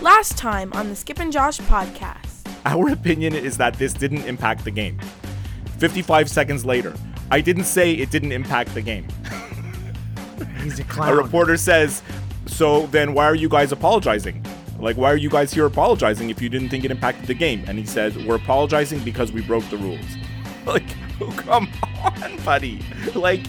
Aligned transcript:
Last 0.00 0.38
time 0.38 0.72
on 0.74 0.88
the 0.88 0.94
Skip 0.94 1.18
and 1.18 1.32
Josh 1.32 1.58
podcast. 1.58 2.48
Our 2.64 2.90
opinion 2.90 3.34
is 3.34 3.56
that 3.56 3.74
this 3.74 3.92
didn't 3.92 4.26
impact 4.26 4.64
the 4.64 4.70
game. 4.70 5.00
55 5.78 6.30
seconds 6.30 6.64
later, 6.64 6.94
I 7.32 7.40
didn't 7.40 7.64
say 7.64 7.94
it 7.94 8.12
didn't 8.12 8.30
impact 8.30 8.74
the 8.74 8.80
game. 8.80 9.08
He's 10.62 10.78
a 10.78 10.84
A 11.02 11.16
reporter 11.16 11.56
says, 11.56 12.02
So 12.46 12.86
then 12.86 13.12
why 13.12 13.24
are 13.24 13.34
you 13.34 13.48
guys 13.48 13.72
apologizing? 13.72 14.44
Like, 14.78 14.96
why 14.96 15.10
are 15.10 15.16
you 15.16 15.28
guys 15.28 15.52
here 15.52 15.66
apologizing 15.66 16.30
if 16.30 16.40
you 16.40 16.48
didn't 16.48 16.68
think 16.68 16.84
it 16.84 16.92
impacted 16.92 17.26
the 17.26 17.34
game? 17.34 17.64
And 17.66 17.76
he 17.76 17.84
says, 17.84 18.16
We're 18.16 18.36
apologizing 18.36 19.00
because 19.00 19.32
we 19.32 19.42
broke 19.42 19.68
the 19.70 19.78
rules. 19.78 20.00
Like, 20.66 20.84
oh, 21.22 21.32
come 21.38 21.66
on, 22.04 22.44
buddy. 22.44 22.84
Like, 23.14 23.46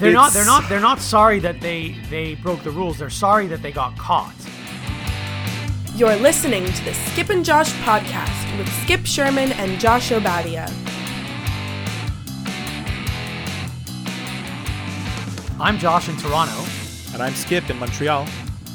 They're 0.00 0.12
not. 0.12 0.32
They're 0.32 0.46
not. 0.46 0.66
They're 0.68 0.80
not 0.80 0.98
sorry 0.98 1.38
that 1.40 1.60
they 1.60 1.94
they 2.08 2.36
broke 2.36 2.62
the 2.62 2.70
rules. 2.70 2.98
They're 2.98 3.10
sorry 3.10 3.46
that 3.48 3.60
they 3.60 3.70
got 3.70 3.94
caught. 3.98 4.34
You're 5.94 6.16
listening 6.16 6.64
to 6.66 6.84
the 6.84 6.92
Skip 6.92 7.28
and 7.30 7.44
Josh 7.44 7.72
podcast 7.84 8.58
with 8.58 8.68
Skip 8.82 9.06
Sherman 9.06 9.52
and 9.52 9.78
Josh 9.80 10.10
Obadia. 10.10 10.68
I'm 15.60 15.78
Josh 15.78 16.08
in 16.08 16.16
Toronto. 16.16 16.64
and 17.12 17.22
I'm 17.22 17.34
Skip 17.34 17.70
in 17.70 17.78
Montreal. 17.78 18.26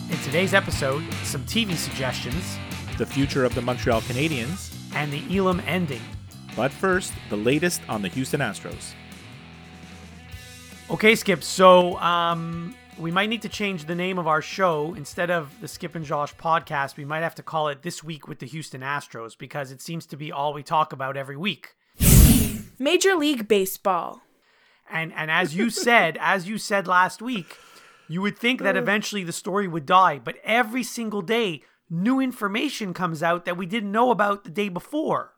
In 0.09 0.17
today's 0.19 0.53
episode, 0.53 1.03
some 1.23 1.43
TV 1.43 1.75
suggestions 1.75 2.57
The 2.97 3.05
future 3.05 3.43
of 3.43 3.53
the 3.53 3.61
Montreal 3.61 4.01
Canadiens. 4.01 4.73
and 4.95 5.11
the 5.11 5.21
Elam 5.37 5.61
ending. 5.67 6.01
But 6.55 6.71
first, 6.71 7.13
the 7.29 7.37
latest 7.37 7.81
on 7.89 8.01
the 8.01 8.07
Houston 8.07 8.39
Astros. 8.39 8.93
Okay, 10.89 11.15
Skip. 11.15 11.43
So 11.43 11.97
um, 11.99 12.73
we 12.99 13.11
might 13.11 13.29
need 13.29 13.41
to 13.43 13.49
change 13.49 13.85
the 13.85 13.95
name 13.95 14.19
of 14.19 14.27
our 14.27 14.41
show 14.41 14.93
instead 14.93 15.31
of 15.31 15.61
the 15.61 15.67
Skip 15.67 15.95
and 15.95 16.03
Josh 16.03 16.35
podcast. 16.35 16.97
We 16.97 17.05
might 17.05 17.21
have 17.21 17.35
to 17.35 17.43
call 17.43 17.69
it 17.69 17.81
This 17.81 18.03
Week 18.03 18.27
with 18.27 18.39
the 18.39 18.45
Houston 18.45 18.81
Astros 18.81 19.37
because 19.37 19.71
it 19.71 19.81
seems 19.81 20.05
to 20.07 20.17
be 20.17 20.31
all 20.31 20.53
we 20.53 20.63
talk 20.63 20.91
about 20.91 21.15
every 21.15 21.37
week. 21.37 21.75
Major 22.77 23.15
League 23.15 23.47
Baseball. 23.47 24.21
And 24.91 25.13
and 25.13 25.31
as 25.31 25.55
you 25.55 25.69
said, 25.69 26.17
as 26.21 26.49
you 26.49 26.57
said 26.57 26.87
last 26.87 27.21
week, 27.21 27.57
you 28.09 28.21
would 28.21 28.37
think 28.37 28.61
that 28.61 28.75
uh. 28.75 28.79
eventually 28.79 29.23
the 29.23 29.31
story 29.31 29.67
would 29.67 29.85
die, 29.85 30.19
but 30.19 30.35
every 30.43 30.83
single 30.83 31.21
day 31.21 31.63
new 31.89 32.19
information 32.19 32.93
comes 32.93 33.23
out 33.23 33.45
that 33.45 33.57
we 33.57 33.65
didn't 33.65 33.91
know 33.91 34.11
about 34.11 34.43
the 34.43 34.49
day 34.49 34.69
before. 34.69 35.33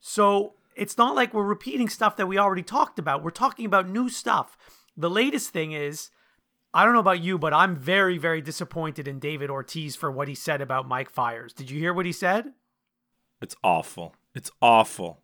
So, 0.00 0.54
it's 0.74 0.98
not 0.98 1.14
like 1.14 1.32
we're 1.32 1.44
repeating 1.44 1.88
stuff 1.88 2.16
that 2.16 2.26
we 2.26 2.38
already 2.38 2.62
talked 2.62 2.98
about. 2.98 3.22
We're 3.22 3.30
talking 3.30 3.66
about 3.66 3.88
new 3.88 4.08
stuff. 4.08 4.56
The 4.96 5.10
latest 5.10 5.50
thing 5.50 5.72
is 5.72 6.10
I 6.74 6.84
don't 6.84 6.92
know 6.94 7.00
about 7.00 7.22
you, 7.22 7.38
but 7.38 7.52
I'm 7.54 7.76
very 7.76 8.18
very 8.18 8.40
disappointed 8.42 9.08
in 9.08 9.18
David 9.18 9.50
Ortiz 9.50 9.96
for 9.96 10.10
what 10.10 10.28
he 10.28 10.34
said 10.34 10.60
about 10.60 10.86
Mike 10.88 11.10
Fiers. 11.10 11.52
Did 11.52 11.70
you 11.70 11.78
hear 11.78 11.94
what 11.94 12.06
he 12.06 12.12
said? 12.12 12.52
It's 13.40 13.56
awful. 13.64 14.14
It's 14.34 14.50
awful. 14.60 15.22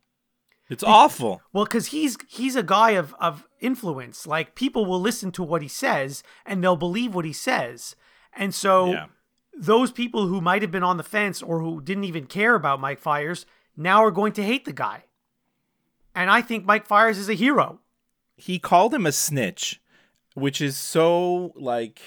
It's 0.71 0.83
awful. 0.85 1.43
Well, 1.53 1.65
because 1.65 1.89
he's 1.89 2.17
he's 2.29 2.57
a 2.57 2.63
guy 2.63 2.93
of 2.93 3.15
of 3.21 3.47
influence. 3.61 4.27
Like 4.27 4.55
people 4.55 4.87
will 4.87 5.01
listen 5.01 5.31
to 5.33 5.43
what 5.43 5.61
he 5.61 5.69
says 5.69 6.23
and 6.47 6.63
they'll 6.65 6.77
believe 6.77 7.15
what 7.15 7.27
he 7.27 7.33
says. 7.35 7.95
And 8.33 8.55
so 8.55 8.93
Yeah. 8.93 9.07
those 9.55 9.93
people 9.93 10.29
who 10.29 10.41
might 10.41 10.63
have 10.63 10.71
been 10.71 10.83
on 10.83 10.97
the 10.97 11.03
fence 11.03 11.43
or 11.43 11.61
who 11.61 11.83
didn't 11.83 12.05
even 12.05 12.25
care 12.27 12.55
about 12.55 12.81
Mike 12.81 13.01
Fiers 13.01 13.45
now 13.77 14.03
are 14.03 14.11
going 14.11 14.33
to 14.35 14.43
hate 14.43 14.65
the 14.65 14.73
guy. 14.73 15.05
And 16.15 16.31
I 16.31 16.41
think 16.41 16.65
Mike 16.65 16.87
Fiers 16.87 17.19
is 17.19 17.29
a 17.29 17.35
hero. 17.35 17.81
he 18.37 18.59
called 18.59 18.95
him 18.95 19.05
a 19.07 19.13
snitch, 19.13 19.81
which 20.35 20.61
is 20.61 20.77
so 20.77 21.53
like 21.57 22.01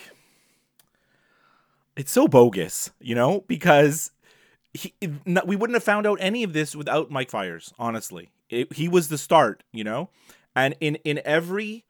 it's 1.95 2.11
so 2.11 2.27
bogus, 2.27 2.91
you 2.99 3.15
know, 3.15 3.43
because 3.47 4.11
he, 4.73 4.93
we 5.45 5.55
wouldn't 5.55 5.75
have 5.75 5.83
found 5.83 6.05
out 6.05 6.17
any 6.19 6.43
of 6.43 6.53
this 6.53 6.75
without 6.75 7.09
Mike 7.09 7.29
Fiers. 7.29 7.73
Honestly, 7.79 8.31
it, 8.49 8.73
he 8.73 8.89
was 8.89 9.07
the 9.07 9.17
start, 9.17 9.63
you 9.71 9.83
know, 9.83 10.09
and 10.55 10.75
in 10.79 10.95
in 11.03 11.21
every 11.23 11.85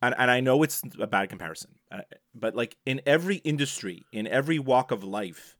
and, 0.00 0.14
and 0.18 0.30
I 0.30 0.40
know 0.40 0.62
it's 0.62 0.82
a 0.98 1.06
bad 1.06 1.28
comparison, 1.28 1.70
uh, 1.90 2.00
but 2.34 2.56
like 2.56 2.76
in 2.84 3.00
every 3.06 3.36
industry, 3.36 4.04
in 4.12 4.26
every 4.26 4.58
walk 4.58 4.90
of 4.90 5.04
life, 5.04 5.56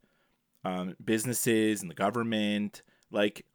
um, 0.64 0.96
businesses 1.02 1.80
and 1.82 1.90
the 1.90 1.94
government, 1.94 2.82
like 3.10 3.46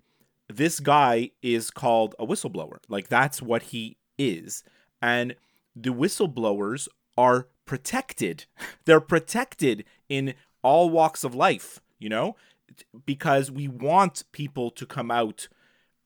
this 0.48 0.80
guy 0.80 1.32
is 1.42 1.70
called 1.70 2.16
a 2.20 2.26
whistleblower. 2.26 2.78
Like 2.88 3.10
that's 3.10 3.42
what 3.42 3.64
he 3.64 3.98
is. 4.18 4.64
And 5.02 5.36
the 5.82 5.94
whistleblowers 5.94 6.88
are 7.18 7.48
protected. 7.66 8.46
They're 8.86 9.02
protected 9.02 9.86
in 10.10 10.34
all 10.64 10.90
walks 10.90 11.24
of 11.24 11.36
life, 11.36 11.82
you 12.00 12.10
know, 12.10 12.36
because 13.06 13.52
we 13.52 13.68
want 13.68 14.24
people 14.32 14.72
to 14.72 14.86
come 14.86 15.12
out 15.12 15.48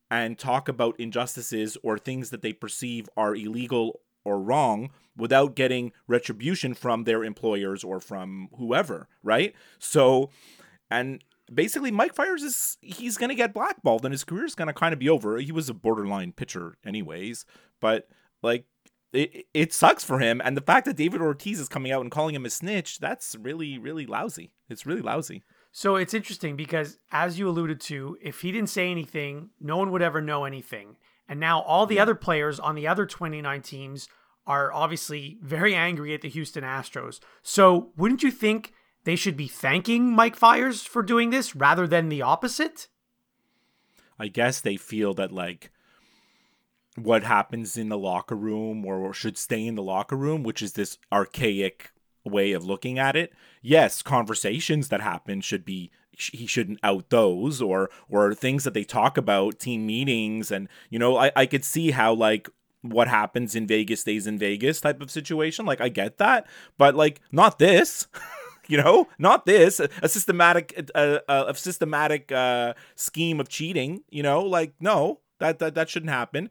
and 0.09 0.37
talk 0.37 0.67
about 0.67 0.99
injustices 0.99 1.77
or 1.83 1.97
things 1.97 2.29
that 2.31 2.41
they 2.41 2.53
perceive 2.53 3.09
are 3.15 3.35
illegal 3.35 4.01
or 4.25 4.39
wrong 4.39 4.91
without 5.15 5.55
getting 5.55 5.91
retribution 6.07 6.73
from 6.73 7.05
their 7.05 7.23
employers 7.23 7.83
or 7.83 7.99
from 7.99 8.49
whoever, 8.57 9.07
right? 9.23 9.55
So, 9.79 10.29
and 10.89 11.23
basically 11.53 11.91
Mike 11.91 12.13
Fiers 12.13 12.43
is 12.43 12.77
he's 12.81 13.17
going 13.17 13.29
to 13.29 13.35
get 13.35 13.53
blackballed 13.53 14.05
and 14.05 14.13
his 14.13 14.23
career 14.23 14.45
is 14.45 14.55
going 14.55 14.67
to 14.67 14.73
kind 14.73 14.93
of 14.93 14.99
be 14.99 15.09
over. 15.09 15.37
He 15.37 15.51
was 15.51 15.69
a 15.69 15.73
borderline 15.73 16.33
pitcher 16.33 16.77
anyways, 16.85 17.45
but 17.79 18.07
like 18.41 18.65
it, 19.13 19.45
it 19.53 19.73
sucks 19.73 20.03
for 20.03 20.19
him 20.19 20.41
and 20.43 20.55
the 20.55 20.61
fact 20.61 20.85
that 20.85 20.95
David 20.95 21.21
Ortiz 21.21 21.59
is 21.59 21.67
coming 21.67 21.91
out 21.91 22.01
and 22.01 22.11
calling 22.11 22.35
him 22.35 22.45
a 22.45 22.49
snitch, 22.49 22.99
that's 22.99 23.35
really 23.35 23.77
really 23.77 24.05
lousy. 24.05 24.51
It's 24.69 24.85
really 24.85 25.01
lousy. 25.01 25.43
So 25.71 25.95
it's 25.95 26.13
interesting 26.13 26.57
because, 26.57 26.97
as 27.11 27.39
you 27.39 27.47
alluded 27.47 27.79
to, 27.81 28.17
if 28.21 28.41
he 28.41 28.51
didn't 28.51 28.69
say 28.69 28.91
anything, 28.91 29.51
no 29.59 29.77
one 29.77 29.91
would 29.91 30.01
ever 30.01 30.21
know 30.21 30.43
anything. 30.43 30.97
And 31.29 31.39
now 31.39 31.61
all 31.61 31.85
the 31.85 31.99
other 31.99 32.15
players 32.15 32.59
on 32.59 32.75
the 32.75 32.87
other 32.87 33.05
29 33.05 33.61
teams 33.61 34.09
are 34.45 34.73
obviously 34.73 35.37
very 35.41 35.73
angry 35.73 36.13
at 36.13 36.21
the 36.21 36.29
Houston 36.29 36.63
Astros. 36.63 37.21
So 37.41 37.91
wouldn't 37.95 38.21
you 38.21 38.31
think 38.31 38.73
they 39.05 39.15
should 39.15 39.37
be 39.37 39.47
thanking 39.47 40.13
Mike 40.13 40.35
Fiers 40.35 40.83
for 40.83 41.01
doing 41.01 41.29
this 41.29 41.55
rather 41.55 41.87
than 41.87 42.09
the 42.09 42.21
opposite? 42.21 42.89
I 44.19 44.27
guess 44.27 44.59
they 44.59 44.75
feel 44.75 45.13
that 45.13 45.31
like 45.31 45.71
what 46.95 47.23
happens 47.23 47.77
in 47.77 47.89
the 47.89 47.97
locker 47.97 48.35
room 48.35 48.85
or, 48.85 49.13
should 49.13 49.37
stay 49.37 49.65
in 49.65 49.75
the 49.75 49.83
locker 49.83 50.15
room, 50.15 50.43
which 50.43 50.61
is 50.61 50.73
this 50.73 50.97
archaic 51.11 51.91
way 52.23 52.51
of 52.51 52.65
looking 52.65 52.99
at 52.99 53.15
it. 53.15 53.33
Yes, 53.61 54.01
conversations 54.01 54.89
that 54.89 55.01
happen 55.01 55.41
should 55.41 55.65
be 55.65 55.91
he 56.17 56.45
shouldn't 56.45 56.79
out 56.83 57.09
those 57.09 57.61
or 57.61 57.89
or 58.09 58.33
things 58.33 58.63
that 58.63 58.73
they 58.73 58.83
talk 58.83 59.17
about 59.17 59.59
team 59.59 59.87
meetings 59.87 60.51
and 60.51 60.67
you 60.89 60.99
know 60.99 61.17
I 61.17 61.31
I 61.35 61.45
could 61.45 61.65
see 61.65 61.91
how 61.91 62.13
like 62.13 62.49
what 62.81 63.07
happens 63.07 63.55
in 63.55 63.65
Vegas 63.65 64.01
stays 64.01 64.27
in 64.27 64.37
Vegas 64.37 64.81
type 64.81 65.01
of 65.01 65.09
situation 65.09 65.65
like 65.65 65.81
I 65.81 65.89
get 65.89 66.17
that 66.17 66.47
but 66.77 66.95
like 66.95 67.21
not 67.31 67.59
this 67.59 68.07
you 68.67 68.77
know 68.77 69.07
not 69.17 69.45
this 69.45 69.79
a, 69.79 69.89
a 70.03 70.09
systematic 70.09 70.91
a, 70.93 71.21
a, 71.27 71.45
a 71.47 71.55
systematic 71.55 72.31
uh 72.31 72.73
scheme 72.95 73.39
of 73.39 73.49
cheating 73.49 74.03
you 74.09 74.21
know 74.21 74.43
like 74.43 74.73
no 74.79 75.21
that 75.39 75.59
that, 75.59 75.75
that 75.75 75.89
shouldn't 75.89 76.11
happen 76.11 76.49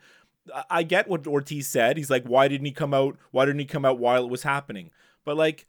I- 0.68 0.82
get 0.82 1.08
what 1.08 1.26
ortiz 1.26 1.68
said 1.68 1.96
he's 1.96 2.10
like 2.10 2.24
why 2.24 2.48
didn't 2.48 2.66
he 2.66 2.72
come 2.72 2.94
out 2.94 3.16
why 3.30 3.44
didn't 3.44 3.60
he 3.60 3.66
come 3.66 3.84
out 3.84 3.98
while 3.98 4.24
it 4.24 4.30
was 4.30 4.42
happening 4.42 4.90
but 5.24 5.36
like 5.36 5.66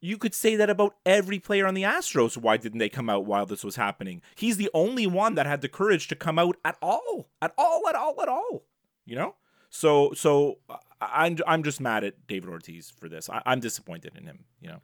you 0.00 0.18
could 0.18 0.34
say 0.34 0.56
that 0.56 0.70
about 0.70 0.94
every 1.04 1.38
player 1.38 1.66
on 1.66 1.74
the 1.74 1.82
Astros. 1.82 2.36
Why 2.36 2.56
didn't 2.56 2.78
they 2.78 2.88
come 2.88 3.08
out 3.08 3.24
while 3.24 3.46
this 3.46 3.64
was 3.64 3.76
happening? 3.76 4.22
He's 4.34 4.56
the 4.56 4.70
only 4.74 5.06
one 5.06 5.34
that 5.34 5.46
had 5.46 5.62
the 5.62 5.68
courage 5.68 6.08
to 6.08 6.14
come 6.14 6.38
out 6.38 6.56
at 6.64 6.76
all, 6.82 7.28
at 7.40 7.52
all, 7.56 7.88
at 7.88 7.94
all, 7.94 8.20
at 8.20 8.28
all. 8.28 8.64
You 9.04 9.16
know. 9.16 9.34
So, 9.68 10.12
so 10.14 10.58
I'm 11.00 11.38
I'm 11.46 11.62
just 11.62 11.80
mad 11.80 12.04
at 12.04 12.26
David 12.26 12.50
Ortiz 12.50 12.90
for 12.90 13.08
this. 13.08 13.28
I, 13.28 13.42
I'm 13.46 13.60
disappointed 13.60 14.12
in 14.16 14.26
him. 14.26 14.44
You 14.60 14.68
know. 14.68 14.80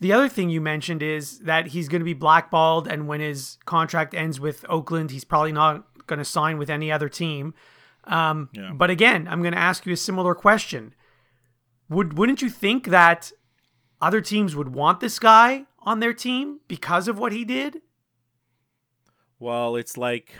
The 0.00 0.12
other 0.12 0.28
thing 0.28 0.48
you 0.48 0.60
mentioned 0.60 1.02
is 1.02 1.40
that 1.40 1.68
he's 1.68 1.88
going 1.88 2.00
to 2.00 2.04
be 2.04 2.14
blackballed, 2.14 2.88
and 2.88 3.06
when 3.06 3.20
his 3.20 3.58
contract 3.66 4.14
ends 4.14 4.40
with 4.40 4.64
Oakland, 4.68 5.10
he's 5.10 5.24
probably 5.24 5.52
not 5.52 6.06
going 6.06 6.18
to 6.18 6.24
sign 6.24 6.58
with 6.58 6.70
any 6.70 6.90
other 6.90 7.08
team. 7.08 7.54
Um, 8.04 8.48
Yeah. 8.52 8.72
But 8.74 8.90
again, 8.90 9.28
I'm 9.28 9.42
going 9.42 9.54
to 9.54 9.60
ask 9.60 9.86
you 9.86 9.92
a 9.92 9.96
similar 9.96 10.34
question. 10.34 10.94
Would 11.88 12.16
wouldn't 12.16 12.42
you 12.42 12.48
think 12.48 12.88
that 12.88 13.32
other 14.00 14.20
teams 14.20 14.56
would 14.56 14.74
want 14.74 15.00
this 15.00 15.18
guy 15.18 15.66
on 15.80 16.00
their 16.00 16.12
team 16.12 16.60
because 16.68 17.06
of 17.08 17.18
what 17.18 17.32
he 17.32 17.44
did? 17.44 17.82
Well, 19.38 19.76
it's 19.76 19.96
like 19.96 20.34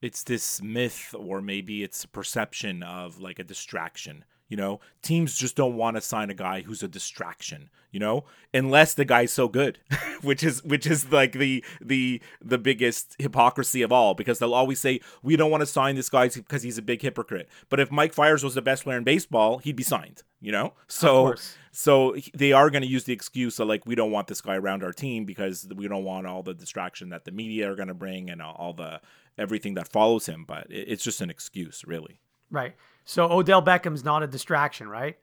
it's 0.00 0.22
this 0.24 0.60
myth, 0.60 1.14
or 1.16 1.40
maybe 1.40 1.82
it's 1.82 2.04
a 2.04 2.08
perception 2.08 2.82
of 2.82 3.20
like 3.20 3.38
a 3.38 3.44
distraction. 3.44 4.24
You 4.52 4.56
know, 4.56 4.80
teams 5.00 5.34
just 5.34 5.56
don't 5.56 5.76
want 5.76 5.96
to 5.96 6.02
sign 6.02 6.28
a 6.28 6.34
guy 6.34 6.60
who's 6.60 6.82
a 6.82 6.86
distraction, 6.86 7.70
you 7.90 7.98
know, 7.98 8.26
unless 8.52 8.92
the 8.92 9.06
guy's 9.06 9.32
so 9.32 9.48
good, 9.48 9.78
which 10.20 10.42
is 10.42 10.62
which 10.62 10.86
is 10.86 11.10
like 11.10 11.32
the 11.32 11.64
the 11.80 12.20
the 12.44 12.58
biggest 12.58 13.16
hypocrisy 13.18 13.80
of 13.80 13.90
all 13.90 14.12
because 14.12 14.38
they'll 14.38 14.52
always 14.52 14.78
say 14.78 15.00
we 15.22 15.36
don't 15.36 15.50
want 15.50 15.62
to 15.62 15.66
sign 15.66 15.96
this 15.96 16.10
guy 16.10 16.28
because 16.28 16.62
he's 16.64 16.76
a 16.76 16.82
big 16.82 17.00
hypocrite. 17.00 17.48
But 17.70 17.80
if 17.80 17.90
Mike 17.90 18.12
Fiers 18.12 18.44
was 18.44 18.54
the 18.54 18.60
best 18.60 18.84
player 18.84 18.98
in 18.98 19.04
baseball, 19.04 19.56
he'd 19.56 19.74
be 19.74 19.82
signed, 19.82 20.22
you 20.38 20.52
know? 20.52 20.74
So 20.86 21.28
so 21.70 22.14
they 22.34 22.52
are 22.52 22.68
going 22.68 22.82
to 22.82 22.88
use 22.88 23.04
the 23.04 23.14
excuse 23.14 23.58
of 23.58 23.68
like 23.68 23.86
we 23.86 23.94
don't 23.94 24.10
want 24.10 24.26
this 24.26 24.42
guy 24.42 24.56
around 24.56 24.84
our 24.84 24.92
team 24.92 25.24
because 25.24 25.66
we 25.74 25.88
don't 25.88 26.04
want 26.04 26.26
all 26.26 26.42
the 26.42 26.52
distraction 26.52 27.08
that 27.08 27.24
the 27.24 27.32
media 27.32 27.72
are 27.72 27.74
going 27.74 27.88
to 27.88 27.94
bring 27.94 28.28
and 28.28 28.42
all 28.42 28.74
the 28.74 29.00
everything 29.38 29.72
that 29.74 29.88
follows 29.88 30.26
him, 30.26 30.44
but 30.46 30.66
it's 30.68 31.02
just 31.02 31.22
an 31.22 31.30
excuse, 31.30 31.84
really. 31.86 32.20
Right. 32.52 32.74
So 33.04 33.32
Odell 33.32 33.62
Beckham's 33.62 34.04
not 34.04 34.22
a 34.22 34.28
distraction, 34.28 34.88
right? 34.88 35.16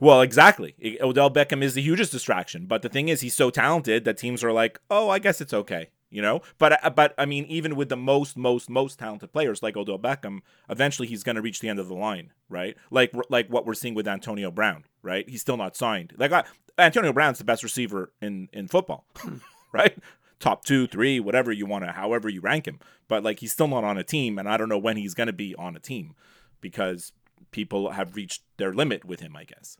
Well, 0.00 0.20
exactly. 0.20 0.74
Odell 1.00 1.30
Beckham 1.30 1.62
is 1.62 1.74
the 1.74 1.82
hugest 1.82 2.12
distraction, 2.12 2.66
but 2.66 2.82
the 2.82 2.88
thing 2.88 3.08
is, 3.08 3.20
he's 3.20 3.34
so 3.34 3.50
talented 3.50 4.04
that 4.04 4.18
teams 4.18 4.44
are 4.44 4.52
like, 4.52 4.80
"Oh, 4.90 5.08
I 5.08 5.18
guess 5.18 5.40
it's 5.40 5.54
okay," 5.54 5.88
you 6.10 6.20
know. 6.20 6.42
But 6.58 6.84
uh, 6.84 6.90
but 6.90 7.14
I 7.16 7.24
mean, 7.24 7.46
even 7.46 7.76
with 7.76 7.88
the 7.88 7.96
most 7.96 8.36
most 8.36 8.68
most 8.68 8.98
talented 8.98 9.32
players 9.32 9.62
like 9.62 9.76
Odell 9.76 9.98
Beckham, 9.98 10.40
eventually 10.68 11.08
he's 11.08 11.22
going 11.22 11.36
to 11.36 11.42
reach 11.42 11.60
the 11.60 11.68
end 11.68 11.78
of 11.78 11.88
the 11.88 11.94
line, 11.94 12.32
right? 12.48 12.76
Like 12.90 13.12
like 13.30 13.48
what 13.48 13.64
we're 13.66 13.74
seeing 13.74 13.94
with 13.94 14.06
Antonio 14.06 14.50
Brown, 14.50 14.84
right? 15.02 15.28
He's 15.28 15.40
still 15.40 15.56
not 15.56 15.76
signed. 15.76 16.12
Like 16.18 16.32
uh, 16.32 16.42
Antonio 16.78 17.12
Brown's 17.12 17.38
the 17.38 17.44
best 17.44 17.62
receiver 17.62 18.12
in 18.20 18.48
in 18.52 18.68
football, 18.68 19.06
right? 19.72 19.96
Top 20.38 20.66
two, 20.66 20.86
three, 20.86 21.18
whatever 21.18 21.50
you 21.50 21.64
want 21.64 21.84
to, 21.86 21.92
however 21.92 22.28
you 22.28 22.42
rank 22.42 22.68
him. 22.68 22.80
But 23.08 23.24
like 23.24 23.40
he's 23.40 23.52
still 23.52 23.68
not 23.68 23.84
on 23.84 23.96
a 23.96 24.04
team, 24.04 24.38
and 24.38 24.46
I 24.46 24.58
don't 24.58 24.68
know 24.68 24.76
when 24.76 24.98
he's 24.98 25.14
going 25.14 25.28
to 25.28 25.32
be 25.32 25.54
on 25.54 25.74
a 25.74 25.80
team 25.80 26.14
because 26.60 27.12
people 27.50 27.90
have 27.92 28.16
reached 28.16 28.42
their 28.56 28.72
limit 28.72 29.04
with 29.04 29.20
him, 29.20 29.36
I 29.36 29.44
guess. 29.44 29.76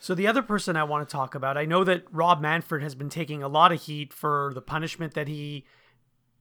So 0.00 0.14
the 0.14 0.26
other 0.26 0.42
person 0.42 0.76
I 0.76 0.84
want 0.84 1.08
to 1.08 1.12
talk 1.12 1.34
about, 1.34 1.56
I 1.56 1.64
know 1.64 1.82
that 1.84 2.04
Rob 2.12 2.40
Manfred 2.40 2.82
has 2.82 2.94
been 2.94 3.08
taking 3.08 3.42
a 3.42 3.48
lot 3.48 3.72
of 3.72 3.82
heat 3.82 4.12
for 4.12 4.52
the 4.54 4.62
punishment 4.62 5.14
that 5.14 5.28
he 5.28 5.64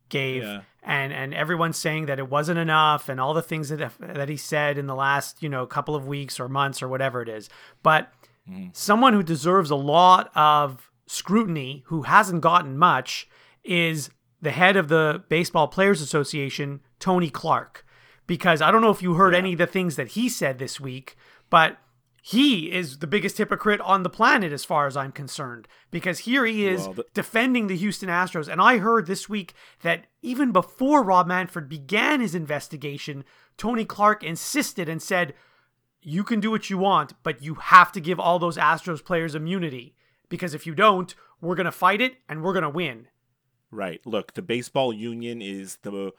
gave 0.10 0.44
yeah. 0.44 0.62
and 0.84 1.12
and 1.12 1.34
everyone's 1.34 1.78
saying 1.78 2.06
that 2.06 2.18
it 2.18 2.30
wasn't 2.30 2.58
enough 2.58 3.10
and 3.10 3.20
all 3.20 3.34
the 3.34 3.42
things 3.42 3.68
that 3.68 3.92
that 4.00 4.30
he 4.30 4.38
said 4.38 4.78
in 4.78 4.88
the 4.88 4.96
last, 4.96 5.44
you 5.44 5.50
know, 5.50 5.66
couple 5.66 5.96
of 5.96 6.08
weeks 6.08 6.40
or 6.40 6.48
months 6.48 6.82
or 6.82 6.88
whatever 6.88 7.22
it 7.22 7.30
is. 7.30 7.50
But 7.84 8.12
mm. 8.50 8.76
someone 8.76 9.14
who 9.14 9.24
deserves 9.24 9.70
a 9.70 9.76
lot 9.76 10.32
of 10.36 10.90
scrutiny 11.08 11.84
who 11.88 12.04
hasn't 12.04 12.42
gotten 12.42 12.78
much 12.78 13.28
is 13.64 14.10
the 14.42 14.52
head 14.52 14.78
of 14.78 14.88
the 14.88 15.24
Baseball 15.30 15.68
Players 15.68 16.02
Association, 16.02 16.82
Tony 17.00 17.30
Clark 17.30 17.86
because 18.28 18.62
I 18.62 18.72
don't 18.72 18.82
know 18.82 18.92
if 18.92 19.02
you 19.02 19.16
heard 19.16 19.34
yeah. 19.34 19.40
any 19.40 19.54
of 19.54 19.60
the 19.60 19.68
things 19.68 19.96
that 19.96 20.10
he 20.10 20.30
said 20.30 20.60
this 20.60 20.80
week, 20.80 21.16
but 21.50 21.78
he 22.22 22.72
is 22.74 23.00
the 23.00 23.08
biggest 23.08 23.38
hypocrite 23.38 23.80
on 23.80 24.04
the 24.04 24.10
planet 24.10 24.52
as 24.52 24.66
far 24.66 24.86
as 24.86 24.98
I'm 24.98 25.14
concerned 25.14 25.66
because 25.92 26.20
here 26.20 26.46
he 26.46 26.68
is 26.68 26.82
well, 26.82 26.94
the- 26.94 27.06
defending 27.14 27.68
the 27.68 27.78
Houston 27.78 28.10
Astros 28.10 28.50
and 28.50 28.60
I 28.60 28.80
heard 28.80 29.08
this 29.08 29.30
week 29.30 29.54
that 29.82 30.08
even 30.22 30.52
before 30.52 31.04
Rob 31.04 31.26
Manfred 31.28 31.70
began 31.70 32.20
his 32.20 32.36
investigation, 32.36 33.24
Tony 33.56 33.86
Clark 33.86 34.26
insisted 34.26 34.90
and 34.90 35.02
said 35.02 35.36
you 36.02 36.26
can 36.26 36.42
do 36.42 36.52
what 36.52 36.70
you 36.70 36.78
want, 36.78 37.14
but 37.24 37.42
you 37.42 37.56
have 37.56 37.94
to 37.94 38.02
give 38.02 38.20
all 38.20 38.40
those 38.40 38.58
Astros 38.58 39.04
players 39.04 39.34
immunity 39.34 39.96
because 40.28 40.54
if 40.54 40.68
you 40.68 40.76
don't, 40.76 41.16
we're 41.40 41.56
going 41.56 41.66
to 41.66 41.72
fight 41.72 42.02
it 42.02 42.16
and 42.28 42.44
we're 42.44 42.54
going 42.54 42.64
to 42.64 42.70
win. 42.70 43.08
Right. 43.72 44.06
Look, 44.06 44.34
the 44.34 44.42
baseball 44.42 44.92
union 44.92 45.42
is 45.42 45.78
the 45.84 46.12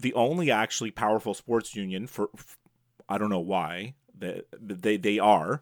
the 0.00 0.14
only 0.14 0.50
actually 0.50 0.90
powerful 0.90 1.34
sports 1.34 1.76
union 1.76 2.06
for, 2.06 2.30
for 2.34 2.56
I 3.08 3.18
don't 3.18 3.30
know 3.30 3.38
why 3.40 3.94
they 4.16 4.42
they, 4.52 4.96
they 4.96 5.18
are 5.18 5.60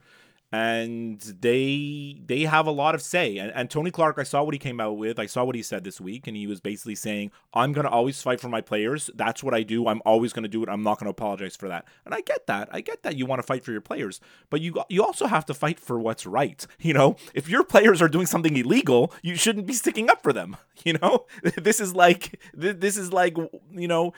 and 0.50 1.20
they 1.20 2.20
they 2.24 2.42
have 2.42 2.66
a 2.66 2.70
lot 2.70 2.94
of 2.94 3.02
say. 3.02 3.36
And, 3.36 3.52
and 3.54 3.68
tony 3.68 3.90
clark 3.90 4.16
i 4.18 4.22
saw 4.22 4.42
what 4.42 4.54
he 4.54 4.58
came 4.58 4.80
out 4.80 4.96
with. 4.96 5.18
I 5.18 5.26
saw 5.26 5.44
what 5.44 5.54
he 5.54 5.62
said 5.62 5.84
this 5.84 6.00
week 6.00 6.26
and 6.26 6.36
he 6.36 6.46
was 6.46 6.60
basically 6.60 6.94
saying 6.94 7.30
i'm 7.52 7.72
going 7.72 7.84
to 7.84 7.90
always 7.90 8.20
fight 8.22 8.40
for 8.40 8.48
my 8.48 8.60
players. 8.60 9.10
That's 9.14 9.42
what 9.42 9.54
i 9.54 9.62
do. 9.62 9.86
I'm 9.86 10.00
always 10.06 10.32
going 10.32 10.44
to 10.44 10.48
do 10.48 10.62
it. 10.62 10.68
I'm 10.68 10.82
not 10.82 10.98
going 10.98 11.06
to 11.06 11.10
apologize 11.10 11.56
for 11.56 11.68
that. 11.68 11.86
And 12.04 12.14
i 12.14 12.20
get 12.20 12.46
that. 12.46 12.68
I 12.72 12.80
get 12.80 13.02
that 13.02 13.16
you 13.16 13.26
want 13.26 13.40
to 13.40 13.46
fight 13.46 13.64
for 13.64 13.72
your 13.72 13.80
players 13.80 14.20
but 14.48 14.60
you 14.60 14.82
you 14.88 15.04
also 15.04 15.26
have 15.26 15.44
to 15.46 15.54
fight 15.54 15.78
for 15.78 15.98
what's 15.98 16.26
right 16.26 16.66
you 16.78 16.94
know? 16.94 17.16
If 17.34 17.48
your 17.48 17.64
players 17.64 18.00
are 18.00 18.08
doing 18.08 18.26
something 18.26 18.56
illegal 18.56 19.12
you 19.22 19.36
shouldn't 19.36 19.66
be 19.66 19.74
sticking 19.74 20.08
up 20.08 20.22
for 20.22 20.32
them 20.32 20.56
you 20.84 20.94
know? 20.94 21.26
This 21.68 21.80
is 21.80 21.94
like 21.94 22.40
this 22.54 22.96
is 22.96 23.12
like 23.12 23.36
you 23.36 23.88
know 23.88 24.14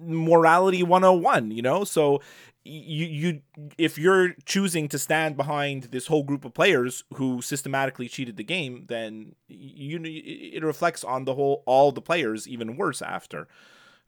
morality 0.00 0.82
101 0.82 1.50
you 1.50 1.60
know? 1.60 1.84
So 1.84 2.22
you 2.64 3.06
you 3.06 3.40
if 3.78 3.96
you're 3.96 4.34
choosing 4.44 4.88
to 4.88 4.98
stand 4.98 5.36
behind 5.36 5.84
this 5.84 6.08
whole 6.08 6.22
group 6.22 6.44
of 6.44 6.52
players 6.52 7.04
who 7.14 7.40
systematically 7.40 8.08
cheated 8.08 8.36
the 8.36 8.44
game 8.44 8.84
then 8.88 9.34
you 9.48 10.00
it 10.04 10.62
reflects 10.62 11.02
on 11.02 11.24
the 11.24 11.34
whole 11.34 11.62
all 11.66 11.90
the 11.90 12.02
players 12.02 12.46
even 12.46 12.76
worse 12.76 13.00
after 13.00 13.48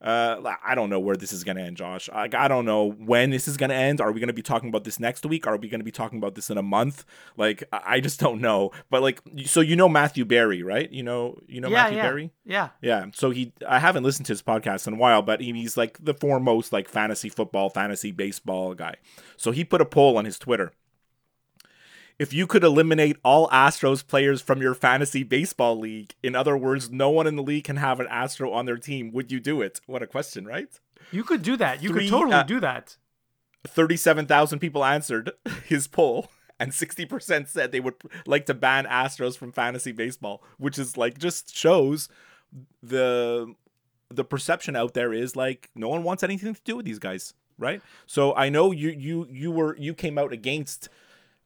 uh, 0.03 0.55
I 0.65 0.75
don't 0.75 0.91
know 0.91 0.99
where 0.99 1.17
this 1.17 1.33
is 1.33 1.45
going 1.45 1.57
to 1.57 1.63
end, 1.63 1.77
Josh. 1.77 2.11
I, 2.13 2.29
I 2.33 2.49
don't 2.49 2.65
know 2.65 2.91
when 2.91 3.31
this 3.31 3.47
is 3.47 3.57
going 3.57 3.71
to 3.71 3.77
end. 3.77 4.01
Are 4.01 4.11
we 4.11 4.19
going 4.19 4.29
to 4.29 4.33
be 4.35 4.43
talking 4.43 4.69
about 4.69 4.83
this 4.83 4.99
next 4.99 5.25
week? 5.25 5.47
Are 5.47 5.57
we 5.57 5.69
going 5.69 5.81
to 5.81 5.85
be 5.85 5.93
talking 5.93 6.19
about 6.19 6.35
this 6.35 6.51
in 6.51 6.59
a 6.59 6.63
month? 6.63 7.05
Like, 7.37 7.63
I 7.73 8.01
just 8.01 8.19
don't 8.19 8.41
know. 8.41 8.73
But 8.91 9.03
like, 9.03 9.21
so 9.45 9.61
you 9.61 9.77
know 9.77 9.89
Matthew 9.89 10.25
Berry, 10.25 10.63
right? 10.63 10.91
You 10.91 11.05
know, 11.05 11.39
you 11.47 11.61
know 11.61 11.69
yeah, 11.69 11.83
Matthew 11.83 11.97
yeah. 11.99 12.03
Berry. 12.03 12.31
Yeah, 12.45 12.69
yeah. 12.81 13.07
So 13.15 13.31
he, 13.31 13.53
I 13.67 13.79
haven't 13.79 14.03
listened 14.03 14.27
to 14.27 14.33
his 14.33 14.43
podcast 14.43 14.89
in 14.89 14.95
a 14.95 14.97
while, 14.97 15.23
but 15.23 15.41
he's 15.41 15.77
like 15.77 16.05
the 16.05 16.15
foremost 16.15 16.73
like 16.73 16.89
fantasy 16.89 17.29
football, 17.29 17.71
fantasy 17.71 18.11
baseball 18.11 18.75
guy. 18.75 18.97
So 19.37 19.53
he 19.53 19.65
put 19.65 19.81
a 19.81 19.87
poll 19.87 20.19
on 20.19 20.25
his 20.25 20.39
Twitter 20.39 20.73
if 22.23 22.33
you 22.33 22.47
could 22.47 22.63
eliminate 22.63 23.17
all 23.25 23.49
Astros 23.49 24.07
players 24.07 24.41
from 24.41 24.63
your 24.63 24.75
fantasy 24.75 25.25
baseball 25.25 25.77
league, 25.77 26.15
in 26.23 26.37
other 26.37 26.57
words, 26.57 26.89
no 26.89 27.11
one 27.11 27.27
in 27.27 27.35
the 27.35 27.43
league 27.43 27.65
can 27.65 27.79
have 27.79 27.99
an 27.99 28.07
Astro 28.09 28.53
on 28.53 28.65
their 28.65 28.77
team, 28.77 29.11
would 29.11 29.33
you 29.33 29.41
do 29.41 29.61
it? 29.61 29.81
What 29.87 30.05
a 30.05 30.07
question, 30.07 30.47
right? 30.47 30.69
You 31.11 31.25
could 31.25 31.43
do 31.43 31.57
that. 31.57 31.83
You 31.83 31.89
Three, 31.89 32.05
could 32.05 32.11
totally 32.11 32.35
uh, 32.35 32.43
do 32.45 32.61
that. 32.61 32.97
37,000 33.67 34.61
people 34.61 34.85
answered 34.85 35.33
his 35.67 35.89
poll 35.89 36.31
and 36.61 36.71
60% 36.71 37.49
said 37.49 37.73
they 37.73 37.81
would 37.81 37.97
like 38.25 38.47
to 38.47 38.55
ban 38.55 38.87
Astros 38.87 39.37
from 39.37 39.51
fantasy 39.51 39.91
baseball, 39.91 40.45
which 40.59 40.79
is 40.79 40.97
like 40.97 41.19
just 41.19 41.53
shows 41.53 42.09
the 42.81 43.53
the 44.11 44.25
perception 44.25 44.77
out 44.77 44.95
there 44.95 45.13
is 45.13 45.35
like 45.35 45.71
no 45.75 45.89
one 45.89 46.05
wants 46.05 46.23
anything 46.23 46.55
to 46.55 46.61
do 46.65 46.77
with 46.77 46.87
these 46.87 47.01
guys, 47.01 47.35
right? 47.59 47.83
So 48.07 48.33
I 48.37 48.49
know 48.49 48.71
you 48.71 48.91
you 48.91 49.27
you 49.29 49.51
were 49.51 49.77
you 49.77 49.93
came 49.93 50.19
out 50.19 50.33
against 50.33 50.89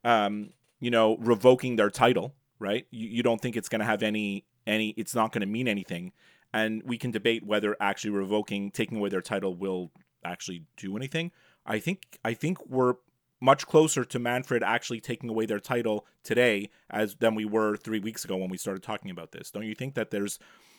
um 0.04 0.50
you 0.80 0.90
know, 0.90 1.16
revoking 1.18 1.76
their 1.76 1.90
title, 1.90 2.34
right? 2.58 2.86
You, 2.90 3.08
you 3.08 3.22
don't 3.22 3.40
think 3.40 3.56
it's 3.56 3.68
going 3.68 3.80
to 3.80 3.86
have 3.86 4.02
any 4.02 4.44
any 4.66 4.90
it's 4.90 5.14
not 5.14 5.32
going 5.32 5.42
to 5.42 5.46
mean 5.46 5.68
anything 5.68 6.12
and 6.52 6.82
we 6.84 6.96
can 6.96 7.10
debate 7.10 7.44
whether 7.44 7.76
actually 7.80 8.10
revoking 8.10 8.70
taking 8.70 8.98
away 8.98 9.10
their 9.10 9.20
title 9.20 9.54
will 9.54 9.90
actually 10.24 10.64
do 10.76 10.96
anything. 10.96 11.30
I 11.66 11.78
think 11.78 12.18
I 12.24 12.34
think 12.34 12.64
we're 12.66 12.94
much 13.40 13.66
closer 13.66 14.04
to 14.04 14.18
Manfred 14.18 14.62
actually 14.62 15.00
taking 15.00 15.28
away 15.28 15.44
their 15.44 15.60
title 15.60 16.06
today 16.24 16.70
as 16.88 17.16
than 17.16 17.34
we 17.34 17.44
were 17.44 17.76
3 17.76 18.00
weeks 18.00 18.24
ago 18.24 18.36
when 18.36 18.48
we 18.48 18.56
started 18.56 18.82
talking 18.82 19.10
about 19.10 19.32
this. 19.32 19.50
Don't 19.50 19.66
you 19.66 19.74
think 19.74 19.94
that 19.94 20.10
there's 20.10 20.38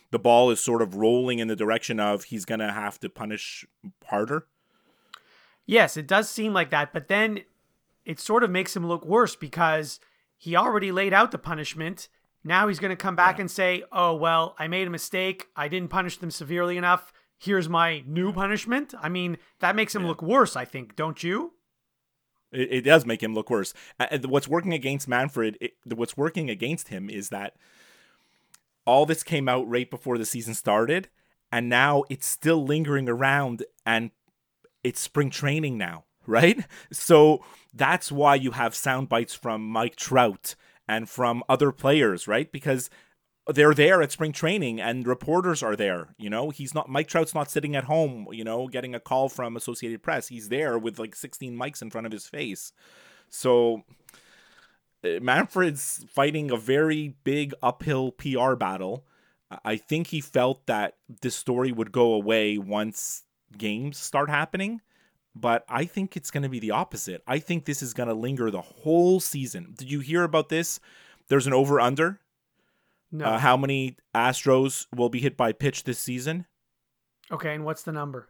the 0.09 0.19
ball 0.19 0.49
is 0.49 0.59
sort 0.59 0.81
of 0.81 0.95
rolling 0.95 1.39
in 1.39 1.47
the 1.47 1.55
direction 1.55 1.99
of 1.99 2.25
he's 2.25 2.45
going 2.45 2.59
to 2.59 2.71
have 2.71 2.99
to 3.01 3.09
punish 3.09 3.65
harder? 4.05 4.47
Yes, 5.67 5.97
it 5.97 6.07
does 6.07 6.29
seem 6.29 6.53
like 6.53 6.71
that, 6.71 6.93
but 6.93 7.09
then 7.09 7.41
it 8.07 8.21
sort 8.21 8.41
of 8.41 8.49
makes 8.49 8.75
him 8.75 8.87
look 8.87 9.05
worse 9.05 9.35
because 9.35 9.99
he 10.37 10.55
already 10.55 10.91
laid 10.93 11.13
out 11.13 11.31
the 11.31 11.37
punishment. 11.37 12.07
Now 12.41 12.69
he's 12.69 12.79
going 12.79 12.89
to 12.89 12.95
come 12.95 13.17
back 13.17 13.37
yeah. 13.37 13.41
and 13.41 13.51
say, 13.51 13.83
"Oh, 13.91 14.15
well, 14.15 14.55
I 14.57 14.67
made 14.67 14.87
a 14.87 14.89
mistake. 14.89 15.47
I 15.55 15.67
didn't 15.67 15.89
punish 15.89 16.17
them 16.17 16.31
severely 16.31 16.77
enough. 16.77 17.11
Here's 17.37 17.67
my 17.67 18.03
new 18.07 18.31
punishment." 18.31 18.93
I 18.99 19.09
mean, 19.09 19.37
that 19.59 19.75
makes 19.75 19.93
him 19.93 20.03
yeah. 20.03 20.07
look 20.07 20.21
worse, 20.21 20.55
I 20.55 20.63
think, 20.63 20.95
don't 20.95 21.21
you? 21.21 21.53
It, 22.53 22.71
it, 22.71 22.81
does 22.81 23.05
make 23.05 23.21
him 23.21 23.33
look 23.33 23.49
worse. 23.49 23.73
And 23.99 24.25
what's 24.27 24.47
working 24.47 24.73
against 24.73 25.09
Manfred, 25.09 25.57
it, 25.59 25.73
what's 25.83 26.15
working 26.15 26.49
against 26.49 26.87
him 26.87 27.09
is 27.09 27.27
that 27.27 27.57
all 28.85 29.05
this 29.05 29.21
came 29.21 29.49
out 29.49 29.67
right 29.67 29.89
before 29.89 30.17
the 30.17 30.25
season 30.25 30.53
started, 30.53 31.09
and 31.51 31.67
now 31.67 32.05
it's 32.09 32.25
still 32.25 32.63
lingering 32.63 33.09
around, 33.09 33.65
and 33.85 34.11
it's 34.81 35.01
spring 35.01 35.29
training 35.29 35.77
now 35.77 36.05
right? 36.27 36.63
So 36.91 37.43
that's 37.73 38.11
why 38.11 38.35
you 38.35 38.51
have 38.51 38.75
sound 38.75 39.09
bites 39.09 39.33
from 39.33 39.67
Mike 39.67 39.95
Trout 39.95 40.55
and 40.87 41.09
from 41.09 41.43
other 41.49 41.71
players, 41.71 42.27
right? 42.27 42.51
Because 42.51 42.89
they're 43.47 43.73
there 43.73 44.01
at 44.01 44.11
spring 44.11 44.33
training 44.33 44.81
and 44.81 45.07
reporters 45.07 45.63
are 45.63 45.75
there 45.75 46.09
you 46.17 46.29
know? 46.29 46.49
He's 46.49 46.73
not 46.73 46.89
mike 46.89 47.07
trout's 47.07 47.33
not 47.33 47.49
sitting 47.49 47.75
at 47.75 47.85
home 47.85 48.27
you 48.31 48.43
know 48.43 48.67
getting 48.67 48.93
a 48.93 48.99
call 48.99 49.29
from 49.29 49.55
associated 49.55 50.03
press. 50.03 50.27
He's 50.27 50.49
there 50.49 50.77
with 50.77 50.99
like 50.99 51.15
16 51.15 51.55
mics 51.55 51.81
in 51.81 51.89
front 51.89 52.05
of 52.05 52.11
his 52.11 52.27
face. 52.27 52.73
So 53.29 53.83
uh, 55.03 55.19
manfred's 55.21 56.05
fighting 56.13 56.51
a 56.51 56.57
very 56.57 57.15
big 57.23 57.53
uphill 57.63 58.11
pr 58.11 58.55
battle. 58.55 59.05
I 59.63 59.77
think 59.77 60.07
he 60.07 60.19
felt 60.19 60.65
that 60.65 60.95
this 61.21 61.35
story 61.35 61.71
would 61.71 61.93
go 61.93 62.13
away 62.13 62.57
once 62.57 63.23
games 63.57 63.97
start 63.97 64.29
happening 64.29 64.81
but 65.39 65.63
I 65.69 65.85
think 65.85 66.17
it's 66.17 66.31
going 66.31 66.43
to 66.43 66.49
be 66.49 66.59
the 66.59 66.71
opposite. 66.71 67.21
I 67.27 67.39
think 67.39 67.65
this 67.65 67.81
is 67.81 67.93
going 67.93 68.09
to 68.09 68.15
linger 68.15 68.49
the 68.51 68.61
whole 68.61 69.19
season. 69.19 69.73
Did 69.77 69.89
you 69.91 69.99
hear 69.99 70.23
about 70.23 70.49
this? 70.49 70.79
There's 71.29 71.47
an 71.47 71.53
over 71.53 71.79
under. 71.79 72.19
No. 73.11 73.25
Uh, 73.25 73.37
how 73.39 73.55
many 73.57 73.95
Astros 74.13 74.87
will 74.95 75.09
be 75.09 75.19
hit 75.19 75.37
by 75.37 75.51
pitch 75.53 75.83
this 75.83 75.99
season? 75.99 76.45
okay, 77.31 77.53
and 77.55 77.63
what's 77.65 77.83
the 77.83 77.91
number? 77.91 78.29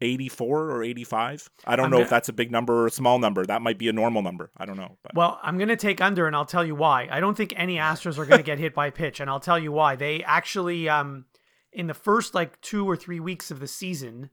84 0.00 0.70
or 0.70 0.82
85. 0.82 1.48
I 1.64 1.76
don't 1.76 1.84
I'm 1.84 1.90
know 1.90 1.96
gonna- 1.98 2.04
if 2.04 2.10
that's 2.10 2.28
a 2.28 2.32
big 2.32 2.50
number 2.50 2.82
or 2.82 2.86
a 2.86 2.90
small 2.90 3.18
number. 3.18 3.46
That 3.46 3.62
might 3.62 3.78
be 3.78 3.88
a 3.88 3.92
normal 3.92 4.22
number. 4.22 4.50
I 4.56 4.64
don't 4.66 4.76
know. 4.76 4.98
But 5.02 5.14
Well, 5.14 5.38
I'm 5.42 5.58
going 5.58 5.68
to 5.68 5.76
take 5.76 6.00
under, 6.00 6.26
and 6.26 6.34
I'll 6.34 6.44
tell 6.44 6.64
you 6.64 6.74
why. 6.74 7.06
I 7.10 7.20
don't 7.20 7.36
think 7.36 7.52
any 7.56 7.76
Astros 7.76 8.18
are 8.18 8.26
going 8.26 8.38
to 8.38 8.44
get 8.44 8.58
hit 8.58 8.74
by 8.74 8.90
pitch, 8.90 9.20
and 9.20 9.30
I'll 9.30 9.38
tell 9.40 9.58
you 9.58 9.70
why. 9.70 9.94
They 9.94 10.24
actually, 10.24 10.88
um, 10.88 11.26
in 11.72 11.86
the 11.86 11.94
first 11.94 12.34
like 12.34 12.60
two 12.60 12.88
or 12.88 12.96
three 12.96 13.20
weeks 13.20 13.50
of 13.52 13.60
the 13.60 13.68
season, 13.68 14.30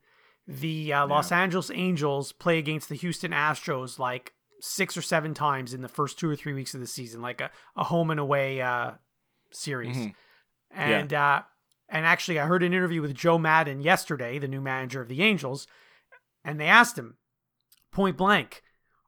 the 0.50 0.94
uh, 0.94 1.06
Los 1.06 1.32
Angeles 1.32 1.70
Angels 1.72 2.32
play 2.32 2.58
against 2.58 2.90
the 2.90 2.96
Houston 2.96 3.32
Astros 3.32 4.00
like 4.00 4.34
six 4.62 4.98
or 4.98 5.02
seven 5.02 5.34
times 5.36 5.74
in 5.76 5.82
the 5.82 5.88
first 5.88 6.18
two 6.18 6.30
or 6.30 6.36
three 6.36 6.54
weeks 6.54 6.74
of 6.74 6.80
the 6.80 6.88
season, 6.88 7.22
like 7.22 7.40
a, 7.40 7.52
a 7.78 7.84
home 7.84 8.10
and 8.10 8.20
away 8.20 8.60
uh, 8.60 8.92
series. 9.52 9.96
Mhm. 9.96 10.14
And 10.72 11.14
uh, 11.14 11.44
and 11.88 12.06
actually, 12.06 12.40
I 12.40 12.46
heard 12.46 12.64
an 12.64 12.74
interview 12.74 13.02
with 13.02 13.14
Joe 13.14 13.38
Maddon 13.38 13.82
yesterday, 13.82 14.40
the 14.40 14.48
new 14.48 14.62
manager 14.62 15.02
of 15.02 15.08
the 15.08 15.22
Angels, 15.22 15.68
and 16.44 16.60
they 16.60 16.68
asked 16.68 16.98
him 16.98 17.18
point 17.92 18.18
blank, 18.18 18.64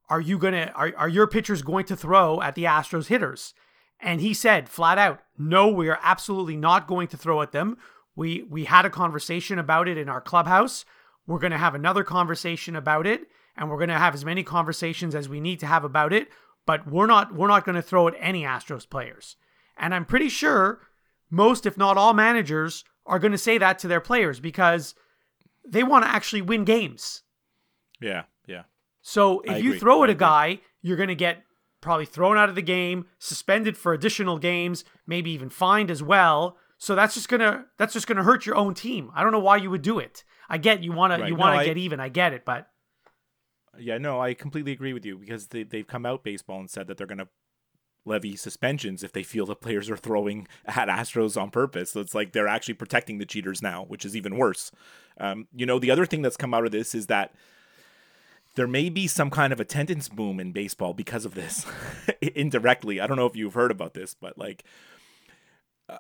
"Are 0.10 0.22
you 0.22 0.38
gonna 0.38 0.72
are 0.76 0.94
are 0.96 1.10
your 1.10 1.28
pitchers 1.28 1.64
going 1.64 1.86
to 1.86 1.96
throw 1.96 2.40
at 2.42 2.54
the 2.56 2.66
Astros 2.66 3.08
hitters?" 3.08 3.54
And 4.00 4.22
he 4.22 4.34
said 4.34 4.70
flat 4.70 5.00
out, 5.00 5.22
"No, 5.38 5.68
we 5.70 5.90
are 5.90 6.00
absolutely 6.04 6.56
not 6.56 6.88
going 6.88 7.08
to 7.10 7.18
throw 7.18 7.42
at 7.42 7.52
them. 7.52 7.78
We 8.16 8.44
we 8.44 8.66
had 8.66 8.86
a 8.86 8.92
conversation 8.92 9.58
about 9.58 9.88
it 9.88 9.98
in 9.98 10.08
our 10.08 10.22
clubhouse. 10.22 10.86
We're 11.28 11.40
going 11.40 11.52
to 11.52 11.58
have 11.58 11.76
another 11.76 12.04
conversation 12.04 12.76
about 12.76 13.08
it, 13.08 13.22
and 13.56 13.70
we're 13.70 13.78
going 13.78 13.90
to 13.90 13.98
have 13.98 14.14
as 14.14 14.26
many 14.26 14.44
conversations 14.44 15.16
as 15.16 15.30
we 15.30 15.40
need 15.40 15.60
to 15.60 15.68
have 15.68 15.84
about 15.84 16.14
it. 16.14 16.30
But 16.66 16.90
we're 16.90 17.08
not 17.08 17.34
we're 17.34 17.48
not 17.48 17.66
going 17.66 17.76
to 17.76 17.82
throw 17.82 18.08
at 18.08 18.16
any 18.20 18.44
Astros 18.44 18.90
players." 18.90 19.36
And 19.78 19.96
I'm 19.96 20.06
pretty 20.06 20.30
sure 20.30 20.82
most, 21.30 21.66
if 21.66 21.78
not 21.78 21.98
all, 21.98 22.14
managers 22.14 22.84
are 23.06 23.20
going 23.20 23.32
to 23.32 23.38
say 23.38 23.58
that 23.58 23.80
to 23.80 23.88
their 23.88 24.02
players 24.02 24.40
because 24.40 24.94
they 25.68 25.84
want 25.84 26.06
to 26.06 26.12
actually 26.12 26.42
win 26.42 26.66
games. 26.66 27.24
yeah, 28.00 28.24
yeah. 28.48 28.64
So 29.02 29.42
if 29.42 29.52
I 29.52 29.58
you 29.58 29.70
agree. 29.70 29.80
throw 29.80 30.04
at 30.04 30.10
a 30.10 30.16
guy, 30.16 30.60
you're 30.82 30.98
going 30.98 31.10
to 31.10 31.16
get 31.16 31.44
probably 31.82 32.06
thrown 32.06 32.38
out 32.38 32.50
of 32.50 32.56
the 32.56 32.62
game, 32.62 33.08
suspended 33.18 33.76
for 33.76 33.94
additional 33.94 34.38
games, 34.38 34.86
maybe 35.08 35.32
even 35.32 35.50
fined 35.50 35.90
as 35.90 36.04
well. 36.04 36.58
So 36.84 36.96
that's 36.96 37.14
just 37.14 37.30
gonna 37.30 37.66
that's 37.78 37.94
just 37.94 38.08
gonna 38.08 38.24
hurt 38.24 38.48
your 38.48 38.56
own 38.56 38.74
team. 38.74 39.12
I 39.14 39.22
don't 39.22 39.32
know 39.32 39.40
why 39.40 39.58
you 39.58 39.70
would 39.70 39.84
do 39.84 40.00
it. 40.00 40.24
I 40.50 40.58
get 40.58 40.82
you 40.84 40.92
want 40.92 41.12
Right. 41.12 41.20
to 41.22 41.28
you 41.28 41.36
want 41.36 41.54
to 41.54 41.60
I- 41.60 41.66
get 41.66 41.78
even. 41.78 42.00
I 42.00 42.10
get 42.10 42.34
it, 42.34 42.44
but 42.44 42.70
Yeah, 43.78 44.00
no, 44.00 44.20
I 44.20 44.34
completely 44.34 44.72
agree 44.72 44.92
with 44.92 45.06
you 45.06 45.16
because 45.20 45.48
they, 45.50 45.62
they've 45.62 45.86
come 45.86 46.08
out 46.08 46.24
baseball 46.24 46.60
and 46.60 46.72
said 46.72 46.88
that 46.88 46.98
they're 46.98 47.06
going 47.06 47.20
to 47.20 47.28
levy 48.04 48.36
suspensions 48.36 49.04
if 49.04 49.12
they 49.14 49.22
feel 49.22 49.46
the 49.46 49.56
players 49.56 49.92
are 49.92 49.96
throwing 49.96 50.48
at 50.66 50.88
Astros 50.90 51.40
on 51.40 51.52
purpose. 51.52 51.92
So 51.92 52.00
it's 52.02 52.16
like 52.16 52.34
they're 52.34 52.48
actually 52.48 52.74
protecting 52.74 53.20
the 53.20 53.28
cheaters 53.28 53.62
now, 53.62 53.86
which 53.88 54.04
is 54.04 54.16
even 54.16 54.36
worse. 54.38 54.72
Um, 55.20 55.48
you 55.56 55.68
know, 55.68 55.78
the 55.78 55.92
other 55.92 56.08
thing 56.08 56.24
that's 56.24 56.36
come 56.36 56.52
out 56.56 56.66
of 56.66 56.72
this 56.72 56.96
is 56.96 57.06
that 57.08 57.32
there 58.56 58.68
may 58.68 58.90
be 58.90 59.06
some 59.06 59.30
kind 59.30 59.54
of 59.54 59.60
attendance 59.60 60.10
boom 60.10 60.40
in 60.40 60.52
baseball 60.52 60.96
because 60.96 61.26
of 61.26 61.36
this 61.36 61.64
indirectly. 62.22 63.00
I 63.00 63.06
don't 63.06 63.18
know 63.18 63.28
if 63.28 63.36
you've 63.36 63.54
heard 63.54 63.70
about 63.72 63.94
this, 63.94 64.16
but 64.16 64.36
like, 64.36 64.64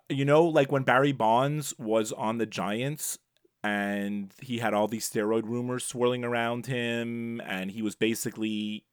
you 0.09 0.25
know, 0.25 0.43
like 0.43 0.71
when 0.71 0.83
Barry 0.83 1.11
Bonds 1.11 1.73
was 1.77 2.11
on 2.11 2.37
the 2.37 2.45
Giants 2.45 3.17
and 3.63 4.33
he 4.41 4.59
had 4.59 4.73
all 4.73 4.87
these 4.87 5.09
steroid 5.09 5.43
rumors 5.45 5.85
swirling 5.85 6.23
around 6.23 6.65
him, 6.65 7.39
and 7.41 7.71
he 7.71 7.81
was 7.81 7.95
basically, 7.95 8.85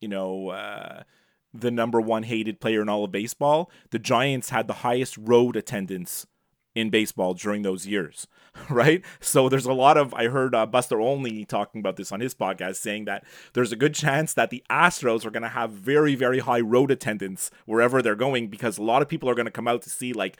you 0.00 0.08
know, 0.08 0.50
uh, 0.50 1.02
the 1.52 1.70
number 1.70 2.00
one 2.00 2.22
hated 2.22 2.60
player 2.60 2.82
in 2.82 2.88
all 2.88 3.04
of 3.04 3.12
baseball. 3.12 3.70
The 3.90 3.98
Giants 3.98 4.50
had 4.50 4.68
the 4.68 4.74
highest 4.74 5.18
road 5.18 5.56
attendance 5.56 6.26
in 6.74 6.90
baseball 6.90 7.34
during 7.34 7.62
those 7.62 7.86
years, 7.86 8.26
right? 8.70 9.02
So 9.20 9.48
there's 9.48 9.66
a 9.66 9.72
lot 9.72 9.96
of 9.96 10.14
I 10.14 10.28
heard 10.28 10.54
uh, 10.54 10.66
Buster 10.66 11.00
Olney 11.00 11.44
talking 11.44 11.80
about 11.80 11.96
this 11.96 12.12
on 12.12 12.20
his 12.20 12.34
podcast, 12.34 12.76
saying 12.76 13.04
that 13.06 13.24
there's 13.52 13.72
a 13.72 13.76
good 13.76 13.94
chance 13.94 14.34
that 14.34 14.50
the 14.50 14.62
Astros 14.70 15.24
are 15.24 15.30
going 15.30 15.42
to 15.42 15.48
have 15.48 15.70
very 15.72 16.14
very 16.14 16.40
high 16.40 16.60
road 16.60 16.90
attendance 16.90 17.50
wherever 17.66 18.02
they're 18.02 18.14
going 18.14 18.48
because 18.48 18.78
a 18.78 18.82
lot 18.82 19.02
of 19.02 19.08
people 19.08 19.28
are 19.28 19.34
going 19.34 19.46
to 19.46 19.52
come 19.52 19.68
out 19.68 19.82
to 19.82 19.90
see 19.90 20.12
like. 20.12 20.38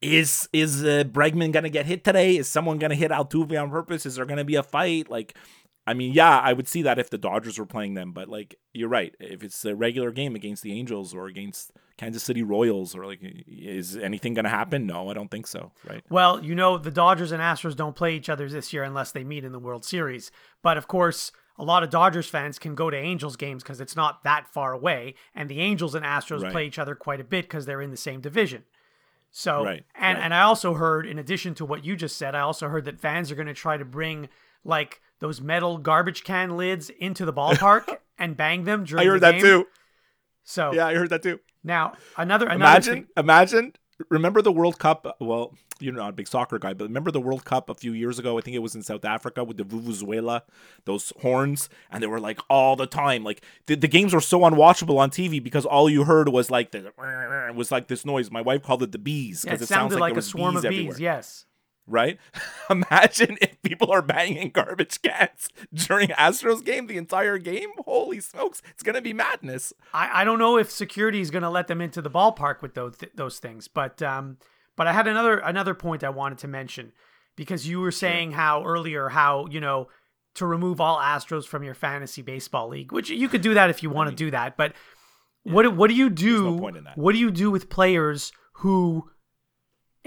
Is 0.00 0.48
is 0.52 0.84
uh, 0.84 1.02
Bregman 1.02 1.50
gonna 1.50 1.68
get 1.68 1.84
hit 1.84 2.04
today? 2.04 2.36
Is 2.36 2.46
someone 2.46 2.78
gonna 2.78 2.94
hit 2.94 3.10
Altuve 3.10 3.60
on 3.60 3.68
purpose? 3.68 4.06
Is 4.06 4.14
there 4.14 4.26
gonna 4.26 4.44
be 4.44 4.54
a 4.54 4.62
fight? 4.62 5.10
Like, 5.10 5.34
I 5.88 5.94
mean, 5.94 6.12
yeah, 6.12 6.38
I 6.38 6.52
would 6.52 6.68
see 6.68 6.82
that 6.82 6.98
if 6.98 7.08
the 7.10 7.18
Dodgers 7.18 7.58
were 7.58 7.66
playing 7.66 7.94
them, 7.94 8.12
but 8.12 8.28
like, 8.28 8.56
you're 8.72 8.88
right. 8.88 9.14
If 9.18 9.42
it's 9.42 9.64
a 9.64 9.74
regular 9.74 10.10
game 10.10 10.34
against 10.34 10.62
the 10.62 10.72
Angels 10.72 11.14
or 11.14 11.26
against 11.26 11.72
Kansas 11.96 12.22
City 12.22 12.42
Royals, 12.42 12.94
or 12.94 13.06
like, 13.06 13.20
is 13.22 13.96
anything 13.96 14.34
gonna 14.34 14.48
happen? 14.50 14.86
No, 14.86 15.10
I 15.10 15.14
don't 15.14 15.30
think 15.30 15.46
so. 15.46 15.72
Right? 15.88 16.04
Well, 16.10 16.44
you 16.44 16.54
know, 16.54 16.78
the 16.78 16.90
Dodgers 16.90 17.32
and 17.32 17.42
Astros 17.42 17.74
don't 17.74 17.96
play 17.96 18.14
each 18.14 18.28
other 18.28 18.48
this 18.48 18.72
year 18.72 18.84
unless 18.84 19.12
they 19.12 19.24
meet 19.24 19.44
in 19.44 19.52
the 19.52 19.58
World 19.58 19.84
Series. 19.84 20.30
But 20.62 20.76
of 20.76 20.88
course, 20.88 21.32
a 21.58 21.64
lot 21.64 21.82
of 21.82 21.90
Dodgers 21.90 22.28
fans 22.28 22.58
can 22.58 22.74
go 22.74 22.90
to 22.90 22.96
Angels 22.96 23.36
games 23.36 23.62
because 23.62 23.80
it's 23.80 23.96
not 23.96 24.22
that 24.24 24.46
far 24.52 24.72
away. 24.72 25.14
And 25.34 25.48
the 25.48 25.60
Angels 25.60 25.94
and 25.94 26.04
Astros 26.04 26.42
Right. 26.42 26.52
play 26.52 26.66
each 26.66 26.78
other 26.78 26.94
quite 26.94 27.20
a 27.20 27.24
bit 27.24 27.46
because 27.46 27.66
they're 27.66 27.80
in 27.82 27.90
the 27.90 27.96
same 27.96 28.20
division. 28.20 28.64
So, 29.30 29.64
Right, 29.64 29.84
and, 29.94 30.16
right. 30.16 30.24
and 30.24 30.32
I 30.34 30.42
also 30.42 30.74
heard, 30.74 31.06
in 31.06 31.18
addition 31.18 31.54
to 31.56 31.64
what 31.64 31.84
you 31.84 31.96
just 31.96 32.16
said, 32.16 32.34
I 32.34 32.40
also 32.40 32.68
heard 32.68 32.84
that 32.84 33.00
fans 33.00 33.30
are 33.30 33.34
going 33.34 33.48
to 33.48 33.54
try 33.54 33.76
to 33.76 33.84
bring 33.84 34.28
like 34.64 35.00
those 35.20 35.40
metal 35.40 35.78
garbage 35.78 36.24
can 36.24 36.56
lids 36.56 36.90
into 36.90 37.24
the 37.24 37.32
ballpark 37.32 37.96
and 38.18 38.36
bang 38.36 38.64
them 38.64 38.84
during. 38.84 39.06
I 39.06 39.10
heard 39.10 39.20
that 39.22 39.40
too. 39.40 39.66
So 40.44 40.72
Yeah, 40.72 40.86
I 40.86 40.94
heard 40.94 41.10
that 41.10 41.22
too. 41.22 41.40
now 41.62 41.94
another 42.16 42.46
another 42.46 42.56
Imagine, 42.56 42.94
thing, 42.94 43.06
imagine. 43.16 43.72
Remember 44.10 44.40
the 44.42 44.52
World 44.52 44.78
Cup? 44.78 45.16
Well, 45.20 45.54
you're 45.80 45.92
not 45.92 46.10
a 46.10 46.12
big 46.12 46.28
soccer 46.28 46.58
guy, 46.58 46.72
but 46.72 46.84
remember 46.84 47.10
the 47.10 47.20
World 47.20 47.44
Cup 47.44 47.68
a 47.68 47.74
few 47.74 47.92
years 47.92 48.18
ago? 48.18 48.38
I 48.38 48.40
think 48.40 48.54
it 48.54 48.60
was 48.60 48.74
in 48.76 48.82
South 48.82 49.04
Africa 49.04 49.42
with 49.42 49.56
the 49.56 49.64
Vuvuzuela, 49.64 50.42
those 50.84 51.12
horns, 51.20 51.68
and 51.90 52.00
they 52.02 52.06
were 52.06 52.20
like 52.20 52.38
all 52.48 52.76
the 52.76 52.86
time. 52.86 53.24
Like 53.24 53.42
the, 53.66 53.74
the 53.74 53.88
games 53.88 54.14
were 54.14 54.20
so 54.20 54.40
unwatchable 54.40 54.98
on 54.98 55.10
TV 55.10 55.42
because 55.42 55.66
all 55.66 55.90
you 55.90 56.04
heard 56.04 56.28
was 56.28 56.48
like 56.50 56.70
the 56.70 56.92
was 57.54 57.72
like 57.72 57.88
this 57.88 58.04
noise. 58.06 58.30
My 58.30 58.40
wife 58.40 58.62
called 58.62 58.82
it 58.84 58.92
the 58.92 58.98
bees 58.98 59.44
yeah, 59.44 59.52
because 59.52 59.62
it, 59.62 59.64
it, 59.64 59.68
sounds 59.68 59.92
sounded 59.92 60.00
like, 60.00 60.12
like, 60.12 60.18
a 60.18 60.22
swarm 60.22 60.54
bees 60.54 60.58
of 60.60 60.64
everywhere. 60.66 60.92
bees. 60.92 61.00
Yes. 61.00 61.44
Right? 61.88 62.18
Imagine 62.70 63.38
if 63.40 63.60
people 63.62 63.90
are 63.90 64.02
banging 64.02 64.50
garbage 64.50 65.00
cans 65.00 65.48
during 65.74 66.08
Astros 66.10 66.62
game 66.64 66.86
the 66.86 66.98
entire 66.98 67.38
game. 67.38 67.70
Holy 67.84 68.20
smokes, 68.20 68.60
it's 68.70 68.82
gonna 68.82 69.00
be 69.00 69.12
madness. 69.14 69.72
I, 69.94 70.20
I 70.20 70.24
don't 70.24 70.38
know 70.38 70.58
if 70.58 70.70
security 70.70 71.20
is 71.20 71.30
going 71.30 71.42
to 71.42 71.50
let 71.50 71.66
them 71.66 71.80
into 71.80 72.02
the 72.02 72.10
ballpark 72.10 72.60
with 72.62 72.74
those 72.74 72.96
those 73.14 73.38
things, 73.38 73.68
but 73.68 74.02
um, 74.02 74.36
but 74.76 74.86
I 74.86 74.92
had 74.92 75.08
another 75.08 75.38
another 75.38 75.74
point 75.74 76.04
I 76.04 76.10
wanted 76.10 76.38
to 76.38 76.48
mention 76.48 76.92
because 77.36 77.66
you 77.66 77.80
were 77.80 77.90
saying 77.90 78.32
how 78.32 78.64
earlier 78.64 79.08
how 79.08 79.46
you 79.50 79.60
know 79.60 79.88
to 80.34 80.46
remove 80.46 80.80
all 80.80 80.98
Astros 80.98 81.46
from 81.46 81.64
your 81.64 81.74
fantasy 81.74 82.22
baseball 82.22 82.68
league, 82.68 82.92
which 82.92 83.08
you 83.10 83.28
could 83.28 83.40
do 83.40 83.54
that 83.54 83.70
if 83.70 83.82
you 83.82 83.90
want 83.90 84.10
to 84.10 84.14
do 84.14 84.30
that, 84.30 84.56
but 84.56 84.72
what 85.42 85.62
do- 85.62 85.70
what 85.70 85.88
do 85.88 85.94
you 85.94 86.10
do? 86.10 86.50
no 86.52 86.58
point 86.58 86.76
in 86.76 86.84
that. 86.84 86.96
What 86.98 87.12
do 87.12 87.18
you 87.18 87.30
do 87.30 87.50
with 87.50 87.70
players 87.70 88.30
who 88.54 89.10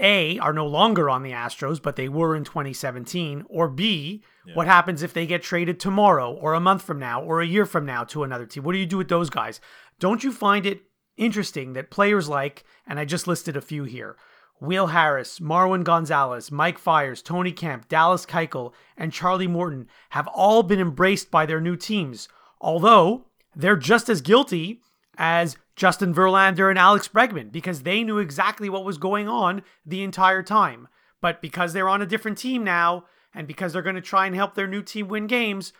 a 0.02 0.38
are 0.40 0.52
no 0.52 0.66
longer 0.66 1.08
on 1.08 1.22
the 1.22 1.30
Astros, 1.30 1.80
but 1.80 1.96
they 1.96 2.08
were 2.08 2.36
in 2.36 2.44
2017, 2.44 3.44
or 3.48 3.68
B, 3.68 4.22
what 4.54 4.66
happens 4.66 5.02
if 5.02 5.14
they 5.14 5.26
get 5.26 5.42
traded 5.42 5.78
tomorrow, 5.78 6.32
or 6.32 6.54
a 6.54 6.60
month 6.60 6.82
from 6.82 6.98
now, 6.98 7.22
or 7.22 7.40
a 7.40 7.46
year 7.46 7.64
from 7.64 7.86
now 7.86 8.04
to 8.04 8.24
another 8.24 8.44
team? 8.44 8.64
What 8.64 8.72
do 8.72 8.78
you 8.78 8.86
do 8.86 8.98
with 8.98 9.08
those 9.08 9.30
guys? 9.30 9.60
Don't 10.00 10.24
you 10.24 10.32
find 10.32 10.66
it 10.66 10.82
interesting 11.16 11.74
that 11.74 11.90
players 11.90 12.28
like, 12.28 12.64
and 12.86 12.98
I 12.98 13.04
just 13.04 13.28
listed 13.28 13.56
a 13.56 13.60
few 13.60 13.84
here, 13.84 14.16
Will 14.60 14.88
Harris, 14.88 15.38
Marwin 15.38 15.84
Gonzalez, 15.84 16.50
Mike 16.52 16.78
Fiers, 16.78 17.22
Tony 17.22 17.52
Kemp, 17.52 17.88
Dallas 17.88 18.26
Keuchel, 18.26 18.72
and 18.96 19.12
Charlie 19.12 19.46
Morton 19.46 19.88
have 20.10 20.28
all 20.28 20.62
been 20.62 20.80
embraced 20.80 21.30
by 21.30 21.46
their 21.46 21.60
new 21.60 21.76
teams, 21.76 22.28
although 22.60 23.26
they're 23.54 23.76
just 23.76 24.08
as 24.08 24.20
guilty 24.20 24.80
as 25.22 25.56
Justin 25.76 26.12
Verlander 26.12 26.68
and 26.68 26.78
Alex 26.78 27.06
Bregman 27.06 27.52
because 27.52 27.84
they 27.84 28.02
knew 28.02 28.18
exactly 28.18 28.68
what 28.68 28.84
was 28.84 28.98
going 28.98 29.28
on 29.28 29.62
the 29.86 30.02
entire 30.02 30.42
time. 30.42 30.88
But 31.20 31.40
because 31.40 31.72
they're 31.72 31.88
on 31.88 32.02
a 32.02 32.06
different 32.06 32.38
team 32.38 32.64
now, 32.64 33.04
and 33.32 33.46
because 33.46 33.72
they're 33.72 33.82
going 33.82 33.94
to 33.94 34.02
try 34.02 34.26
and 34.26 34.34
help 34.34 34.56
their 34.56 34.66
new 34.66 34.82
team 34.82 35.06
win 35.06 35.28
games, 35.28 35.72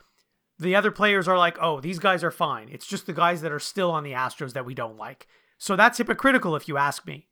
the 0.60 0.76
other 0.76 0.92
players 0.92 1.26
are 1.26 1.36
like, 1.36 1.58
oh, 1.60 1.80
these 1.80 1.98
guys 1.98 2.22
are 2.22 2.30
fine. 2.30 2.68
It's 2.70 2.86
just 2.86 3.06
the 3.06 3.12
guys 3.12 3.42
that 3.42 3.50
are 3.50 3.58
still 3.58 3.90
on 3.90 4.04
the 4.04 4.12
Astros 4.12 4.52
that 4.52 4.64
we 4.64 4.74
don't 4.74 4.96
like. 4.96 5.26
So 5.58 5.74
that's 5.74 5.98
hypocritical 5.98 6.54
if 6.54 6.68
you 6.68 6.76
ask 6.76 7.04
me. 7.04 7.26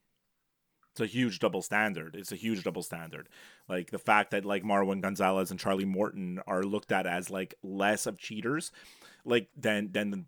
it's 0.93 1.01
a 1.01 1.07
huge 1.07 1.39
double 1.39 1.63
standard. 1.63 2.17
It's 2.17 2.33
a 2.33 2.37
huge 2.37 2.65
double 2.65 2.83
standard. 2.83 3.29
Like 3.69 3.93
the 3.93 3.99
fact 3.99 4.33
that 4.33 4.45
like 4.45 4.65
Marwin 4.65 5.01
Gonzalez 5.01 5.53
and 5.53 5.61
Charlie 5.61 5.85
Morton 5.85 6.41
are 6.49 6.65
looked 6.65 6.91
at 6.91 7.07
as 7.07 7.31
like 7.31 7.55
less 7.63 8.07
of 8.07 8.19
cheaters, 8.19 8.73
like 9.25 9.49
than 9.57 9.93
than 9.93 10.27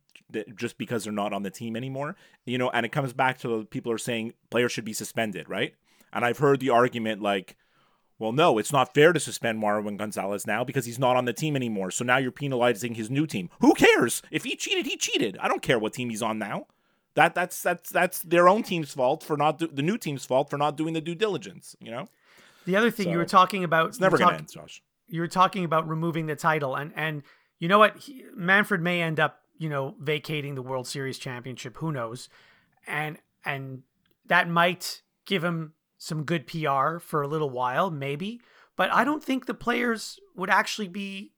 just 0.55 0.79
because 0.79 1.05
they're 1.05 1.13
not 1.13 1.33
on 1.33 1.43
the 1.43 1.51
team 1.51 1.77
anymore. 1.77 2.17
You 2.45 2.59
know, 2.59 2.71
and 2.71 2.85
it 2.87 2.93
comes 2.93 3.13
back 3.13 3.39
to 3.39 3.49
the 3.49 3.65
people 3.65 3.93
are 3.93 3.99
saying 3.99 4.35
players 4.51 4.73
should 4.73 4.85
be 4.85 4.93
suspended, 4.93 5.49
right? 5.49 5.75
And 6.13 6.25
I've 6.25 6.39
heard 6.39 6.61
the 6.61 6.71
argument 6.71 7.23
like, 7.23 7.57
Well, 8.19 8.33
no, 8.33 8.59
it's 8.59 8.73
not 8.73 8.95
fair 8.95 9.13
to 9.13 9.21
suspend 9.21 9.63
Marwin 9.63 9.97
Gonzalez 9.97 10.47
now 10.47 10.65
because 10.65 10.85
he's 10.87 10.99
not 10.99 11.17
on 11.17 11.25
the 11.25 11.33
team 11.33 11.57
anymore. 11.57 11.91
So 11.91 12.05
now 12.05 12.19
you're 12.19 12.31
penalizing 12.31 12.95
his 12.95 13.11
new 13.11 13.27
team. 13.27 13.49
Who 13.61 13.75
cares? 13.75 14.23
If 14.31 14.45
he 14.45 14.57
cheated, 14.57 14.87
he 14.87 14.97
cheated. 14.97 15.39
I 15.41 15.49
don't 15.49 15.63
care 15.63 15.79
what 15.79 15.95
team 15.95 16.11
he's 16.11 16.23
on 16.23 16.39
now. 16.39 16.67
That 17.15 17.35
that's 17.35 17.63
that's 17.63 17.91
that's 17.91 18.23
their 18.23 18.49
own 18.49 18.63
team's 18.63 18.93
fault 18.95 19.23
for 19.23 19.37
not 19.37 19.59
do, 19.59 19.67
the 19.67 19.83
new 19.83 19.99
team's 19.99 20.25
fault 20.25 20.49
for 20.49 20.57
not 20.57 20.77
doing 20.77 20.95
the 20.95 21.01
due 21.01 21.15
diligence. 21.15 21.77
You 21.81 21.91
know. 21.91 22.09
The 22.65 22.77
other 22.77 22.91
thing 22.91 23.11
you 23.11 23.19
were 23.19 23.25
talking 23.25 23.65
about, 23.65 23.89
It's 23.89 24.01
never 24.01 24.17
you 24.17 24.25
were 24.25 24.31
gonna 24.31 24.39
end, 24.39 24.53
Josh. 24.53 24.83
you 25.09 25.21
were 25.21 25.29
talking 25.29 25.65
about 25.65 25.89
removing 25.89 26.27
the 26.27 26.37
title 26.37 26.75
and 26.77 26.93
and 26.97 27.23
you 27.59 27.69
know 27.69 27.79
what 27.79 27.99
he, 27.99 28.25
manfred 28.35 28.81
may 28.81 29.03
end 29.03 29.21
up 29.21 29.42
you 29.63 29.69
know 29.69 29.95
vacating 30.01 30.55
the 30.55 30.63
world 30.63 30.87
series 30.87 31.19
championship 31.19 31.77
who 31.79 31.93
knows? 31.93 32.29
And 32.87 33.19
and 33.45 33.83
that 34.27 34.49
might 34.49 35.03
give 35.27 35.45
him 35.45 35.75
some 35.99 36.25
good 36.25 36.47
pr 36.47 36.99
for 36.99 37.23
a 37.23 37.29
little 37.29 37.51
while 37.51 37.89
maybe 37.89 38.41
but 38.75 38.93
i 38.93 39.05
don't 39.05 39.23
think 39.23 39.47
the 39.47 39.55
players 39.55 40.19
would 40.35 40.51
actually 40.51 40.89
be 40.89 41.31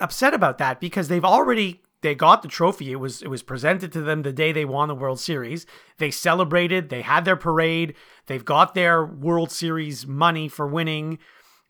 upset 0.00 0.34
about 0.34 0.58
that 0.58 0.80
because 0.80 1.08
they've 1.08 1.24
already 1.24 1.82
they 2.04 2.14
got 2.14 2.42
the 2.42 2.48
trophy. 2.48 2.92
It 2.92 2.96
was 2.96 3.22
it 3.22 3.28
was 3.28 3.42
presented 3.42 3.90
to 3.92 4.02
them 4.02 4.22
the 4.22 4.32
day 4.32 4.52
they 4.52 4.66
won 4.66 4.88
the 4.88 4.94
world 4.94 5.18
series. 5.18 5.64
They 5.96 6.10
celebrated 6.10 6.90
they 6.90 7.00
had 7.00 7.24
their 7.24 7.34
parade 7.34 7.94
they've 8.26 8.44
got 8.44 8.74
their 8.74 9.04
world 9.06 9.50
series 9.50 10.06
money 10.06 10.46
for 10.48 10.66
winning 10.66 11.18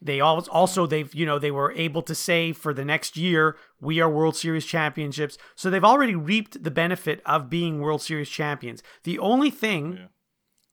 they 0.05 0.21
al- 0.21 0.47
also 0.51 0.87
they've 0.87 1.13
you 1.15 1.27
know 1.27 1.39
they 1.41 1.51
were 1.51 1.73
able 1.73 2.03
to 2.03 2.15
say 2.15 2.53
for 2.53 2.73
the 2.75 2.85
next 2.85 3.17
year 3.17 3.57
we 3.81 4.01
are 4.01 4.09
world 4.09 4.37
series 4.37 4.67
championships. 4.67 5.37
So 5.57 5.71
they've 5.71 5.83
already 5.93 6.15
reaped 6.15 6.63
the 6.63 6.71
benefit 6.71 7.21
of 7.27 7.51
being 7.51 7.81
world 7.81 8.03
series 8.03 8.29
champions. 8.29 8.83
The 9.03 9.19
only 9.19 9.51
thing 9.51 9.97
Yeah. 9.99 10.07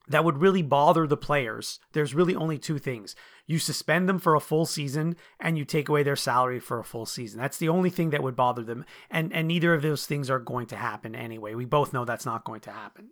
that 0.09 0.25
would 0.25 0.37
really 0.39 0.61
bother 0.61 1.07
the 1.07 1.17
players 1.17 1.79
there's 1.93 2.13
really 2.13 2.35
only 2.35 2.57
two 2.57 2.77
things. 2.77 3.15
You 3.47 3.57
suspend 3.59 4.07
them 4.07 4.19
for 4.19 4.35
a 4.35 4.39
full 4.39 4.65
season 4.65 5.15
and 5.39 5.57
you 5.57 5.65
take 5.65 5.89
away 5.89 6.03
their 6.03 6.15
salary 6.15 6.59
for 6.59 6.79
a 6.79 6.83
full 6.83 7.05
season. 7.05 7.39
That's 7.39 7.57
the 7.57 7.69
only 7.69 7.89
thing 7.89 8.09
that 8.11 8.23
would 8.23 8.35
bother 8.35 8.63
them. 8.63 8.83
And 9.09 9.33
and 9.33 9.47
neither 9.47 9.73
of 9.73 9.81
those 9.81 10.05
things 10.05 10.29
are 10.29 10.39
going 10.39 10.67
to 10.67 10.75
happen 10.75 11.15
anyway. 11.15 11.53
We 11.55 11.65
both 11.65 11.93
know 11.93 12.03
that's 12.05 12.25
not 12.25 12.43
going 12.45 12.61
to 12.61 12.71
happen 12.71 13.09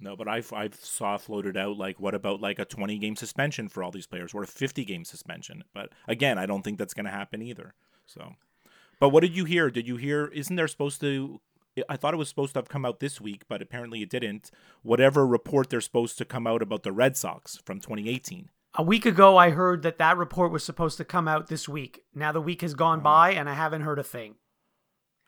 No, 0.00 0.16
but 0.16 0.28
I've 0.28 0.52
I've 0.52 0.76
saw 0.76 1.16
floated 1.16 1.56
out 1.56 1.76
like 1.76 1.98
what 1.98 2.14
about 2.14 2.40
like 2.40 2.58
a 2.58 2.64
20 2.64 2.98
game 2.98 3.16
suspension 3.16 3.68
for 3.68 3.82
all 3.82 3.90
these 3.90 4.06
players 4.06 4.32
or 4.32 4.42
a 4.44 4.46
50 4.46 4.84
game 4.84 5.04
suspension? 5.04 5.64
But 5.74 5.90
again, 6.06 6.38
I 6.38 6.46
don't 6.46 6.62
think 6.62 6.78
that's 6.78 6.94
going 6.94 7.06
to 7.06 7.10
happen 7.10 7.42
either. 7.42 7.74
So, 8.06 8.34
but 9.00 9.08
what 9.08 9.20
did 9.20 9.36
you 9.36 9.44
hear? 9.44 9.70
Did 9.70 9.88
you 9.88 9.96
hear? 9.96 10.26
Isn't 10.26 10.56
there 10.56 10.68
supposed 10.68 11.00
to? 11.00 11.40
I 11.88 11.96
thought 11.96 12.14
it 12.14 12.18
was 12.18 12.28
supposed 12.28 12.54
to 12.54 12.58
have 12.58 12.68
come 12.68 12.84
out 12.84 13.00
this 13.00 13.20
week, 13.20 13.42
but 13.48 13.62
apparently 13.62 14.02
it 14.02 14.10
didn't. 14.10 14.50
Whatever 14.82 15.26
report 15.26 15.70
they're 15.70 15.80
supposed 15.80 16.18
to 16.18 16.24
come 16.24 16.46
out 16.46 16.62
about 16.62 16.82
the 16.82 16.92
Red 16.92 17.16
Sox 17.16 17.56
from 17.64 17.80
2018. 17.80 18.50
a 18.74 18.82
week 18.82 19.06
ago 19.06 19.36
i 19.36 19.50
heard 19.50 19.82
that 19.82 19.98
that 19.98 20.16
report 20.18 20.52
was 20.52 20.62
supposed 20.62 20.98
to 20.98 21.04
come 21.04 21.26
out 21.26 21.48
this 21.48 21.68
week 21.68 22.02
now 22.14 22.30
the 22.32 22.40
week 22.40 22.60
has 22.60 22.74
gone 22.74 23.00
oh. 23.00 23.02
by 23.02 23.32
and 23.32 23.48
i 23.48 23.54
haven't 23.54 23.80
heard 23.80 23.98
a 23.98 24.04
thing 24.04 24.34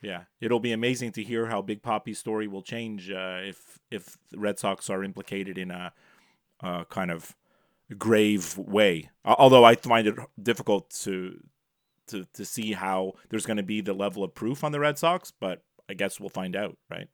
Yeah, 0.02 0.24
it'll 0.40 0.60
be 0.60 0.72
amazing 0.72 1.12
to 1.12 1.22
hear 1.22 1.46
how 1.46 1.60
Big 1.60 1.82
Poppy's 1.82 2.18
story 2.18 2.48
will 2.48 2.62
change 2.62 3.10
uh, 3.10 3.38
if 3.42 3.78
if 3.90 4.16
the 4.30 4.38
Red 4.38 4.58
Sox 4.58 4.88
are 4.88 5.04
implicated 5.04 5.58
in 5.58 5.70
a, 5.70 5.92
a 6.60 6.86
kind 6.86 7.10
of 7.10 7.36
grave 7.98 8.56
way. 8.56 9.10
Although 9.24 9.64
I 9.64 9.74
find 9.74 10.06
it 10.06 10.14
difficult 10.42 10.90
to 11.02 11.38
to 12.08 12.26
to 12.32 12.44
see 12.44 12.72
how 12.72 13.12
there's 13.28 13.46
going 13.46 13.58
to 13.58 13.62
be 13.62 13.80
the 13.80 13.92
level 13.92 14.24
of 14.24 14.34
proof 14.34 14.64
on 14.64 14.72
the 14.72 14.80
Red 14.80 14.98
Sox, 14.98 15.32
but 15.38 15.62
I 15.88 15.94
guess 15.94 16.20
we'll 16.20 16.30
find 16.30 16.54
out, 16.54 16.78
right? 16.88 17.08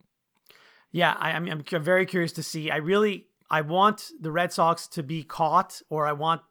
Yeah, 0.91 1.15
I, 1.19 1.31
I'm, 1.31 1.47
I'm 1.47 1.83
very 1.83 2.05
curious 2.05 2.31
to 2.33 2.43
see. 2.43 2.71
I 2.71 2.77
really, 2.77 3.27
I 3.49 3.61
want 3.61 4.11
the 4.19 4.31
Red 4.31 4.53
Sox 4.53 4.87
to 4.89 5.03
be 5.03 5.23
caught, 5.23 5.81
or 5.89 6.07
I 6.07 6.13
want, 6.13 6.41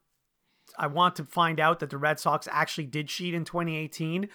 I 0.78 0.88
want 0.88 1.16
to 1.16 1.25
find 1.25 1.61
out 1.61 1.81
that 1.81 1.90
the 1.90 1.99
Red 1.99 2.19
Sox 2.19 2.49
actually 2.50 2.87
did 2.87 3.09
cheat 3.09 3.33
in 3.33 3.45
2018, 3.45 4.28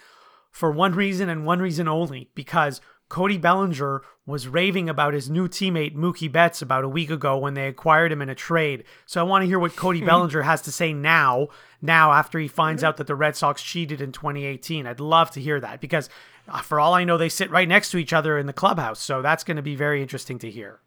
for 0.52 0.70
one 0.70 0.94
reason 0.94 1.28
and 1.28 1.44
one 1.44 1.58
reason 1.58 1.88
only, 1.88 2.30
because 2.34 2.80
Cody 3.08 3.36
Bellinger 3.36 4.02
was 4.24 4.48
raving 4.48 4.88
about 4.88 5.12
his 5.12 5.28
new 5.28 5.48
teammate 5.48 5.94
Mookie 5.96 6.30
Betts 6.30 6.62
about 6.62 6.84
a 6.84 6.88
week 6.88 7.10
ago 7.10 7.36
when 7.36 7.54
they 7.54 7.66
acquired 7.66 8.12
him 8.12 8.22
in 8.22 8.28
a 8.28 8.34
trade. 8.34 8.84
So 9.06 9.20
I 9.20 9.24
want 9.24 9.42
to 9.42 9.46
hear 9.46 9.58
what 9.58 9.76
Cody 9.76 10.00
Bellinger 10.04 10.42
has 10.42 10.62
to 10.62 10.72
say 10.72 10.92
now, 10.92 11.48
now 11.82 12.12
after 12.12 12.38
he 12.38 12.48
finds 12.48 12.84
out 12.84 12.96
that 12.98 13.06
the 13.06 13.14
Red 13.14 13.34
Sox 13.36 13.62
cheated 13.62 14.00
in 14.00 14.12
2018. 14.12 14.86
I'd 14.86 15.00
love 15.00 15.30
to 15.32 15.40
hear 15.40 15.58
that 15.60 15.80
because 15.80 16.08
uh, 16.48 16.62
for 16.62 16.80
all 16.80 16.94
I 16.94 17.04
know, 17.04 17.18
they 17.18 17.28
sit 17.28 17.50
right 17.50 17.68
next 17.68 17.90
to 17.90 17.98
each 17.98 18.12
other 18.12 18.38
in 18.38 18.46
the 18.46 18.52
clubhouse. 18.52 19.00
So 19.00 19.20
that's 19.20 19.44
going 19.44 19.56
to 19.56 19.62
be 19.62 19.74
very 19.74 20.00
interesting 20.00 20.38
to 20.38 20.50
hear. 20.50 20.80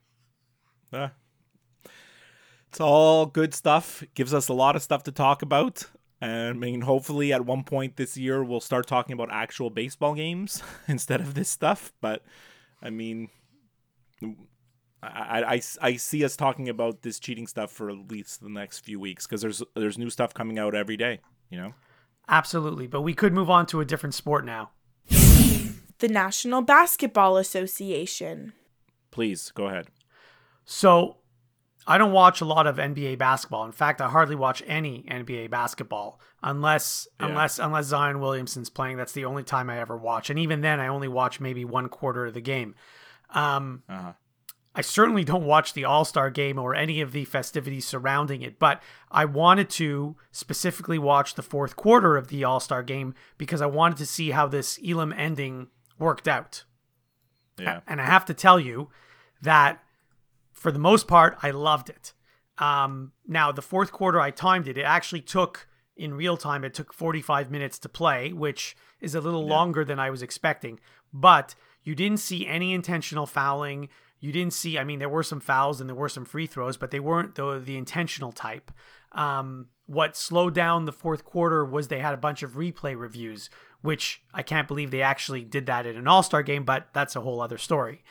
Uh, 0.92 1.10
it's 2.70 2.82
all 2.82 3.26
good 3.26 3.54
stuff. 3.54 4.04
Gives 4.16 4.34
us 4.34 4.48
a 4.48 4.54
lot 4.54 4.76
of 4.76 4.82
stuff 4.82 5.04
to 5.04 5.12
talk 5.12 5.42
about. 5.42 5.86
And 6.22 6.50
I 6.50 6.54
mean, 6.54 6.82
hopefully, 6.82 7.34
at 7.34 7.46
one 7.46 7.64
point 7.64 7.98
this 7.98 8.16
year, 8.16 8.44
we'll 8.44 8.62
start 8.62 8.88
talking 8.88 9.14
about 9.14 9.30
actual 9.32 9.70
baseball 9.70 10.16
games 10.16 10.64
instead 10.88 11.22
of 11.22 11.34
this 11.34 11.50
stuff. 11.50 11.94
But 12.02 12.24
I 12.82 12.90
mean, 12.90 13.30
I, 15.04 15.56
I, 15.56 15.62
I 15.82 15.96
see 15.98 16.24
us 16.24 16.36
talking 16.36 16.70
about 16.70 17.02
this 17.02 17.20
cheating 17.20 17.48
stuff 17.48 17.72
for 17.72 17.90
at 17.90 18.10
least 18.10 18.42
the 18.42 18.50
next 18.50 18.80
few 18.80 19.00
weeks 19.00 19.28
because 19.28 19.42
there's 19.42 19.62
there's 19.76 19.98
new 19.98 20.10
stuff 20.10 20.34
coming 20.34 20.58
out 20.58 20.74
every 20.74 20.98
day. 20.98 21.20
You 21.50 21.60
know. 21.60 21.74
Absolutely. 22.28 22.88
But 22.88 23.02
we 23.02 23.14
could 23.14 23.34
move 23.34 23.50
on 23.50 23.66
to 23.68 23.82
a 23.82 23.86
different 23.86 24.16
sport 24.16 24.46
now. 24.46 24.72
The 25.10 26.10
National 26.10 26.62
Basketball 26.62 27.38
Association. 27.38 28.54
Please 29.12 29.52
go 29.52 29.68
ahead. 29.68 29.88
So 30.66 31.18
I 31.88 31.98
don't 32.00 32.12
watch 32.12 32.42
a 32.42 32.46
lot 32.46 32.66
of 32.68 32.78
NBA 32.78 33.18
basketball. 33.18 33.64
In 33.66 33.72
fact, 33.72 34.02
I 34.02 34.10
hardly 34.10 34.36
watch 34.36 34.64
any 34.66 35.04
NBA 35.10 35.50
basketball 35.52 36.20
unless 36.42 37.08
Yeah. 37.20 37.28
unless 37.28 37.60
unless 37.60 37.86
Zion 37.86 38.20
Williamson's 38.20 38.70
playing. 38.70 38.98
That's 38.98 39.14
the 39.14 39.26
only 39.26 39.44
time 39.44 39.70
I 39.70 39.80
ever 39.80 39.96
watch. 39.96 40.30
And 40.30 40.40
even 40.40 40.62
then 40.62 40.80
I 40.80 40.88
only 40.88 41.08
watch 41.08 41.40
maybe 41.40 41.64
one 41.64 41.88
quarter 41.90 42.26
of 42.26 42.34
the 42.34 42.42
game. 42.42 42.74
Um 43.30 43.84
Uh-huh. 43.90 44.14
I 44.78 44.82
certainly 44.82 45.24
don't 45.24 45.46
watch 45.46 45.72
the 45.74 45.86
All 45.86 46.04
Star 46.04 46.30
game 46.30 46.60
or 46.60 46.76
any 46.76 47.00
of 47.00 47.14
the 47.14 47.24
festivities 47.24 47.88
surrounding 47.88 48.42
it, 48.42 48.60
but 48.60 48.82
I 49.10 49.24
wanted 49.24 49.70
to 49.72 50.18
specifically 50.32 51.00
watch 51.00 51.36
the 51.36 51.42
fourth 51.44 51.78
quarter 51.78 52.18
of 52.18 52.28
the 52.28 52.44
All 52.44 52.60
Star 52.60 52.84
game 52.84 53.14
because 53.38 53.62
I 53.62 53.68
wanted 53.68 53.98
to 54.00 54.06
see 54.06 54.32
how 54.32 54.48
this 54.48 54.78
Elam 54.86 55.14
ending 55.14 55.68
worked 55.98 56.28
out. 56.28 56.66
Yeah. 57.58 57.82
And 57.88 58.02
I 58.02 58.06
have 58.06 58.26
to 58.26 58.34
tell 58.34 58.60
you 58.60 58.90
that 59.42 59.82
for 60.56 60.72
the 60.72 60.80
most 60.80 61.08
part, 61.08 61.38
I 61.44 61.52
loved 61.52 61.90
it. 61.90 62.14
Um, 62.58 63.12
now, 63.28 63.52
the 63.52 63.62
fourth 63.62 63.92
quarter, 63.92 64.20
I 64.20 64.32
timed 64.32 64.68
it. 64.68 64.78
It 64.78 64.84
actually 64.84 65.22
took, 65.22 65.68
in 65.96 66.14
real 66.14 66.38
time, 66.38 66.64
it 66.64 66.74
took 66.74 66.94
45 66.94 67.52
minutes 67.52 67.78
to 67.80 67.90
play, 67.90 68.32
which 68.32 68.76
is 69.02 69.14
a 69.14 69.22
little 69.22 69.46
longer 69.46 69.84
than 69.84 70.00
I 70.00 70.10
was 70.10 70.24
expecting. 70.24 70.80
But 71.14 71.54
you 71.84 71.94
didn't 71.94 72.20
see 72.20 72.48
any 72.48 72.74
intentional 72.74 73.26
fouling. 73.26 73.90
You 74.22 74.32
didn't 74.32 74.54
see, 74.54 74.80
I 74.80 74.86
mean, 74.86 75.00
there 75.00 75.10
were 75.10 75.24
some 75.24 75.42
fouls 75.42 75.82
and 75.82 75.90
there 75.90 75.96
were 75.96 76.10
some 76.10 76.26
free 76.26 76.48
throws, 76.48 76.78
but 76.78 76.90
they 76.90 77.02
weren't 77.02 77.36
the, 77.36 77.60
the 77.60 77.78
intentional 77.78 78.32
type. 78.32 78.72
Um, 79.12 79.68
what 79.86 80.18
slowed 80.18 80.56
down 80.56 80.86
the 80.86 80.92
fourth 80.92 81.26
quarter 81.26 81.64
was 81.64 81.90
they 81.90 82.00
had 82.00 82.14
a 82.14 82.18
bunch 82.18 82.44
of 82.44 82.54
replay 82.54 82.98
reviews, 82.98 83.50
which 83.82 84.24
I 84.34 84.42
can't 84.42 84.68
believe 84.68 84.90
they 84.90 85.02
actually 85.02 85.44
did 85.44 85.66
that 85.68 85.86
in 85.86 85.98
an 85.98 86.08
all 86.08 86.24
star 86.24 86.42
game, 86.42 86.64
but 86.64 86.88
that's 86.94 87.16
a 87.16 87.22
whole 87.22 87.42
other 87.42 87.58
story. 87.58 88.04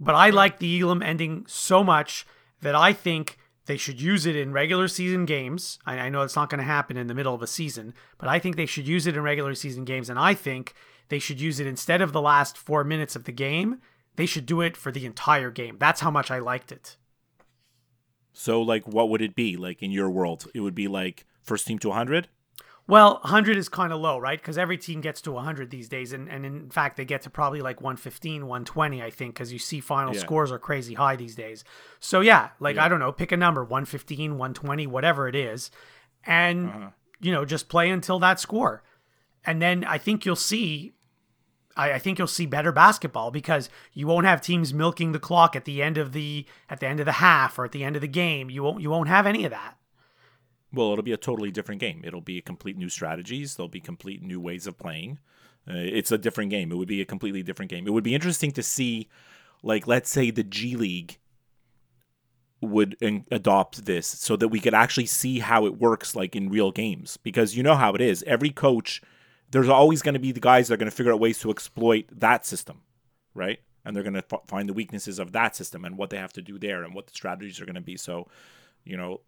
But 0.00 0.14
I 0.14 0.30
like 0.30 0.58
the 0.58 0.80
Elam 0.80 1.02
ending 1.02 1.44
so 1.46 1.84
much 1.84 2.26
that 2.62 2.74
I 2.74 2.92
think 2.92 3.36
they 3.66 3.76
should 3.76 4.00
use 4.00 4.26
it 4.26 4.34
in 4.34 4.52
regular 4.52 4.88
season 4.88 5.26
games. 5.26 5.78
I, 5.86 5.98
I 5.98 6.08
know 6.08 6.22
it's 6.22 6.34
not 6.34 6.50
going 6.50 6.58
to 6.58 6.64
happen 6.64 6.96
in 6.96 7.06
the 7.06 7.14
middle 7.14 7.34
of 7.34 7.42
a 7.42 7.46
season, 7.46 7.94
but 8.18 8.28
I 8.28 8.38
think 8.38 8.56
they 8.56 8.66
should 8.66 8.88
use 8.88 9.06
it 9.06 9.16
in 9.16 9.22
regular 9.22 9.54
season 9.54 9.84
games. 9.84 10.08
And 10.08 10.18
I 10.18 10.34
think 10.34 10.74
they 11.08 11.18
should 11.18 11.40
use 11.40 11.60
it 11.60 11.66
instead 11.66 12.00
of 12.00 12.12
the 12.12 12.22
last 12.22 12.56
four 12.56 12.82
minutes 12.82 13.14
of 13.14 13.24
the 13.24 13.32
game. 13.32 13.80
They 14.16 14.26
should 14.26 14.46
do 14.46 14.60
it 14.60 14.76
for 14.76 14.90
the 14.90 15.06
entire 15.06 15.50
game. 15.50 15.76
That's 15.78 16.00
how 16.00 16.10
much 16.10 16.30
I 16.30 16.38
liked 16.38 16.72
it. 16.72 16.96
So, 18.32 18.60
like, 18.62 18.86
what 18.86 19.08
would 19.08 19.22
it 19.22 19.34
be 19.34 19.56
like 19.56 19.82
in 19.82 19.90
your 19.90 20.10
world? 20.10 20.46
It 20.54 20.60
would 20.60 20.74
be 20.74 20.88
like 20.88 21.26
first 21.42 21.66
team 21.66 21.78
to 21.80 21.88
100. 21.88 22.28
Well, 22.86 23.20
100 23.22 23.56
is 23.56 23.68
kind 23.68 23.92
of 23.92 24.00
low, 24.00 24.18
right? 24.18 24.40
Because 24.40 24.58
every 24.58 24.76
team 24.76 25.00
gets 25.00 25.20
to 25.22 25.32
100 25.32 25.70
these 25.70 25.88
days. 25.88 26.12
And, 26.12 26.28
and 26.28 26.44
in 26.44 26.70
fact, 26.70 26.96
they 26.96 27.04
get 27.04 27.22
to 27.22 27.30
probably 27.30 27.60
like 27.60 27.80
115, 27.80 28.46
120, 28.46 29.00
I 29.02 29.10
think, 29.10 29.34
because 29.34 29.52
you 29.52 29.58
see 29.60 29.78
final 29.80 30.12
Yeah. 30.14 30.20
scores 30.20 30.50
are 30.50 30.58
crazy 30.58 30.94
high 30.94 31.14
these 31.16 31.36
days. 31.36 31.62
So, 32.00 32.20
yeah, 32.20 32.48
like, 32.58 32.76
Yeah. 32.76 32.84
I 32.84 32.88
don't 32.88 32.98
know, 32.98 33.12
pick 33.12 33.30
a 33.30 33.36
number 33.36 33.64
115, 33.64 34.38
120, 34.38 34.86
whatever 34.88 35.28
it 35.28 35.36
is. 35.36 35.70
And, 36.24 36.68
Uh-huh. 36.68 36.90
you 37.20 37.30
know, 37.30 37.44
just 37.44 37.68
play 37.68 37.90
until 37.90 38.18
that 38.18 38.40
score. 38.40 38.82
And 39.44 39.62
then 39.62 39.84
I 39.84 39.96
think 39.98 40.26
you'll 40.26 40.36
see. 40.36 40.94
I, 41.76 41.92
I 41.92 41.98
think 42.00 42.18
you'll 42.18 42.26
see 42.26 42.46
better 42.46 42.72
basketball 42.72 43.30
because 43.30 43.70
you 43.92 44.06
won't 44.08 44.26
have 44.26 44.40
teams 44.40 44.74
milking 44.74 45.12
the 45.12 45.20
clock 45.20 45.54
at 45.54 45.64
the 45.64 45.80
end 45.82 45.96
of 45.96 46.12
the 46.12 46.44
at 46.68 46.80
the 46.80 46.86
end 46.88 46.98
of 46.98 47.06
the 47.06 47.12
half 47.12 47.58
or 47.58 47.64
at 47.64 47.70
the 47.72 47.84
end 47.84 47.94
of 47.94 48.02
the 48.02 48.08
game. 48.08 48.50
You 48.50 48.64
won't 48.64 48.82
you 48.82 48.90
won't 48.90 49.08
have 49.08 49.26
any 49.26 49.44
of 49.44 49.52
that. 49.52 49.76
Well, 50.72 50.92
it'll 50.92 51.02
be 51.02 51.12
a 51.12 51.16
totally 51.16 51.50
different 51.50 51.80
game. 51.80 52.02
It'll 52.04 52.20
be 52.20 52.38
a 52.38 52.42
complete 52.42 52.76
new 52.76 52.88
strategies. 52.88 53.56
There'll 53.56 53.68
be 53.68 53.80
complete 53.80 54.22
new 54.22 54.40
ways 54.40 54.66
of 54.66 54.78
playing. 54.78 55.18
Uh, 55.68 55.74
it's 55.76 56.12
a 56.12 56.18
different 56.18 56.50
game. 56.50 56.70
It 56.72 56.76
would 56.76 56.88
be 56.88 57.00
a 57.00 57.06
completely 57.06 57.42
different 57.42 57.70
game. 57.70 57.86
It 57.86 57.92
would 57.92 58.04
be 58.04 58.14
interesting 58.14 58.52
to 58.52 58.62
see, 58.62 59.08
like, 59.62 59.86
let's 59.86 60.10
say 60.10 60.30
the 60.30 60.44
G 60.44 60.76
League 60.76 61.18
would 62.60 62.96
in- 63.00 63.26
adopt 63.30 63.86
this 63.86 64.06
so 64.06 64.36
that 64.36 64.48
we 64.48 64.60
could 64.60 64.74
actually 64.74 65.06
see 65.06 65.38
how 65.38 65.66
it 65.66 65.78
works 65.78 66.14
like 66.14 66.36
in 66.36 66.50
real 66.50 66.70
games 66.70 67.16
because 67.16 67.56
you 67.56 67.62
know 67.62 67.74
how 67.74 67.94
it 67.94 68.00
is 68.00 68.22
every 68.26 68.50
coach 68.50 69.00
there's 69.50 69.68
always 69.68 70.02
going 70.02 70.14
to 70.14 70.20
be 70.20 70.30
the 70.30 70.40
guys 70.40 70.68
that 70.68 70.74
are 70.74 70.76
going 70.76 70.90
to 70.90 70.94
figure 70.94 71.12
out 71.12 71.20
ways 71.20 71.38
to 71.38 71.50
exploit 71.50 72.04
that 72.12 72.44
system 72.44 72.82
right 73.34 73.60
and 73.84 73.96
they're 73.96 74.02
going 74.02 74.14
to 74.14 74.24
f- 74.30 74.46
find 74.46 74.68
the 74.68 74.74
weaknesses 74.74 75.18
of 75.18 75.32
that 75.32 75.56
system 75.56 75.86
and 75.86 75.96
what 75.96 76.10
they 76.10 76.18
have 76.18 76.34
to 76.34 76.42
do 76.42 76.58
there 76.58 76.84
and 76.84 76.94
what 76.94 77.06
the 77.06 77.14
strategies 77.14 77.60
are 77.60 77.66
going 77.66 77.74
to 77.74 77.80
be 77.80 77.96
so 77.96 78.28
you 78.84 78.96
know 78.96 79.20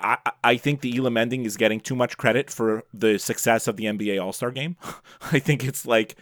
I, 0.00 0.32
I 0.44 0.56
think 0.56 0.80
the 0.80 0.96
Elam 0.96 1.16
ending 1.16 1.44
is 1.44 1.56
getting 1.56 1.80
too 1.80 1.96
much 1.96 2.16
credit 2.16 2.50
for 2.50 2.84
the 2.92 3.18
success 3.18 3.68
of 3.68 3.76
the 3.76 3.84
NBA 3.84 4.22
All 4.22 4.32
Star 4.32 4.50
game. 4.50 4.76
I 5.32 5.38
think 5.38 5.64
it's 5.64 5.86
like 5.86 6.16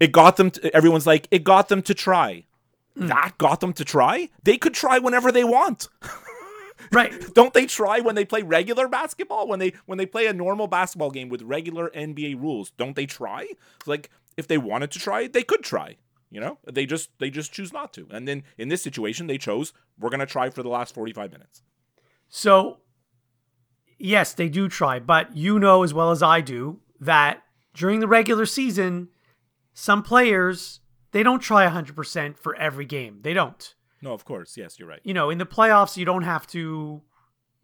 it 0.00 0.12
got 0.12 0.36
them. 0.36 0.50
To, 0.52 0.74
everyone's 0.74 1.06
like 1.06 1.28
it 1.30 1.44
got 1.44 1.68
them 1.68 1.82
to 1.82 1.94
try. 1.94 2.44
Mm. 2.96 3.08
That 3.08 3.38
got 3.38 3.60
them 3.60 3.72
to 3.74 3.84
try. 3.84 4.28
They 4.42 4.56
could 4.56 4.74
try 4.74 4.98
whenever 4.98 5.30
they 5.30 5.44
want. 5.44 5.88
right? 6.92 7.12
Don't 7.34 7.54
they 7.54 7.66
try 7.66 8.00
when 8.00 8.14
they 8.14 8.24
play 8.24 8.42
regular 8.42 8.88
basketball? 8.88 9.48
When 9.48 9.58
they 9.58 9.72
when 9.86 9.98
they 9.98 10.06
play 10.06 10.26
a 10.26 10.32
normal 10.32 10.66
basketball 10.66 11.10
game 11.10 11.28
with 11.28 11.42
regular 11.42 11.90
NBA 11.90 12.40
rules, 12.40 12.70
don't 12.76 12.96
they 12.96 13.06
try? 13.06 13.48
It's 13.78 13.86
like 13.86 14.10
if 14.36 14.46
they 14.46 14.58
wanted 14.58 14.90
to 14.92 14.98
try, 14.98 15.26
they 15.26 15.42
could 15.42 15.62
try. 15.62 15.96
You 16.30 16.40
know, 16.40 16.58
they 16.70 16.84
just 16.86 17.10
they 17.18 17.30
just 17.30 17.52
choose 17.52 17.72
not 17.72 17.92
to. 17.94 18.06
And 18.10 18.28
then 18.28 18.44
in 18.58 18.68
this 18.68 18.82
situation, 18.82 19.26
they 19.26 19.38
chose 19.38 19.72
we're 19.98 20.10
going 20.10 20.20
to 20.20 20.26
try 20.26 20.50
for 20.50 20.62
the 20.62 20.68
last 20.68 20.94
forty 20.94 21.12
five 21.12 21.32
minutes. 21.32 21.62
So, 22.28 22.78
yes, 23.98 24.32
they 24.32 24.48
do 24.48 24.68
try, 24.68 24.98
but 24.98 25.36
you 25.36 25.58
know 25.58 25.82
as 25.82 25.94
well 25.94 26.10
as 26.10 26.22
I 26.22 26.40
do 26.40 26.80
that 27.00 27.42
during 27.74 28.00
the 28.00 28.08
regular 28.08 28.46
season, 28.46 29.08
some 29.72 30.02
players 30.02 30.80
they 31.12 31.22
don't 31.22 31.40
try 31.40 31.66
100% 31.66 32.38
for 32.38 32.54
every 32.56 32.84
game. 32.84 33.20
They 33.22 33.32
don't. 33.32 33.74
No, 34.02 34.12
of 34.12 34.24
course. 34.24 34.56
Yes, 34.56 34.78
you're 34.78 34.88
right. 34.88 35.00
You 35.02 35.14
know, 35.14 35.30
in 35.30 35.38
the 35.38 35.46
playoffs 35.46 35.96
you 35.96 36.04
don't 36.04 36.22
have 36.22 36.46
to 36.48 37.02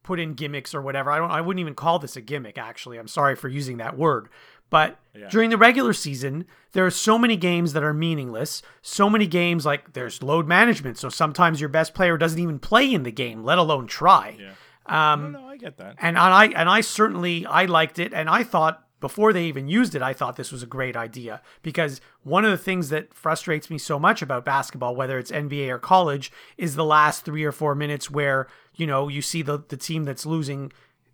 put 0.03 0.21
in 0.21 0.35
gimmicks 0.35 0.75
or 0.75 0.83
whatever. 0.83 1.11
I 1.11 1.19
don't 1.19 1.31
I 1.31 1.41
wouldn't 1.41 1.61
even 1.61 1.75
call 1.75 1.99
this 1.99 2.17
a 2.17 2.21
gimmick 2.21 2.59
actually. 2.59 2.99
I'm 2.99 3.09
sorry 3.09 3.37
for 3.37 3.49
using 3.49 3.79
that 3.79 3.97
word. 3.97 4.29
But 4.75 4.99
yeah. 5.15 5.29
during 5.29 5.51
the 5.51 5.57
regular 5.57 5.93
season, 5.93 6.47
there 6.73 6.85
are 6.85 6.91
so 6.91 7.17
many 7.17 7.37
games 7.37 7.75
that 7.75 7.85
are 7.85 7.95
meaningless. 7.95 8.61
So 8.83 9.09
many 9.09 9.29
games 9.29 9.65
like 9.65 9.93
there's 9.93 10.21
load 10.21 10.49
management. 10.49 10.99
So 10.99 11.09
sometimes 11.09 11.61
your 11.61 11.69
best 11.69 11.95
player 11.95 12.19
doesn't 12.19 12.41
even 12.41 12.59
play 12.59 12.93
in 12.93 13.05
the 13.05 13.13
game, 13.13 13.45
let 13.45 13.57
alone 13.57 13.87
try. 13.87 14.37
Yeah. 14.37 15.13
Um, 15.13 15.31
no, 15.31 15.43
no, 15.43 15.47
I 15.47 15.59
get 15.59 15.77
that. 15.77 15.95
And, 16.01 16.17
and 16.17 16.19
I 16.19 16.47
and 16.47 16.69
I 16.69 16.81
certainly 16.81 17.47
I 17.47 17.67
liked 17.67 18.01
it, 18.01 18.13
and 18.13 18.29
I 18.29 18.43
thought 18.43 18.85
before 18.99 19.33
they 19.33 19.45
even 19.45 19.69
used 19.69 19.95
it, 19.95 20.03
I 20.03 20.13
thought 20.13 20.35
this 20.35 20.51
was 20.51 20.65
a 20.65 20.67
great 20.67 20.97
idea 20.97 21.41
because 21.63 22.01
one 22.25 22.45
of 22.45 22.51
the 22.51 22.59
things 22.59 22.89
that 22.89 23.15
frustrates 23.15 23.71
me 23.71 23.79
so 23.79 24.01
much 24.01 24.23
about 24.23 24.45
basketball, 24.45 24.97
whether 24.97 25.21
it's 25.21 25.31
NBA 25.31 25.69
or 25.69 25.79
college, 25.79 26.33
is 26.59 26.75
the 26.75 26.85
last 26.85 27.25
three 27.25 27.45
or 27.45 27.53
four 27.53 27.77
minutes 27.77 28.11
where 28.11 28.49
you 28.75 28.89
know 28.89 29.07
you 29.07 29.23
see 29.23 29.41
the 29.41 29.63
the 29.69 29.77
team 29.77 30.03
that's 30.03 30.27
losing 30.27 30.73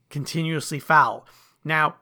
continuously 0.08 0.78
foul. 0.78 1.26
Now, 1.62 1.96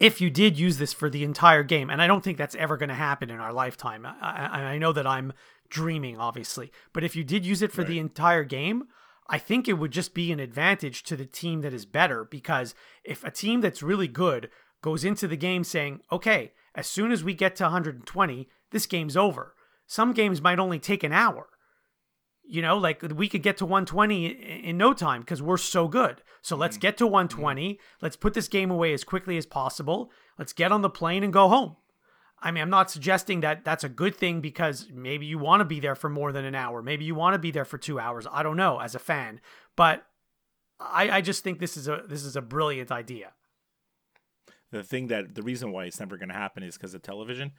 if 0.00 0.20
you 0.20 0.30
did 0.30 0.58
use 0.58 0.78
this 0.78 0.92
for 0.92 1.08
the 1.08 1.24
entire 1.24 1.62
game, 1.62 1.90
and 1.90 2.02
I 2.02 2.06
don't 2.06 2.22
think 2.22 2.38
that's 2.38 2.56
ever 2.56 2.76
going 2.76 2.88
to 2.88 2.94
happen 2.94 3.30
in 3.30 3.40
our 3.40 3.52
lifetime, 3.52 4.06
I, 4.06 4.74
I, 4.74 4.78
know 4.78 4.92
that 4.92 5.06
I'm 5.06 5.32
dreaming, 5.68 6.18
obviously, 6.18 6.72
but 6.92 7.04
if 7.04 7.14
you 7.14 7.24
did 7.24 7.46
use 7.46 7.62
it 7.62 7.72
for 7.72 7.82
right. 7.82 7.88
the 7.88 7.98
entire 7.98 8.44
game, 8.44 8.84
I 9.28 9.38
think 9.38 9.68
it 9.68 9.74
would 9.74 9.92
just 9.92 10.12
be 10.12 10.32
an 10.32 10.40
advantage 10.40 11.02
to 11.04 11.16
the 11.16 11.24
team 11.24 11.62
that 11.62 11.72
is 11.72 11.86
better 11.86 12.24
because 12.24 12.74
if 13.04 13.24
a 13.24 13.30
team 13.30 13.60
that's 13.60 13.82
really 13.82 14.08
good 14.08 14.50
goes 14.82 15.04
into 15.04 15.26
the 15.26 15.36
game 15.36 15.64
saying, 15.64 16.00
okay, 16.12 16.52
as 16.74 16.86
soon 16.86 17.10
as 17.10 17.24
we 17.24 17.32
get 17.32 17.56
to 17.56 17.64
120, 17.64 18.48
this 18.70 18.86
game's 18.86 19.16
over. 19.16 19.54
Some 19.86 20.12
games 20.12 20.42
might 20.42 20.58
only 20.58 20.78
take 20.78 21.02
an 21.02 21.12
hour. 21.12 21.48
You 22.46 22.60
know, 22.62 22.76
like 22.76 23.02
we 23.02 23.28
could 23.28 23.42
get 23.42 23.56
to 23.58 23.64
120 23.64 24.26
in 24.26 24.76
no 24.76 24.92
time 24.92 25.22
because 25.22 25.40
we're 25.40 25.56
so 25.56 25.88
good. 25.88 26.22
So 26.42 26.56
let's 26.56 26.76
mm-hmm. 26.76 26.82
get 26.82 26.98
to 26.98 27.06
120. 27.06 27.80
Let's 28.02 28.16
put 28.16 28.34
this 28.34 28.48
game 28.48 28.70
away 28.70 28.92
as 28.92 29.02
quickly 29.02 29.38
as 29.38 29.46
possible. 29.46 30.10
Let's 30.38 30.52
get 30.52 30.70
on 30.70 30.82
the 30.82 30.90
plane 30.90 31.24
and 31.24 31.32
go 31.32 31.48
home. 31.48 31.76
I 32.44 32.50
mean, 32.50 32.60
I'm 32.62 32.70
not 32.70 32.90
suggesting 32.90 33.40
that 33.40 33.64
that's 33.64 33.84
a 33.84 33.88
good 33.88 34.14
thing 34.14 34.42
because 34.42 34.88
maybe 34.92 35.24
you 35.24 35.38
want 35.38 35.60
to 35.60 35.64
be 35.64 35.80
there 35.80 35.94
for 35.94 36.10
more 36.10 36.30
than 36.30 36.44
an 36.44 36.54
hour. 36.54 36.82
Maybe 36.82 37.06
you 37.06 37.14
want 37.14 37.32
to 37.32 37.38
be 37.38 37.50
there 37.50 37.64
for 37.64 37.78
two 37.78 37.98
hours. 37.98 38.26
I 38.30 38.42
don't 38.42 38.58
know 38.58 38.78
as 38.78 38.94
a 38.94 38.98
fan, 38.98 39.40
but 39.76 40.04
I, 40.78 41.08
I 41.08 41.20
just 41.22 41.42
think 41.42 41.58
this 41.58 41.78
is 41.78 41.88
a 41.88 42.02
this 42.06 42.22
is 42.22 42.36
a 42.36 42.42
brilliant 42.42 42.92
idea. 42.92 43.32
The 44.70 44.82
thing 44.82 45.06
that 45.06 45.34
the 45.34 45.42
reason 45.42 45.72
why 45.72 45.84
it's 45.84 46.00
never 46.00 46.18
going 46.18 46.28
to 46.28 46.34
happen 46.34 46.62
is 46.62 46.76
because 46.76 46.92
of 46.92 47.00
television, 47.00 47.52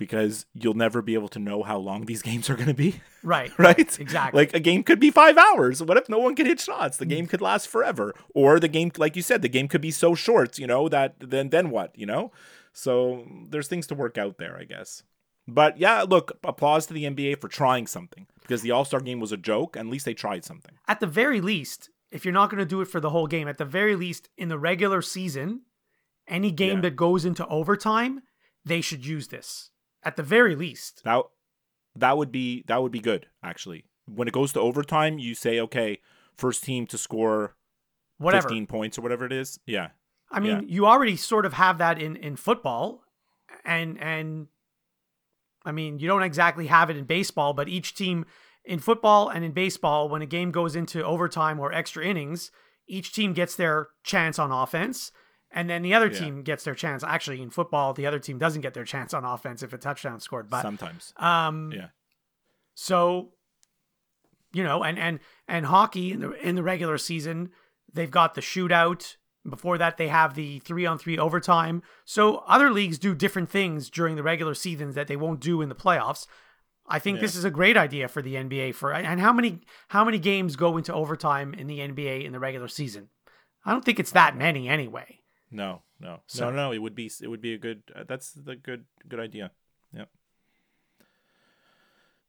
because 0.00 0.46
you'll 0.54 0.74
never 0.74 1.02
be 1.02 1.14
able 1.14 1.28
to 1.28 1.38
know 1.38 1.62
how 1.62 1.76
long 1.78 2.06
these 2.06 2.22
games 2.30 2.50
are 2.50 2.56
going 2.56 2.66
to 2.66 2.74
be. 2.74 3.00
Right. 3.22 3.52
right. 3.58 4.00
Exactly. 4.00 4.40
Like 4.40 4.54
a 4.54 4.58
game 4.58 4.82
could 4.82 4.98
be 4.98 5.10
five 5.10 5.36
hours. 5.36 5.80
What 5.80 5.96
if 5.96 6.08
no 6.08 6.18
one 6.18 6.34
can 6.34 6.46
hit 6.46 6.58
shots? 6.58 6.96
The 6.96 7.06
mm. 7.06 7.10
game 7.10 7.26
could 7.28 7.40
last 7.40 7.68
forever, 7.68 8.14
or 8.34 8.58
the 8.58 8.66
game, 8.66 8.90
like 8.96 9.14
you 9.14 9.22
said, 9.22 9.42
the 9.42 9.48
game 9.48 9.68
could 9.68 9.82
be 9.82 9.92
so 9.92 10.16
short. 10.16 10.58
You 10.58 10.66
know 10.66 10.88
that 10.88 11.14
then 11.20 11.50
then 11.50 11.70
what? 11.70 11.96
You 11.96 12.06
know. 12.06 12.32
So 12.72 13.26
there's 13.48 13.68
things 13.68 13.86
to 13.88 13.94
work 13.94 14.16
out 14.16 14.38
there, 14.38 14.56
I 14.58 14.64
guess. 14.64 15.02
But 15.46 15.78
yeah, 15.78 16.02
look, 16.02 16.38
applause 16.42 16.86
to 16.86 16.94
the 16.94 17.04
NBA 17.04 17.40
for 17.40 17.48
trying 17.48 17.86
something 17.86 18.26
because 18.40 18.62
the 18.62 18.70
All 18.70 18.84
Star 18.84 19.00
game 19.00 19.20
was 19.20 19.32
a 19.32 19.36
joke. 19.36 19.76
At 19.76 19.86
least 19.86 20.06
they 20.06 20.14
tried 20.14 20.44
something. 20.44 20.74
At 20.88 21.00
the 21.00 21.06
very 21.06 21.40
least, 21.40 21.90
if 22.10 22.24
you're 22.24 22.34
not 22.34 22.50
going 22.50 22.58
to 22.58 22.64
do 22.64 22.80
it 22.80 22.88
for 22.88 23.00
the 23.00 23.10
whole 23.10 23.26
game, 23.26 23.48
at 23.48 23.58
the 23.58 23.64
very 23.64 23.96
least, 23.96 24.30
in 24.38 24.48
the 24.48 24.58
regular 24.58 25.02
season, 25.02 25.62
any 26.26 26.50
game 26.50 26.76
yeah. 26.76 26.82
that 26.82 26.96
goes 26.96 27.24
into 27.24 27.46
overtime, 27.48 28.22
they 28.64 28.80
should 28.80 29.04
use 29.04 29.28
this. 29.28 29.69
At 30.02 30.16
the 30.16 30.22
very 30.22 30.56
least, 30.56 31.02
that 31.04 31.22
that 31.96 32.16
would 32.16 32.32
be 32.32 32.64
that 32.66 32.82
would 32.82 32.92
be 32.92 33.00
good. 33.00 33.26
Actually, 33.42 33.84
when 34.06 34.28
it 34.28 34.34
goes 34.34 34.52
to 34.54 34.60
overtime, 34.60 35.18
you 35.18 35.34
say, 35.34 35.60
okay, 35.60 36.00
first 36.36 36.64
team 36.64 36.86
to 36.86 36.98
score 36.98 37.54
whatever 38.18 38.48
15 38.48 38.66
points 38.66 38.98
or 38.98 39.02
whatever 39.02 39.26
it 39.26 39.32
is. 39.32 39.58
Yeah, 39.66 39.88
I 40.30 40.40
mean, 40.40 40.62
yeah. 40.62 40.74
you 40.74 40.86
already 40.86 41.16
sort 41.16 41.44
of 41.44 41.54
have 41.54 41.78
that 41.78 42.00
in 42.00 42.16
in 42.16 42.36
football, 42.36 43.02
and 43.64 44.00
and 44.00 44.46
I 45.64 45.72
mean, 45.72 45.98
you 45.98 46.08
don't 46.08 46.22
exactly 46.22 46.66
have 46.68 46.90
it 46.90 46.96
in 46.96 47.04
baseball, 47.04 47.52
but 47.52 47.68
each 47.68 47.94
team 47.94 48.24
in 48.64 48.78
football 48.78 49.28
and 49.28 49.44
in 49.44 49.52
baseball, 49.52 50.08
when 50.08 50.22
a 50.22 50.26
game 50.26 50.50
goes 50.50 50.76
into 50.76 51.04
overtime 51.04 51.58
or 51.58 51.72
extra 51.72 52.04
innings, 52.04 52.50
each 52.86 53.12
team 53.12 53.32
gets 53.32 53.56
their 53.56 53.88
chance 54.04 54.38
on 54.38 54.52
offense, 54.52 55.12
and 55.52 55.68
then 55.68 55.82
the 55.82 55.94
other 55.94 56.08
yeah. 56.08 56.18
team 56.18 56.42
gets 56.42 56.64
their 56.64 56.74
chance. 56.74 57.02
Actually, 57.02 57.42
in 57.42 57.50
football, 57.50 57.92
the 57.92 58.06
other 58.06 58.18
team 58.18 58.38
doesn't 58.38 58.62
get 58.62 58.74
their 58.74 58.84
chance 58.84 59.12
on 59.14 59.24
offense 59.24 59.62
if 59.62 59.72
a 59.72 59.78
touchdown 59.78 60.20
scored. 60.20 60.48
But 60.48 60.62
sometimes, 60.62 61.12
um, 61.16 61.72
yeah. 61.74 61.88
So, 62.74 63.30
you 64.52 64.62
know, 64.62 64.82
and 64.82 64.98
and 64.98 65.20
and 65.48 65.66
hockey 65.66 66.12
in 66.12 66.20
the 66.20 66.32
in 66.32 66.54
the 66.54 66.62
regular 66.62 66.98
season, 66.98 67.50
they've 67.92 68.10
got 68.10 68.34
the 68.34 68.40
shootout 68.40 69.16
before 69.48 69.78
that, 69.78 69.96
they 69.96 70.08
have 70.08 70.34
the 70.34 70.58
three 70.60 70.84
on 70.84 70.98
three 70.98 71.18
overtime. 71.18 71.82
So 72.04 72.38
other 72.46 72.70
leagues 72.70 72.98
do 72.98 73.14
different 73.14 73.48
things 73.48 73.88
during 73.88 74.16
the 74.16 74.22
regular 74.22 74.54
seasons 74.54 74.94
that 74.94 75.08
they 75.08 75.16
won't 75.16 75.40
do 75.40 75.62
in 75.62 75.68
the 75.68 75.74
playoffs. 75.74 76.26
I 76.86 76.98
think 76.98 77.16
yeah. 77.16 77.22
this 77.22 77.36
is 77.36 77.44
a 77.44 77.50
great 77.50 77.76
idea 77.76 78.08
for 78.08 78.20
the 78.20 78.34
NBA 78.34 78.74
for 78.74 78.92
and 78.92 79.20
how 79.20 79.32
many 79.32 79.60
how 79.88 80.04
many 80.04 80.18
games 80.18 80.56
go 80.56 80.76
into 80.76 80.92
overtime 80.92 81.54
in 81.54 81.68
the 81.68 81.78
NBA 81.78 82.24
in 82.24 82.32
the 82.32 82.40
regular 82.40 82.68
season? 82.68 83.08
I 83.64 83.72
don't 83.72 83.84
think 83.84 84.00
it's 84.00 84.12
that 84.12 84.36
many 84.36 84.68
anyway. 84.68 85.19
No, 85.50 85.82
no, 85.98 86.20
so, 86.26 86.50
no, 86.50 86.56
no. 86.56 86.72
It 86.72 86.78
would 86.78 86.94
be 86.94 87.10
it 87.20 87.28
would 87.28 87.40
be 87.40 87.54
a 87.54 87.58
good. 87.58 87.82
Uh, 87.94 88.04
that's 88.06 88.32
the 88.32 88.56
good 88.56 88.84
good 89.08 89.20
idea. 89.20 89.50
Yep. 89.92 90.08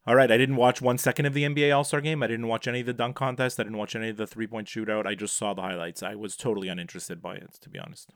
All 0.08 0.16
right, 0.16 0.32
I 0.32 0.38
didn't 0.38 0.56
watch 0.56 0.82
one 0.82 0.98
second 0.98 1.28
of 1.28 1.36
the 1.36 1.44
NBA 1.44 1.76
All 1.76 1.84
Star 1.84 2.02
game. 2.02 2.24
I 2.24 2.28
didn't 2.28 2.48
watch 2.48 2.68
any 2.68 2.80
of 2.80 2.88
the 2.88 2.94
dunk 2.94 3.16
contest. 3.16 3.60
I 3.60 3.64
didn't 3.64 3.78
watch 3.78 3.96
any 3.96 4.10
of 4.10 4.18
the 4.18 4.26
three 4.26 4.48
point 4.48 4.68
shootout. 4.68 5.06
I 5.06 5.14
just 5.14 5.38
saw 5.38 5.54
the 5.54 5.62
highlights. 5.62 6.02
I 6.02 6.16
was 6.16 6.36
totally 6.36 6.68
uninterested 6.68 7.22
by 7.22 7.36
it, 7.36 7.54
to 7.62 7.70
be 7.70 7.78
honest. 7.78 8.10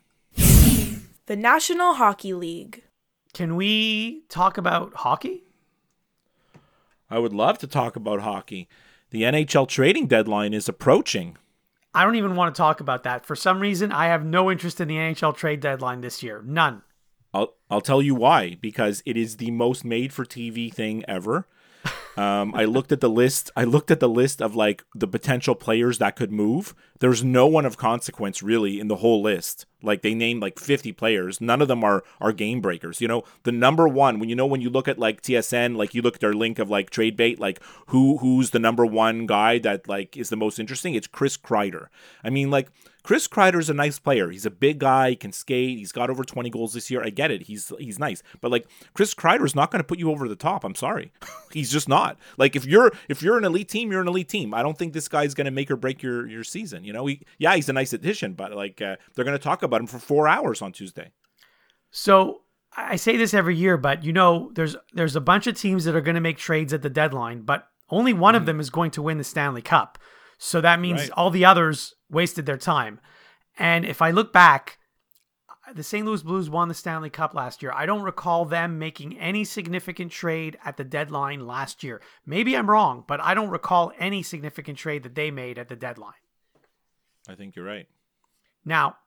The 1.28 1.36
National 1.36 1.96
Hockey 1.96 2.34
League. 2.34 2.84
Can 3.34 3.56
we 3.56 4.24
talk 4.30 4.58
about 4.58 4.94
hockey? 4.94 5.44
I 7.10 7.20
would 7.20 7.34
love 7.34 7.58
to 7.60 7.68
talk 7.68 7.96
about 7.96 8.22
hockey. 8.22 8.68
The 9.12 9.24
NHL 9.24 9.68
trading 9.68 10.08
deadline 10.08 10.54
is 10.54 10.68
approaching. 10.68 11.38
I 11.96 12.04
don't 12.04 12.16
even 12.16 12.36
want 12.36 12.54
to 12.54 12.58
talk 12.58 12.82
about 12.82 13.04
that. 13.04 13.26
For 13.26 13.36
some 13.36 13.60
reason, 13.62 13.92
I 13.92 14.08
have 14.08 14.26
no 14.26 14.52
interest 14.52 14.82
in 14.82 14.90
the 14.90 14.96
NHL 14.96 15.36
trade 15.36 15.62
deadline 15.62 16.02
this 16.02 16.22
year. 16.22 16.44
None. 16.46 16.82
I'll 17.34 17.56
I'll 17.70 17.82
tell 17.82 18.02
you 18.02 18.16
why 18.16 18.58
because 18.62 19.02
it 19.06 19.18
is 19.18 19.38
the 19.38 19.52
most 19.52 19.86
made 19.86 20.14
for 20.14 20.26
TV 20.26 20.74
thing 20.74 21.04
ever. 21.08 21.48
Um, 22.18 22.56
I 22.56 22.64
looked 22.64 22.94
at 22.94 23.02
the 23.02 23.10
list. 23.10 23.52
I 23.58 23.66
looked 23.66 23.92
at 23.92 24.00
the 24.00 24.08
list 24.08 24.42
of 24.42 24.56
like 24.56 24.86
the 24.94 25.08
potential 25.08 25.54
players 25.54 25.98
that 25.98 26.16
could 26.16 26.32
move. 26.32 26.74
There's 27.00 27.24
no 27.24 27.46
one 27.46 27.66
of 27.66 27.78
consequence 27.78 28.42
really 28.42 28.80
in 28.80 28.88
the 28.88 28.98
whole 28.98 29.22
list. 29.22 29.66
Like 29.82 30.02
they 30.02 30.14
named 30.14 30.42
like 30.42 30.60
50 30.60 30.92
players. 30.94 31.42
None 31.42 31.62
of 31.62 31.68
them 31.68 31.84
are 31.84 32.04
are 32.20 32.32
game 32.32 32.62
breakers. 32.62 33.02
You 33.02 33.08
know, 33.08 33.24
the 33.44 33.52
number 33.52 33.88
one 33.88 34.20
when 34.20 34.30
you 34.30 34.36
know 34.36 34.46
when 34.46 34.62
you 34.62 34.70
look 34.70 34.88
at 34.88 34.98
like 34.98 35.22
TSN, 35.22 35.76
like 35.76 35.94
you 35.94 36.02
look 36.02 36.16
at 36.16 36.22
their 36.22 36.34
link 36.34 36.58
of 36.58 36.70
like 36.70 36.90
trade 36.90 37.16
bait, 37.16 37.40
like 37.40 37.62
who 37.88 38.18
who's 38.18 38.52
the 38.52 38.60
number 38.60 38.86
one 38.86 39.26
guy 39.26 39.60
that 39.60 39.88
like 39.88 40.18
is 40.18 40.30
the 40.30 40.38
most 40.38 40.60
interesting? 40.60 40.96
It's 40.96 41.08
Chris 41.08 41.38
Kreider. 41.38 41.88
I 42.24 42.30
mean, 42.30 42.50
like 42.50 42.70
Chris 43.06 43.28
Kreider's 43.28 43.70
a 43.70 43.74
nice 43.76 44.00
player. 44.00 44.32
He's 44.32 44.48
a 44.48 44.52
big 44.52 44.80
guy. 44.80 45.12
He 45.12 45.16
can 45.16 45.32
skate. 45.32 45.78
He's 45.78 45.92
got 45.92 46.10
over 46.10 46.24
20 46.24 46.50
goals 46.50 46.74
this 46.74 46.90
year. 46.90 47.04
I 47.04 47.12
get 47.12 47.30
it. 47.30 47.44
He's 47.44 47.72
he's 47.78 48.00
nice. 48.00 48.24
But 48.42 48.50
like 48.50 48.68
Chris 48.96 49.14
Kreider's 49.14 49.54
not 49.54 49.70
going 49.70 49.80
to 49.80 49.88
put 49.88 50.00
you 50.00 50.10
over 50.10 50.28
the 50.28 50.36
top. 50.36 50.64
I'm 50.64 50.74
sorry. 50.74 51.12
he's 51.52 51.72
just 51.72 51.88
not. 51.88 52.18
Like 52.38 52.56
if 52.56 52.66
you're 52.66 52.92
if 53.08 53.22
you're 53.22 53.38
an 53.38 53.44
elite 53.44 53.70
team, 53.70 53.92
you're 53.92 54.02
an 54.02 54.08
elite 54.08 54.30
team. 54.30 54.56
I 54.56 54.64
don't 54.64 54.76
think 54.78 54.94
this 54.94 55.08
guy's 55.08 55.36
going 55.36 55.46
to 55.46 55.52
make 55.52 55.70
or 55.70 55.76
break 55.76 56.02
your 56.02 56.26
your 56.26 56.44
season. 56.44 56.84
You 56.86 56.94
know, 56.94 57.06
he 57.06 57.22
yeah, 57.38 57.56
he's 57.56 57.70
a 57.70 57.74
nice 57.74 57.94
addition, 57.94 58.34
but 58.34 58.54
like 58.54 58.82
uh, 58.82 58.96
they're 59.14 59.26
going 59.26 59.38
to 59.38 59.44
talk 59.44 59.64
about 59.64 59.82
him 59.82 59.88
for 59.88 60.00
4 60.00 60.28
hours 60.28 60.62
on 60.62 60.72
Tuesday. 60.72 61.12
So 61.92 62.42
I 62.78 62.98
say 62.98 63.18
this 63.18 63.34
every 63.34 63.56
year, 63.56 63.78
but 63.78 64.04
you 64.04 64.14
know, 64.14 64.52
there's 64.54 64.76
there's 64.94 65.16
a 65.16 65.22
bunch 65.22 65.48
of 65.48 65.58
teams 65.58 65.86
that 65.86 65.96
are 65.96 66.02
going 66.02 66.16
to 66.16 66.22
make 66.22 66.38
trades 66.38 66.74
at 66.74 66.82
the 66.82 66.90
deadline, 66.90 67.42
but 67.42 67.68
only 67.90 68.14
one 68.14 68.34
mm. 68.34 68.38
of 68.38 68.46
them 68.46 68.60
is 68.60 68.70
going 68.70 68.92
to 68.92 69.02
win 69.02 69.18
the 69.18 69.24
Stanley 69.24 69.62
Cup. 69.62 69.98
So 70.38 70.62
that 70.62 70.80
means 70.80 71.02
right. 71.02 71.12
all 71.12 71.30
the 71.30 71.46
others 71.46 71.94
wasted 72.10 72.46
their 72.46 72.58
time. 72.58 73.00
And 73.58 73.86
if 73.86 74.02
I 74.02 74.12
look 74.12 74.34
back, 74.34 74.80
the 75.74 75.84
St. 75.84 76.06
Louis 76.06 76.22
Blues 76.22 76.50
won 76.50 76.68
the 76.68 76.74
Stanley 76.74 77.10
Cup 77.10 77.34
last 77.34 77.64
year. 77.64 77.72
I 77.74 77.86
don't 77.86 78.04
recall 78.04 78.46
them 78.46 78.78
making 78.78 79.18
any 79.18 79.44
significant 79.44 80.12
trade 80.12 80.58
at 80.64 80.78
the 80.78 80.84
deadline 80.84 81.48
last 81.48 81.84
year. 81.84 82.02
Maybe 82.26 82.56
I'm 82.56 82.70
wrong, 82.70 83.04
but 83.08 83.20
I 83.22 83.34
don't 83.34 83.50
recall 83.50 83.92
any 83.98 84.22
significant 84.22 84.78
trade 84.78 85.04
that 85.04 85.16
they 85.16 85.32
made 85.32 85.58
at 85.58 85.70
the 85.70 85.76
deadline. 85.76 86.14
I 87.30 87.36
think 87.36 87.56
you're 87.56 87.66
right. 87.66 87.88
Now, 88.64 88.98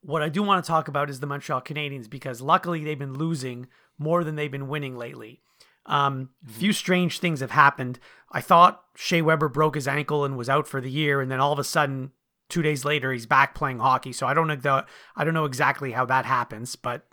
what 0.00 0.22
I 0.22 0.28
do 0.28 0.42
want 0.42 0.64
to 0.64 0.68
talk 0.68 0.88
about 0.88 1.10
is 1.10 1.20
the 1.20 1.26
Montreal 1.26 1.62
Canadiens 1.62 2.08
because 2.08 2.40
luckily 2.40 2.84
they've 2.84 2.98
been 2.98 3.14
losing 3.14 3.66
more 3.98 4.22
than 4.24 4.36
they've 4.36 4.50
been 4.50 4.68
winning 4.68 4.96
lately. 4.96 5.40
Um, 5.86 6.30
mm-hmm. 6.44 6.58
Few 6.58 6.72
strange 6.72 7.18
things 7.18 7.40
have 7.40 7.52
happened. 7.52 7.98
I 8.30 8.40
thought 8.40 8.82
Shea 8.94 9.22
Weber 9.22 9.48
broke 9.48 9.74
his 9.74 9.88
ankle 9.88 10.24
and 10.24 10.36
was 10.36 10.48
out 10.48 10.66
for 10.66 10.80
the 10.80 10.90
year, 10.90 11.20
and 11.20 11.30
then 11.30 11.40
all 11.40 11.52
of 11.52 11.58
a 11.58 11.64
sudden, 11.64 12.12
two 12.48 12.62
days 12.62 12.84
later, 12.84 13.12
he's 13.12 13.26
back 13.26 13.54
playing 13.54 13.78
hockey. 13.78 14.12
So 14.12 14.26
I 14.26 14.34
don't 14.34 14.48
know 14.48 14.56
the, 14.56 14.84
I 15.16 15.24
don't 15.24 15.34
know 15.34 15.44
exactly 15.44 15.92
how 15.92 16.04
that 16.06 16.24
happens, 16.24 16.76
but 16.76 17.06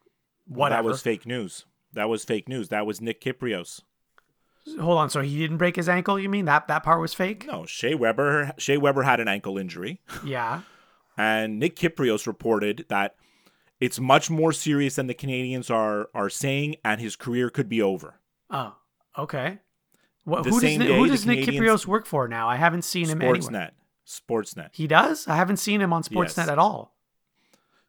whatever. 0.47 0.83
That 0.83 0.89
was 0.89 1.01
fake 1.01 1.25
news. 1.25 1.65
That 1.93 2.09
was 2.09 2.25
fake 2.25 2.49
news. 2.49 2.69
That 2.69 2.86
was 2.86 2.99
Nick 2.99 3.21
Kypreos. 3.21 3.81
Hold 4.80 4.97
on, 4.97 5.10
so 5.10 5.21
he 5.21 5.38
didn't 5.38 5.58
break 5.58 5.76
his 5.76 5.89
ankle? 5.89 6.19
You 6.19 6.30
mean 6.30 6.45
that 6.45 6.67
that 6.67 6.84
part 6.84 7.02
was 7.02 7.13
fake? 7.13 7.45
No, 7.47 7.65
Shea 7.65 7.95
Weber. 7.95 8.54
Shea 8.58 8.78
Weber 8.78 9.04
had 9.04 9.19
an 9.19 9.28
ankle 9.28 9.58
injury. 9.58 10.02
Yeah. 10.26 10.62
and 11.17 11.60
Nick 11.60 11.76
Kypreos 11.76 12.26
reported 12.26 12.86
that 12.88 13.15
it's 13.80 13.99
much 13.99 14.30
more 14.30 14.54
serious 14.54 14.95
than 14.95 15.08
the 15.08 15.13
Canadiens 15.13 15.69
are 15.69 16.10
are 16.13 16.30
saying, 16.30 16.78
and 16.86 17.02
his 17.02 17.15
career 17.15 17.49
could 17.49 17.67
be 17.67 17.82
over. 17.82 18.19
Oh, 18.49 18.76
okay. 19.17 19.60
What, 20.23 20.45
who 20.45 20.62
does, 20.62 20.78
day, 20.78 20.78
who 20.78 21.08
does 21.08 21.26
Nick 21.26 21.45
Kypreos 21.45 21.86
work 21.86 22.06
for 22.06 22.30
now? 22.30 22.47
I 22.47 22.56
haven't 22.56 22.84
seen 22.84 23.08
him 23.08 23.19
Sportsnet. 23.19 23.47
anywhere. 23.47 23.71
Sportsnet. 24.08 24.69
He 24.71 24.88
does? 24.88 25.28
I 25.28 25.36
haven't 25.36 25.58
seen 25.58 25.82
him 25.82 25.91
on 25.91 26.04
Sportsnet 26.04 26.38
yes. 26.38 26.49
at 26.49 26.60
all. 26.60 26.95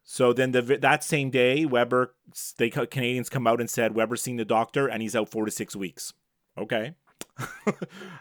So 0.03 0.33
then 0.33 0.53
the 0.53 0.63
that 0.63 1.05
same 1.05 1.31
day, 1.31 1.65
Weber, 1.65 2.15
they 2.59 2.71
Canadiens 2.71 3.31
come 3.31 3.47
out 3.47 3.61
and 3.61 3.71
said 3.71 3.95
Weber's 3.95 4.23
seen 4.23 4.37
the 4.37 4.45
doctor 4.45 4.87
and 4.89 5.01
he's 5.01 5.17
out 5.17 5.29
four 5.31 5.45
to 5.45 5.51
six 5.51 5.75
weeks. 5.77 6.13
Okay. 6.57 6.95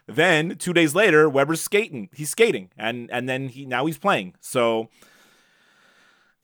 then 0.08 0.58
two 0.58 0.74
days 0.74 0.96
later, 0.96 1.30
Weber's 1.30 1.62
skating. 1.62 2.10
He's 2.14 2.32
skating, 2.32 2.72
and 2.78 3.10
and 3.12 3.30
then 3.30 3.50
he 3.50 3.66
now 3.66 3.86
he's 3.86 3.98
playing. 3.98 4.36
So 4.40 4.90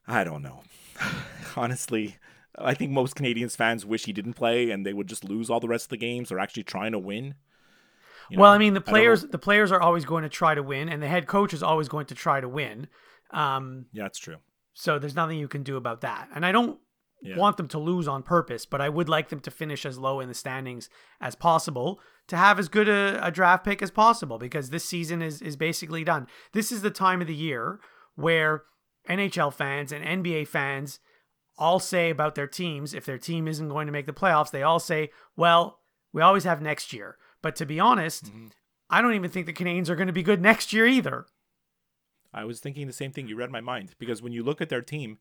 I 0.07 0.23
don't 0.23 0.41
know. 0.41 0.63
Honestly, 1.55 2.17
I 2.57 2.73
think 2.73 2.91
most 2.91 3.15
Canadians 3.15 3.55
fans 3.55 3.85
wish 3.85 4.05
he 4.05 4.13
didn't 4.13 4.33
play 4.33 4.69
and 4.71 4.85
they 4.85 4.93
would 4.93 5.07
just 5.07 5.23
lose 5.23 5.49
all 5.49 5.59
the 5.59 5.67
rest 5.67 5.85
of 5.85 5.89
the 5.89 5.97
games. 5.97 6.29
They're 6.29 6.39
actually 6.39 6.63
trying 6.63 6.91
to 6.91 6.99
win. 6.99 7.35
You 8.29 8.37
know, 8.37 8.43
well, 8.43 8.51
I 8.51 8.59
mean, 8.59 8.75
the 8.75 8.81
players 8.81 9.23
the 9.23 9.39
players 9.39 9.71
are 9.71 9.81
always 9.81 10.05
going 10.05 10.23
to 10.23 10.29
try 10.29 10.53
to 10.53 10.61
win, 10.61 10.89
and 10.89 11.01
the 11.01 11.07
head 11.07 11.25
coach 11.25 11.53
is 11.53 11.63
always 11.63 11.87
going 11.87 12.05
to 12.07 12.15
try 12.15 12.39
to 12.39 12.47
win. 12.47 12.87
Um, 13.31 13.85
yeah, 13.91 14.03
that's 14.03 14.19
true. 14.19 14.37
So 14.73 14.99
there's 14.99 15.15
nothing 15.15 15.39
you 15.39 15.47
can 15.47 15.63
do 15.63 15.77
about 15.77 16.01
that. 16.01 16.29
And 16.33 16.45
I 16.45 16.51
don't 16.51 16.79
yeah. 17.21 17.37
want 17.37 17.57
them 17.57 17.67
to 17.69 17.79
lose 17.79 18.07
on 18.07 18.23
purpose, 18.23 18.65
but 18.65 18.81
I 18.81 18.89
would 18.89 19.09
like 19.09 19.29
them 19.29 19.39
to 19.41 19.51
finish 19.51 19.85
as 19.85 19.97
low 19.97 20.19
in 20.19 20.27
the 20.27 20.33
standings 20.33 20.89
as 21.19 21.35
possible 21.35 21.99
to 22.27 22.37
have 22.37 22.59
as 22.59 22.69
good 22.69 22.87
a, 22.87 23.19
a 23.25 23.31
draft 23.31 23.65
pick 23.65 23.81
as 23.81 23.91
possible 23.91 24.37
because 24.37 24.69
this 24.69 24.85
season 24.85 25.21
is 25.21 25.41
is 25.41 25.55
basically 25.55 26.03
done. 26.03 26.27
This 26.53 26.71
is 26.71 26.81
the 26.81 26.91
time 26.91 27.21
of 27.21 27.27
the 27.27 27.35
year 27.35 27.79
where 28.15 28.63
NHL 29.09 29.53
fans 29.53 29.91
and 29.91 30.23
NBA 30.23 30.47
fans 30.47 30.99
all 31.57 31.79
say 31.79 32.09
about 32.09 32.35
their 32.35 32.47
teams, 32.47 32.93
if 32.93 33.05
their 33.05 33.17
team 33.17 33.47
isn't 33.47 33.69
going 33.69 33.85
to 33.85 33.91
make 33.91 34.05
the 34.05 34.13
playoffs, 34.13 34.51
they 34.51 34.63
all 34.63 34.79
say, 34.79 35.09
well, 35.35 35.79
we 36.13 36.21
always 36.21 36.45
have 36.45 36.61
next 36.61 36.93
year. 36.93 37.17
But 37.41 37.55
to 37.57 37.65
be 37.65 37.79
honest, 37.79 38.25
mm-hmm. 38.25 38.47
I 38.89 39.01
don't 39.01 39.13
even 39.13 39.29
think 39.29 39.45
the 39.45 39.53
Canadiens 39.53 39.89
are 39.89 39.95
going 39.95 40.07
to 40.07 40.13
be 40.13 40.23
good 40.23 40.41
next 40.41 40.71
year 40.73 40.87
either. 40.87 41.25
I 42.33 42.45
was 42.45 42.59
thinking 42.59 42.87
the 42.87 42.93
same 42.93 43.11
thing. 43.11 43.27
You 43.27 43.35
read 43.35 43.51
my 43.51 43.61
mind 43.61 43.95
because 43.99 44.21
when 44.21 44.31
you 44.31 44.43
look 44.43 44.61
at 44.61 44.69
their 44.69 44.81
team, 44.81 45.17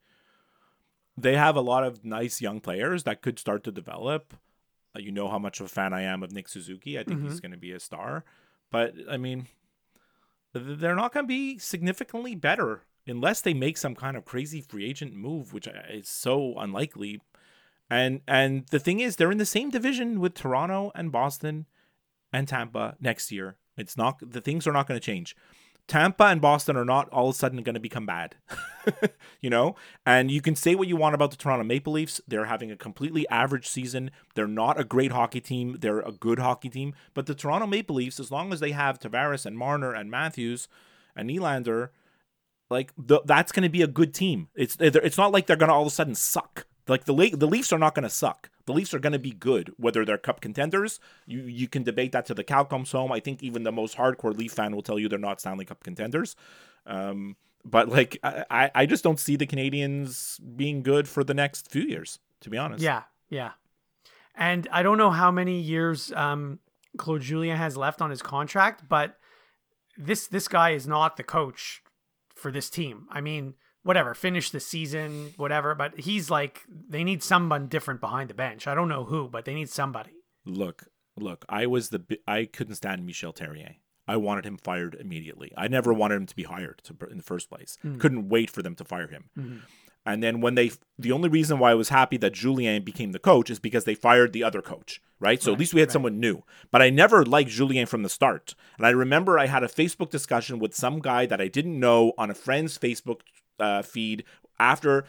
they 1.21 1.37
have 1.37 1.57
a 1.57 1.61
lot 1.61 1.85
of 1.85 2.05
nice 2.05 2.41
young 2.41 2.61
players 2.61 3.05
that 3.05 3.23
could 3.23 3.39
start 3.39 3.65
to 3.65 3.73
develop. 3.73 4.35
Uh, 4.95 5.01
you 5.01 5.13
know 5.13 5.29
how 5.29 5.39
much 5.39 5.61
of 5.61 5.67
a 5.67 5.69
fan 5.69 5.93
I 5.93 6.03
am 6.03 6.23
of 6.23 6.33
Nick 6.33 6.49
Suzuki. 6.49 6.99
I 6.99 7.05
think 7.05 7.19
mm-hmm. 7.21 7.29
he's 7.29 7.41
going 7.41 7.53
to 7.53 7.59
be 7.59 7.73
a 7.73 7.81
star. 7.81 8.25
But 8.71 8.95
I 9.11 9.17
mean, 9.17 9.49
they're 10.53 10.95
not 10.95 11.13
going 11.13 11.25
to 11.25 11.29
be 11.29 11.59
significantly 11.59 12.35
better 12.35 12.83
unless 13.07 13.41
they 13.41 13.55
make 13.55 13.79
some 13.79 13.95
kind 13.95 14.17
of 14.17 14.25
crazy 14.25 14.61
free 14.61 14.85
agent 14.85 15.15
move, 15.15 15.53
which 15.53 15.69
is 15.91 16.09
so 16.09 16.55
unlikely. 16.59 17.21
And 17.91 18.21
and 18.29 18.67
the 18.71 18.79
thing 18.79 19.01
is, 19.01 19.17
they're 19.17 19.33
in 19.33 19.39
the 19.39 19.47
same 19.47 19.71
division 19.71 20.21
with 20.21 20.35
Toronto 20.35 20.93
and 20.95 21.11
Boston 21.11 21.67
and 22.33 22.47
Tampa 22.47 22.97
next 23.01 23.33
year. 23.33 23.57
It's 23.77 23.97
not 23.97 24.19
the 24.21 24.41
things 24.41 24.67
are 24.67 24.73
not 24.73 24.87
going 24.87 25.01
to 25.01 25.05
change. 25.05 25.35
Tampa 25.89 26.25
and 26.25 26.41
Boston 26.41 26.77
are 26.77 26.85
not 26.85 27.09
all 27.09 27.31
of 27.31 27.35
a 27.35 27.39
sudden 27.39 27.63
going 27.63 27.75
to 27.75 27.81
become 27.81 28.05
bad, 28.05 28.37
you 29.41 29.49
know? 29.49 29.75
And 30.05 30.31
you 30.31 30.43
can 30.43 30.55
say 30.55 30.75
what 30.75 30.87
you 30.87 30.97
want 30.97 31.15
about 31.15 31.31
the 31.31 31.37
Toronto 31.39 31.65
Maple 31.65 31.95
Leafs. 31.95 32.21
They're 32.29 32.45
having 32.45 32.71
a 32.71 32.77
completely 32.77 33.27
average 33.31 33.67
season. 33.67 34.11
They're 34.35 34.47
not 34.47 34.79
a 34.79 34.85
great 34.85 35.13
hockey 35.13 35.41
team. 35.41 35.79
They're 35.81 36.01
a 36.01 36.13
good 36.13 36.39
hockey 36.39 36.69
team. 36.69 36.95
But 37.15 37.25
the 37.25 37.35
Toronto 37.35 37.67
Maple 37.67 37.97
Leafs, 37.97 38.21
as 38.21 38.31
long 38.31 38.53
as 38.53 38.61
they 38.61 38.73
have 38.73 39.01
Tavares 39.01 39.47
and 39.47 39.57
Marner 39.57 39.95
and 39.95 40.11
Matthews 40.11 40.69
and 41.17 41.31
Nylander, 41.31 41.89
like 42.71 42.93
the, 42.99 43.23
that's 43.25 43.51
going 43.51 43.63
to 43.63 43.71
be 43.71 43.83
a 43.83 43.87
good 43.87 44.13
team. 44.13 44.49
It's 44.55 44.77
it's 44.79 45.17
not 45.17 45.33
like 45.33 45.47
they're 45.47 45.57
going 45.57 45.71
to 45.71 45.75
all 45.75 45.83
of 45.83 45.89
a 45.89 45.91
sudden 45.91 46.15
suck. 46.15 46.67
Like 46.89 47.05
the 47.05 47.31
the 47.35 47.47
Leafs 47.47 47.73
are 47.73 47.79
not 47.79 47.95
going 47.95 48.05
to 48.05 48.11
suck. 48.11 48.51
The 48.67 48.73
Leafs 48.73 48.93
are 48.95 48.99
going 48.99 49.13
to 49.13 49.19
be 49.19 49.33
good, 49.33 49.73
whether 49.77 50.05
they're 50.05 50.19
Cup 50.19 50.41
contenders. 50.41 51.01
You 51.27 51.41
you 51.43 51.69
can 51.69 51.83
debate 51.83 52.13
that 52.13 52.27
to 52.27 52.35
the 52.35 52.45
cow 52.45 52.65
comes 52.65 52.93
home. 52.93 53.13
I 53.13 53.21
think 53.21 53.43
even 53.43 53.63
the 53.63 53.73
most 53.73 53.97
hardcore 53.97 54.37
Leaf 54.37 54.53
fan 54.53 54.75
will 54.75 54.83
tell 54.83 54.99
you 54.99 55.09
they're 55.09 55.19
not 55.19 55.41
Stanley 55.41 55.65
Cup 55.65 55.83
contenders. 55.85 56.37
Um, 56.87 57.37
but 57.65 57.89
like 57.89 58.19
I 58.23 58.71
I 58.75 58.87
just 58.87 59.05
don't 59.05 59.21
see 59.21 59.37
the 59.37 59.47
Canadiens 59.47 60.41
being 60.57 60.83
good 60.83 61.09
for 61.09 61.25
the 61.25 61.35
next 61.35 61.71
few 61.71 61.83
years. 61.83 62.19
To 62.43 62.51
be 62.51 62.57
honest. 62.57 62.83
Yeah, 62.83 63.03
yeah. 63.29 63.53
And 64.35 64.69
I 64.71 64.85
don't 64.85 64.99
know 64.99 65.11
how 65.11 65.33
many 65.33 65.61
years 65.61 66.13
um, 66.13 66.61
Claude 66.97 67.23
Julien 67.23 67.57
has 67.57 67.77
left 67.77 68.01
on 68.01 68.11
his 68.11 68.23
contract, 68.23 68.89
but 68.89 69.19
this 69.97 70.29
this 70.29 70.47
guy 70.47 70.71
is 70.71 70.87
not 70.87 71.17
the 71.17 71.25
coach 71.25 71.83
for 72.35 72.53
this 72.53 72.71
team. 72.71 73.07
I 73.11 73.21
mean, 73.21 73.55
whatever, 73.83 74.15
finish 74.15 74.51
the 74.51 74.61
season, 74.61 75.35
whatever, 75.37 75.75
but 75.75 76.01
he's 76.01 76.31
like 76.31 76.65
they 76.89 77.05
need 77.05 77.23
someone 77.23 77.69
different 77.69 78.01
behind 78.01 78.31
the 78.31 78.35
bench. 78.35 78.67
I 78.67 78.75
don't 78.75 78.89
know 78.89 79.05
who, 79.05 79.29
but 79.29 79.45
they 79.45 79.55
need 79.55 79.71
somebody. 79.71 80.13
Look, 80.45 80.89
look, 81.17 81.45
I 81.49 81.67
was 81.67 81.91
the 81.91 82.19
I 82.27 82.45
couldn't 82.45 82.77
stand 82.77 83.07
Michel 83.07 83.33
Therrien. 83.33 83.77
I 84.09 84.17
wanted 84.17 84.47
him 84.47 84.57
fired 84.57 84.97
immediately. 84.99 85.53
I 85.57 85.69
never 85.69 85.93
wanted 85.93 86.17
him 86.17 86.27
to 86.27 86.35
be 86.35 86.45
hired 86.45 86.81
to, 86.85 86.97
in 87.11 87.19
the 87.19 87.23
first 87.23 87.51
place. 87.51 87.77
Mm-hmm. 87.85 87.99
Couldn't 87.99 88.29
wait 88.31 88.51
for 88.51 88.63
them 88.63 88.75
to 88.77 88.85
fire 88.85 89.07
him. 89.07 89.25
Mm-hmm. 89.39 89.59
And 90.07 90.23
then 90.23 90.41
when 90.41 90.55
they, 90.55 90.71
the 90.99 91.13
only 91.13 91.29
reason 91.29 91.59
why 91.59 91.73
I 91.73 91.75
was 91.75 91.91
happy 91.91 92.17
that 92.17 92.33
Julien 92.33 92.83
became 92.83 93.13
the 93.13 93.19
coach 93.19 93.51
is 93.51 93.59
because 93.59 93.85
they 93.85 93.95
fired 93.95 94.33
the 94.33 94.43
other 94.43 94.63
coach, 94.63 95.03
right? 95.21 95.43
So 95.43 95.51
right, 95.51 95.57
at 95.57 95.61
least 95.61 95.75
we 95.75 95.81
had 95.81 95.89
right. 95.89 95.93
someone 95.93 96.19
new. 96.19 96.43
But 96.71 96.81
I 96.81 96.89
never 96.89 97.27
liked 97.27 97.51
Julien 97.51 97.85
from 97.85 98.03
the 98.03 98.09
start. 98.09 98.55
And 98.79 98.87
I 98.87 98.91
remember 98.91 99.39
I 99.39 99.47
had 99.47 99.63
a 99.63 99.69
Facebook 99.69 100.09
discussion 100.09 100.59
with 100.59 100.75
some 100.75 101.01
guy 101.01 101.27
that 101.27 101.43
I 101.43 101.49
didn't 101.49 101.79
know 101.79 102.15
on 102.17 102.31
a 102.31 102.35
friend's 102.35 102.79
Facebook 102.79 103.21
uh, 103.59 103.83
feed 103.83 104.25
after 104.59 105.05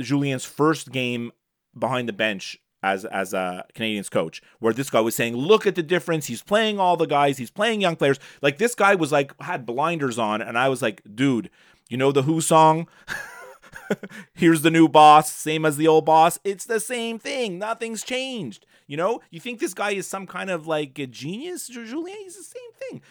Julien's 0.00 0.44
first 0.44 0.92
game 0.92 1.32
behind 1.78 2.08
the 2.08 2.12
bench 2.12 2.58
as 2.82 3.04
as 3.04 3.34
a 3.34 3.66
Canadiens 3.74 4.10
coach, 4.10 4.42
where 4.58 4.72
this 4.72 4.90
guy 4.90 5.00
was 5.00 5.14
saying, 5.14 5.36
"Look 5.36 5.66
at 5.66 5.74
the 5.74 5.82
difference. 5.82 6.26
He's 6.26 6.42
playing 6.42 6.78
all 6.78 6.96
the 6.96 7.06
guys. 7.06 7.38
He's 7.38 7.50
playing 7.50 7.80
young 7.80 7.96
players. 7.96 8.18
Like 8.40 8.58
this 8.58 8.74
guy 8.74 8.94
was 8.94 9.12
like 9.12 9.38
had 9.42 9.66
blinders 9.66 10.18
on, 10.18 10.40
and 10.40 10.58
I 10.58 10.68
was 10.68 10.82
like, 10.82 11.02
dude, 11.14 11.50
you 11.88 11.96
know 11.96 12.12
the 12.12 12.22
Who 12.22 12.40
song." 12.40 12.88
Here's 14.34 14.62
the 14.62 14.70
new 14.70 14.88
boss, 14.88 15.30
same 15.30 15.64
as 15.64 15.76
the 15.76 15.88
old 15.88 16.04
boss. 16.04 16.38
It's 16.44 16.64
the 16.64 16.80
same 16.80 17.18
thing. 17.18 17.58
Nothing's 17.58 18.02
changed. 18.02 18.66
You 18.86 18.96
know, 18.96 19.20
you 19.30 19.38
think 19.40 19.60
this 19.60 19.74
guy 19.74 19.92
is 19.92 20.06
some 20.06 20.26
kind 20.26 20.50
of 20.50 20.66
like 20.66 20.98
a 20.98 21.06
genius, 21.06 21.68
Julien? 21.68 22.18
He's 22.20 22.36
the 22.36 22.42
same 22.42 22.72
thing. 22.78 23.02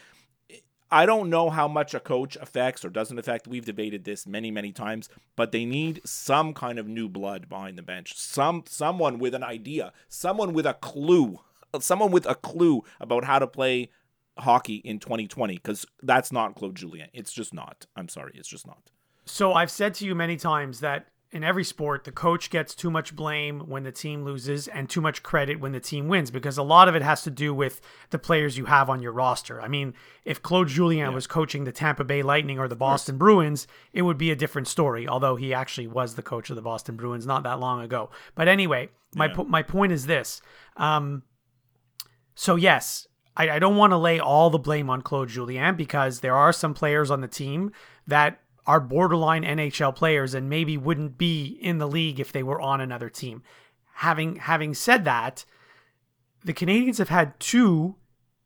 I 0.91 1.05
don't 1.05 1.29
know 1.29 1.49
how 1.49 1.67
much 1.67 1.93
a 1.93 1.99
coach 1.99 2.35
affects 2.37 2.83
or 2.83 2.89
doesn't 2.89 3.19
affect. 3.19 3.47
We've 3.47 3.65
debated 3.65 4.03
this 4.03 4.25
many, 4.25 4.49
many 4.49 4.71
times, 4.71 5.07
but 5.35 5.51
they 5.51 5.65
need 5.65 6.01
some 6.03 6.53
kind 6.53 6.79
of 6.79 6.87
new 6.87 7.07
blood 7.07 7.47
behind 7.47 7.77
the 7.77 7.83
bench. 7.83 8.17
Some 8.17 8.63
someone 8.67 9.19
with 9.19 9.35
an 9.35 9.43
idea, 9.43 9.93
someone 10.07 10.53
with 10.53 10.65
a 10.65 10.73
clue, 10.73 11.39
someone 11.79 12.11
with 12.11 12.25
a 12.25 12.35
clue 12.35 12.83
about 12.99 13.25
how 13.25 13.39
to 13.39 13.47
play 13.47 13.89
hockey 14.39 14.75
in 14.77 14.99
2020 14.99 15.55
because 15.55 15.85
that's 16.01 16.31
not 16.31 16.55
Claude 16.55 16.75
Julien. 16.75 17.09
It's 17.13 17.31
just 17.31 17.53
not. 17.53 17.85
I'm 17.95 18.09
sorry, 18.09 18.31
it's 18.35 18.47
just 18.47 18.65
not. 18.65 18.89
So 19.25 19.53
I've 19.53 19.71
said 19.71 19.93
to 19.95 20.05
you 20.05 20.15
many 20.15 20.37
times 20.37 20.79
that 20.79 21.07
in 21.31 21.43
every 21.43 21.63
sport, 21.63 22.05
the 22.05 22.11
coach 22.11 22.49
gets 22.49 22.73
too 22.73 22.89
much 22.89 23.15
blame 23.15 23.59
when 23.61 23.83
the 23.83 23.91
team 23.91 24.23
loses 24.23 24.67
and 24.67 24.89
too 24.89 24.99
much 24.99 25.21
credit 25.21 25.59
when 25.59 25.73
the 25.73 25.79
team 25.79 26.07
wins 26.07 26.31
because 26.31 26.57
a 26.57 26.63
lot 26.63 26.87
of 26.87 26.95
it 26.95 27.03
has 27.03 27.21
to 27.23 27.29
do 27.29 27.53
with 27.53 27.81
the 28.09 28.17
players 28.17 28.57
you 28.57 28.65
have 28.65 28.89
on 28.89 29.01
your 29.01 29.11
roster. 29.11 29.61
I 29.61 29.67
mean, 29.67 29.93
if 30.25 30.41
Claude 30.41 30.69
Julien 30.69 31.09
yeah. 31.09 31.13
was 31.13 31.27
coaching 31.27 31.65
the 31.65 31.71
Tampa 31.71 32.03
Bay 32.03 32.23
Lightning 32.23 32.57
or 32.57 32.67
the 32.67 32.75
Boston 32.75 33.17
Bruins, 33.17 33.67
it 33.93 34.01
would 34.01 34.17
be 34.17 34.31
a 34.31 34.35
different 34.35 34.67
story, 34.67 35.07
although 35.07 35.35
he 35.35 35.53
actually 35.53 35.87
was 35.87 36.15
the 36.15 36.23
coach 36.23 36.49
of 36.49 36.55
the 36.55 36.63
Boston 36.63 36.95
Bruins 36.95 37.27
not 37.27 37.43
that 37.43 37.59
long 37.59 37.81
ago. 37.81 38.09
But 38.33 38.47
anyway, 38.47 38.89
my, 39.13 39.27
yeah. 39.27 39.35
po- 39.35 39.43
my 39.43 39.61
point 39.61 39.91
is 39.91 40.07
this. 40.07 40.41
Um, 40.77 41.21
so, 42.33 42.55
yes, 42.55 43.07
I, 43.37 43.51
I 43.51 43.59
don't 43.59 43.77
want 43.77 43.91
to 43.91 43.97
lay 43.97 44.19
all 44.19 44.49
the 44.49 44.57
blame 44.57 44.89
on 44.89 45.03
Claude 45.03 45.29
Julien 45.29 45.75
because 45.75 46.21
there 46.21 46.35
are 46.35 46.51
some 46.51 46.73
players 46.73 47.11
on 47.11 47.21
the 47.21 47.27
team 47.27 47.71
that 48.07 48.39
are 48.65 48.79
borderline 48.79 49.43
NHL 49.43 49.95
players 49.95 50.33
and 50.33 50.49
maybe 50.49 50.77
wouldn't 50.77 51.17
be 51.17 51.57
in 51.61 51.77
the 51.77 51.87
league 51.87 52.19
if 52.19 52.31
they 52.31 52.43
were 52.43 52.61
on 52.61 52.81
another 52.81 53.09
team. 53.09 53.43
Having 53.95 54.37
having 54.37 54.73
said 54.73 55.05
that, 55.05 55.45
the 56.43 56.53
Canadiens 56.53 56.97
have 56.97 57.09
had 57.09 57.39
two 57.39 57.95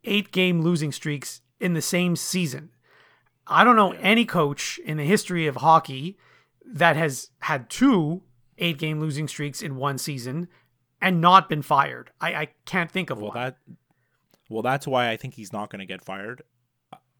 eight 0.04 0.32
game 0.32 0.62
losing 0.62 0.92
streaks 0.92 1.42
in 1.60 1.74
the 1.74 1.82
same 1.82 2.16
season. 2.16 2.70
I 3.48 3.64
don't 3.64 3.76
know 3.76 3.92
any 3.94 4.26
coach 4.26 4.80
in 4.86 4.98
the 4.98 5.04
history 5.04 5.48
of 5.48 5.58
hockey 5.58 6.18
that 6.66 6.96
has 6.96 7.30
had 7.40 7.70
two 7.70 8.24
eight 8.58 8.78
game 8.78 9.00
losing 9.00 9.28
streaks 9.28 9.62
in 9.62 9.76
one 9.76 9.98
season 9.98 10.48
and 11.02 11.20
not 11.20 11.50
been 11.50 11.62
fired. 11.62 12.12
I, 12.22 12.34
I 12.34 12.48
can't 12.66 12.90
think 12.90 13.10
of 13.10 13.18
well, 13.18 13.32
one. 13.32 13.36
That, 13.36 13.58
well, 14.50 14.62
that's 14.62 14.88
why 14.88 15.10
I 15.10 15.18
think 15.18 15.34
he's 15.34 15.52
not 15.52 15.70
going 15.70 15.82
to 15.82 15.86
get 15.86 16.02
fired 16.02 16.44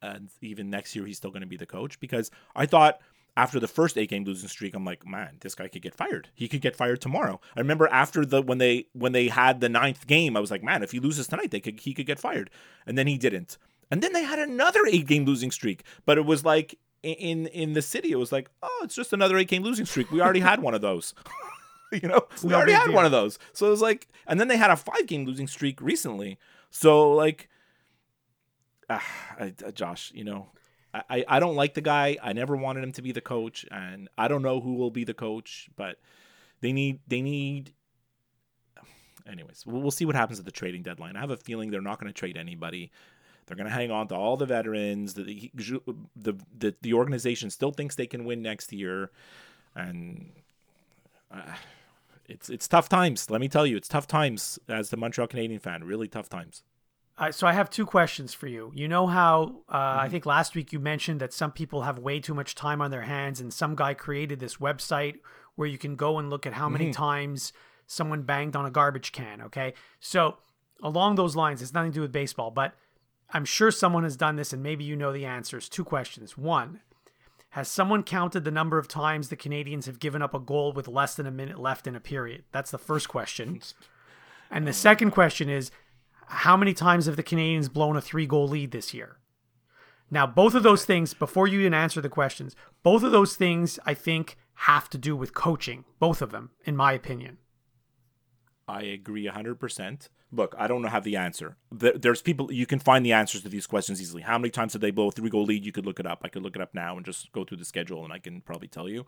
and 0.04 0.30
even 0.42 0.70
next 0.70 0.96
year 0.96 1.06
he's 1.06 1.18
still 1.18 1.32
going 1.32 1.42
to 1.42 1.48
be 1.48 1.58
the 1.58 1.66
coach 1.66 2.00
because 2.00 2.30
I 2.56 2.66
thought 2.66 3.00
after 3.36 3.60
the 3.60 3.68
first 3.68 3.98
eight 3.98 4.10
game 4.10 4.26
losing 4.26 4.50
streak, 4.50 4.76
I'm 4.76 4.86
like, 4.86 5.08
man, 5.08 5.38
this 5.40 5.56
guy 5.56 5.68
could 5.68 5.82
get 5.82 5.96
fired. 5.96 6.30
He 6.36 6.48
could 6.48 6.62
get 6.62 6.76
fired 6.76 7.02
tomorrow. 7.02 7.40
I 7.56 7.60
remember 7.62 7.88
after 7.88 8.26
the 8.26 8.42
when 8.42 8.60
they 8.60 8.88
when 8.94 9.14
they 9.14 9.30
had 9.30 9.60
the 9.60 9.70
ninth 9.70 10.06
game, 10.06 10.38
I 10.38 10.40
was 10.40 10.52
like, 10.52 10.64
man, 10.64 10.84
if 10.84 10.92
he 10.92 11.00
loses 11.00 11.28
tonight, 11.28 11.52
they 11.52 11.60
could 11.60 11.80
he 11.80 11.94
could 11.94 12.06
get 12.06 12.20
fired. 12.20 12.50
And 12.86 12.98
then 12.98 13.08
he 13.08 13.18
didn't. 13.18 13.58
And 13.90 14.02
then 14.02 14.14
they 14.14 14.24
had 14.24 14.40
another 14.40 14.82
eight 14.88 15.08
game 15.08 15.26
losing 15.26 15.52
streak, 15.52 15.84
but 16.06 16.18
it 16.18 16.26
was 16.26 16.46
like 16.46 16.78
in 17.02 17.48
in 17.48 17.74
the 17.74 17.82
city, 17.82 18.12
it 18.12 18.18
was 18.20 18.32
like, 18.32 18.50
oh, 18.62 18.82
it's 18.84 18.96
just 18.96 19.14
another 19.14 19.38
eight 19.38 19.48
game 19.48 19.64
losing 19.64 19.86
streak. 19.86 20.12
We 20.12 20.22
already 20.22 20.40
had 20.42 20.62
one 20.62 20.74
of 20.74 20.82
those. 20.82 21.14
you 21.92 22.08
know, 22.08 22.22
we 22.44 22.54
already 22.54 22.74
had 22.74 22.92
one 22.92 23.06
of 23.06 23.12
those. 23.12 23.40
So 23.54 23.68
it 23.68 23.72
was 23.72 23.82
like, 23.82 24.08
and 24.28 24.40
then 24.40 24.48
they 24.48 24.58
had 24.58 24.72
a 24.72 24.76
five 24.76 25.08
game 25.08 25.26
losing 25.26 25.48
streak 25.48 25.82
recently. 25.82 26.38
So 26.70 27.12
like 27.12 27.50
I, 29.40 29.54
uh, 29.66 29.72
Josh, 29.72 30.12
you 30.14 30.24
know, 30.24 30.48
I, 30.94 31.26
I 31.28 31.40
don't 31.40 31.56
like 31.56 31.74
the 31.74 31.82
guy. 31.82 32.18
I 32.22 32.34
never 32.34 32.56
wanted 32.56 32.84
him 32.84 32.92
to 32.94 33.02
be 33.02 33.12
the 33.12 33.22
coach, 33.22 33.66
and 33.72 34.10
I 34.18 34.28
don't 34.28 34.44
know 34.44 34.62
who 34.62 34.76
will 34.76 34.92
be 34.92 35.04
the 35.04 35.14
coach, 35.14 35.70
but 35.76 35.98
they 36.62 36.72
need 36.72 37.00
they 37.08 37.22
need. 37.22 37.74
Anyways, 39.28 39.66
we'll, 39.66 39.82
we'll 39.82 39.92
see 39.92 40.06
what 40.06 40.16
happens 40.16 40.40
at 40.40 40.46
the 40.46 40.52
trading 40.52 40.84
deadline. 40.84 41.16
I 41.16 41.22
have 41.22 41.32
a 41.32 41.38
feeling 41.38 41.72
they're 41.72 41.82
not 41.82 42.00
going 42.00 42.12
to 42.12 42.18
trade 42.18 42.38
anybody. 42.38 42.92
They're 43.46 43.58
going 43.58 43.68
to 43.68 43.74
hang 43.74 43.90
on 43.90 44.08
to 44.10 44.16
all 44.16 44.38
the 44.38 44.46
veterans. 44.46 45.16
The 45.16 45.52
the 46.16 46.36
the 46.58 46.76
the 46.82 46.94
organization 46.94 47.50
still 47.50 47.72
thinks 47.72 47.96
they 47.96 48.08
can 48.08 48.26
win 48.26 48.42
next 48.42 48.72
year, 48.72 49.10
and 49.76 50.32
uh, 51.32 51.56
it's 52.28 52.50
it's 52.50 52.68
tough 52.68 52.88
times. 52.88 53.30
Let 53.32 53.42
me 53.42 53.48
tell 53.48 53.66
you, 53.66 53.78
it's 53.78 53.88
tough 53.88 54.08
times 54.08 54.60
as 54.70 54.92
the 54.92 54.98
Montreal 54.98 55.28
Canadian 55.28 55.60
fan. 55.60 55.84
Really 55.84 56.08
tough 56.08 56.30
times. 56.30 56.64
Uh, 57.18 57.32
so 57.32 57.46
I 57.46 57.54
have 57.54 57.70
two 57.70 57.86
questions 57.86 58.34
for 58.34 58.48
you. 58.48 58.72
You 58.74 58.88
know 58.88 59.06
how 59.06 59.62
uh, 59.70 59.78
mm-hmm. 59.78 60.00
I 60.00 60.10
think 60.10 60.26
last 60.26 60.56
week 60.56 60.74
you 60.74 60.80
mentioned 60.80 61.22
that 61.22 61.32
some 61.34 61.52
people 61.52 61.84
have 61.84 62.00
way 62.00 62.20
too 62.20 62.34
much 62.34 62.56
time 62.56 62.82
on 62.82 62.92
their 62.92 63.04
hands, 63.04 63.40
and 63.40 63.54
some 63.54 63.76
guy 63.76 63.94
created 63.94 64.40
this 64.40 64.58
website 64.58 65.20
where 65.56 65.68
you 65.68 65.78
can 65.78 65.96
go 65.96 66.18
and 66.18 66.30
look 66.30 66.48
at 66.48 66.54
how 66.54 66.68
many 66.68 66.86
mm-hmm. 66.86 67.04
times 67.04 67.54
someone 67.86 68.24
banged 68.24 68.56
on 68.56 68.66
a 68.66 68.72
garbage 68.72 69.12
can. 69.12 69.42
Okay, 69.44 69.74
so 70.00 70.38
along 70.82 71.16
those 71.16 71.36
lines, 71.36 71.62
it's 71.62 71.74
nothing 71.74 71.92
to 71.92 71.96
do 71.96 72.02
with 72.02 72.12
baseball, 72.12 72.50
but 72.50 72.74
I'm 73.30 73.46
sure 73.46 73.70
someone 73.70 74.04
has 74.04 74.18
done 74.18 74.36
this, 74.36 74.52
and 74.52 74.64
maybe 74.64 74.84
you 74.84 74.96
know 74.96 75.14
the 75.14 75.26
answers. 75.26 75.70
Two 75.70 75.84
questions. 75.84 76.36
One, 76.36 76.80
has 77.50 77.68
someone 77.68 78.02
counted 78.02 78.44
the 78.44 78.52
number 78.52 78.80
of 78.80 78.88
times 78.88 79.30
the 79.30 79.38
Canadiens 79.38 79.86
have 79.86 80.00
given 80.00 80.24
up 80.24 80.34
a 80.34 80.40
goal 80.40 80.74
with 80.74 80.88
less 80.88 81.14
than 81.14 81.28
a 81.28 81.32
minute 81.32 81.60
left 81.60 81.86
in 81.86 81.96
a 81.96 82.00
period? 82.00 82.44
That's 82.52 82.72
the 82.72 82.80
first 82.80 83.08
question. 83.08 83.62
And 84.52 84.68
the 84.68 84.74
second 84.74 85.10
question 85.12 85.50
is 85.50 85.72
how 86.34 86.58
many 86.58 86.74
times 86.74 87.06
have 87.06 87.16
the 87.16 87.24
Canadiens 87.24 87.72
blown 87.72 87.96
a 87.96 88.02
three 88.02 88.26
goal 88.26 88.48
lead 88.48 88.72
this 88.72 88.94
year? 88.94 89.18
Now, 90.10 90.28
both 90.28 90.54
of 90.54 90.64
those 90.64 90.86
things, 90.86 91.14
before 91.14 91.48
you 91.48 91.62
even 91.62 91.74
answer 91.74 92.02
the 92.02 92.10
questions, 92.10 92.56
both 92.84 93.04
of 93.04 93.12
those 93.12 93.36
things 93.36 93.80
I 93.86 93.94
think 93.94 94.38
have 94.56 94.90
to 94.92 94.98
do 94.98 95.16
with 95.16 95.34
coaching. 95.34 95.86
Both 96.00 96.22
of 96.22 96.32
them, 96.32 96.52
in 96.66 96.76
my 96.76 96.94
opinion. 96.94 97.38
I 98.68 98.84
agree 98.84 99.28
100%. 99.28 100.10
Look, 100.32 100.56
I 100.58 100.68
don't 100.68 100.84
have 100.84 101.04
the 101.04 101.16
answer. 101.16 101.58
There's 101.72 102.22
people, 102.22 102.52
you 102.52 102.66
can 102.66 102.80
find 102.80 103.06
the 103.06 103.14
answers 103.14 103.42
to 103.42 103.50
these 103.50 103.68
questions 103.68 104.02
easily. 104.02 104.24
How 104.24 104.38
many 104.38 104.50
times 104.50 104.74
did 104.74 104.82
they 104.82 104.92
blow 104.92 105.10
a 105.10 105.12
three 105.12 105.30
goal 105.30 105.46
lead? 105.46 105.66
You 105.66 105.72
could 105.72 105.86
look 105.86 106.00
it 106.00 106.08
up. 106.08 106.22
I 106.24 106.28
could 106.28 106.42
look 106.42 106.56
it 106.56 106.62
up 106.62 106.74
now 106.74 106.96
and 106.96 107.06
just 107.06 107.32
go 107.34 107.44
through 107.44 107.58
the 107.58 107.66
schedule 107.66 108.04
and 108.04 108.12
I 108.12 108.20
can 108.20 108.42
probably 108.42 108.68
tell 108.68 108.90
you. 108.90 109.06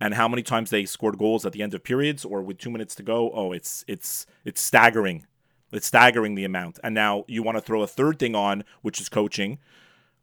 And 0.00 0.14
how 0.14 0.28
many 0.28 0.42
times 0.42 0.70
they 0.70 0.84
scored 0.84 1.18
goals 1.18 1.44
at 1.46 1.52
the 1.52 1.62
end 1.62 1.74
of 1.74 1.82
periods 1.82 2.24
or 2.24 2.42
with 2.42 2.58
two 2.58 2.70
minutes 2.70 2.94
to 2.96 3.02
go? 3.02 3.30
Oh, 3.32 3.52
it's, 3.52 3.84
it's, 3.88 4.26
it's 4.44 4.60
staggering 4.60 5.26
it's 5.72 5.86
staggering 5.86 6.34
the 6.34 6.44
amount. 6.44 6.78
And 6.82 6.94
now 6.94 7.24
you 7.28 7.42
want 7.42 7.58
to 7.58 7.62
throw 7.62 7.82
a 7.82 7.86
third 7.86 8.18
thing 8.18 8.34
on, 8.34 8.64
which 8.82 9.00
is 9.00 9.08
coaching. 9.08 9.58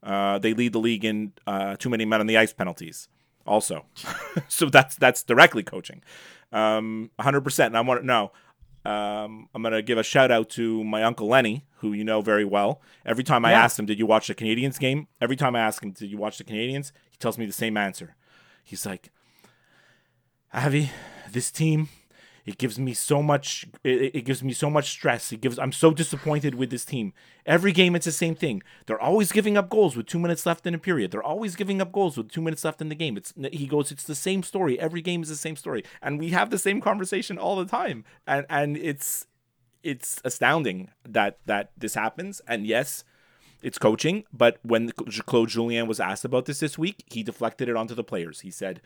Uh, 0.02 0.40
they 0.40 0.54
lead 0.54 0.74
the 0.74 0.80
league 0.80 1.04
in 1.06 1.34
uh, 1.48 1.76
too 1.78 1.90
many 1.90 2.06
men 2.06 2.20
on 2.20 2.28
the 2.28 2.38
ice 2.38 2.54
penalties. 2.54 3.08
Also, 3.48 3.86
so 4.48 4.70
that's 4.70 4.96
that's 4.96 5.22
directly 5.22 5.62
coaching, 5.62 6.02
um, 6.52 7.12
100%. 7.20 7.66
And 7.68 7.78
I 7.78 7.82
want 7.82 8.02
to 8.02 8.06
know. 8.06 8.32
Um, 8.86 9.50
I'm 9.56 9.64
gonna 9.64 9.82
give 9.82 9.98
a 9.98 10.04
shout 10.04 10.30
out 10.30 10.50
to 10.52 10.84
my 10.84 11.04
uncle 11.04 11.28
Lenny, 11.28 11.66
who 11.78 11.94
you 11.94 12.04
know 12.04 12.22
very 12.22 12.46
well. 12.46 12.82
Every 13.04 13.24
time 13.24 13.44
I 13.44 13.52
yeah. 13.52 13.64
ask 13.64 13.80
him, 13.80 13.88
"Did 13.88 13.98
you 13.98 14.06
watch 14.06 14.28
the 14.28 14.36
Canadiens 14.36 14.80
game?" 14.80 15.08
Every 15.20 15.36
time 15.36 15.56
I 15.56 15.60
ask 15.60 15.82
him, 15.82 15.92
"Did 15.92 16.12
you 16.12 16.18
watch 16.18 16.38
the 16.38 16.44
Canadiens?" 16.44 16.92
He 17.10 17.18
tells 17.18 17.40
me 17.40 17.48
the 17.48 17.52
same 17.52 17.78
answer. 17.78 18.16
He's 18.64 18.86
like, 18.86 19.12
"Avi, 20.54 20.92
this 21.32 21.50
team 21.52 21.90
it 22.46 22.60
gives 22.60 22.78
me 22.78 22.94
so 22.94 23.24
much. 23.24 23.66
It, 23.84 24.16
it, 24.16 24.22
gives 24.26 24.44
me 24.44 24.54
so 24.54 24.70
much 24.70 24.92
stress. 24.92 25.32
It 25.32 25.42
gives. 25.42 25.58
I'm 25.58 25.72
so 25.72 25.92
disappointed 25.92 26.56
with 26.56 26.70
this 26.70 26.86
team. 26.86 27.12
Every 27.46 27.72
game, 27.72 27.96
it's 27.96 28.06
the 28.06 28.12
same 28.12 28.36
thing. 28.36 28.62
They're 28.86 29.02
always 29.02 29.32
giving 29.32 29.58
up 29.58 29.70
goals 29.70 29.96
with 29.96 30.06
two 30.06 30.20
minutes 30.20 30.46
left 30.46 30.68
in 30.68 30.76
a 30.76 30.78
period. 30.78 31.12
They're 31.12 31.24
always 31.24 31.56
giving 31.56 31.82
up 31.82 31.92
goals 31.92 32.18
with 32.18 32.30
two 32.30 32.42
minutes 32.42 32.64
left 32.64 32.82
in 32.82 32.90
the 32.90 32.96
game. 32.96 33.18
It's 33.18 33.34
he 33.52 33.66
goes. 33.66 33.92
It's 33.92 34.04
the 34.04 34.16
same 34.16 34.44
story. 34.44 34.80
Every 34.80 35.02
game 35.02 35.24
is 35.24 35.30
the 35.30 35.36
same 35.36 35.56
story, 35.56 35.84
and 36.04 36.20
we 36.20 36.30
have 36.30 36.52
the 36.52 36.60
same 36.60 36.82
conversation 36.82 37.40
all 37.40 37.56
the 37.56 37.66
time. 37.66 38.06
And 38.28 38.46
and 38.48 38.78
it's 38.78 39.26
it's 39.82 40.22
astounding 40.24 40.92
that 41.04 41.40
that 41.48 41.72
this 41.76 41.96
happens. 41.96 42.42
And 42.48 42.68
yes, 42.68 43.04
it's 43.64 43.80
coaching. 43.80 44.26
But 44.32 44.60
when 44.62 44.92
Claude 44.92 45.50
Julien 45.50 45.88
was 45.88 46.00
asked 46.00 46.26
about 46.26 46.46
this 46.46 46.60
this 46.60 46.78
week, 46.78 47.06
he 47.08 47.24
deflected 47.24 47.70
it 47.70 47.76
onto 47.76 47.96
the 47.96 48.04
players. 48.04 48.42
He 48.42 48.52
said, 48.52 48.82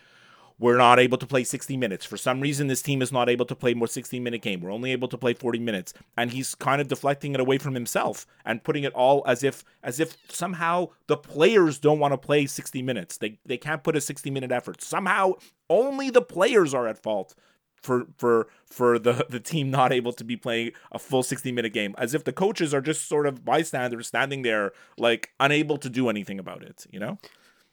we're 0.60 0.78
not 0.78 1.00
able 1.00 1.18
to 1.18 1.26
play 1.26 1.44
60 1.44 1.78
minutes. 1.78 2.06
For 2.06 2.18
some 2.18 2.42
reason, 2.42 2.68
this 2.68 2.82
team 2.82 3.02
is 3.02 3.12
not 3.12 3.30
able 3.30 3.46
to 3.46 3.56
play 3.56 3.74
more 3.74 3.88
60 3.88 4.20
minute 4.20 4.42
game. 4.42 4.62
We're 4.62 4.72
only 4.72 4.92
able 4.92 5.08
to 5.08 5.18
play 5.18 5.34
40 5.34 5.60
minutes. 5.60 5.94
And 6.18 6.32
he's 6.32 6.54
kind 6.54 6.82
of 6.82 6.88
deflecting 6.88 7.34
it 7.34 7.40
away 7.40 7.58
from 7.58 7.74
himself 7.74 8.28
and 8.46 8.64
putting 8.64 8.84
it 8.84 8.94
all 8.94 9.24
as 9.26 9.44
if 9.44 9.64
as 9.84 10.00
if 10.00 10.18
somehow 10.30 10.90
the 11.08 11.18
players 11.18 11.80
don't 11.80 12.00
want 12.00 12.14
to 12.14 12.18
play 12.18 12.46
60 12.46 12.82
minutes. 12.82 13.18
They 13.18 13.40
they 13.46 13.58
can't 13.58 13.84
put 13.84 13.96
a 13.96 14.02
60 14.02 14.30
minute 14.30 14.52
effort. 14.52 14.82
Somehow 14.82 15.34
only 15.70 16.10
the 16.10 16.22
players 16.22 16.74
are 16.74 16.88
at 16.88 17.02
fault 17.02 17.36
for 17.82 18.08
for 18.18 18.48
for 18.66 19.00
the 19.00 19.26
the 19.30 19.40
team 19.40 19.72
not 19.72 19.92
able 19.92 20.14
to 20.14 20.24
be 20.24 20.36
playing 20.36 20.72
a 20.92 21.00
full 21.00 21.24
60 21.24 21.52
minute 21.52 21.74
game 21.74 21.96
as 21.98 22.14
if 22.14 22.24
the 22.24 22.34
coaches 22.34 22.74
are 22.74 22.82
just 22.82 23.08
sort 23.08 23.26
of 23.26 23.46
bystanders 23.46 24.08
standing 24.08 24.42
there 24.42 24.72
like 24.98 25.32
unable 25.40 25.78
to 25.78 25.90
do 25.90 26.10
anything 26.10 26.40
about 26.40 26.64
it 26.64 26.86
you 26.92 27.00
know 27.00 27.18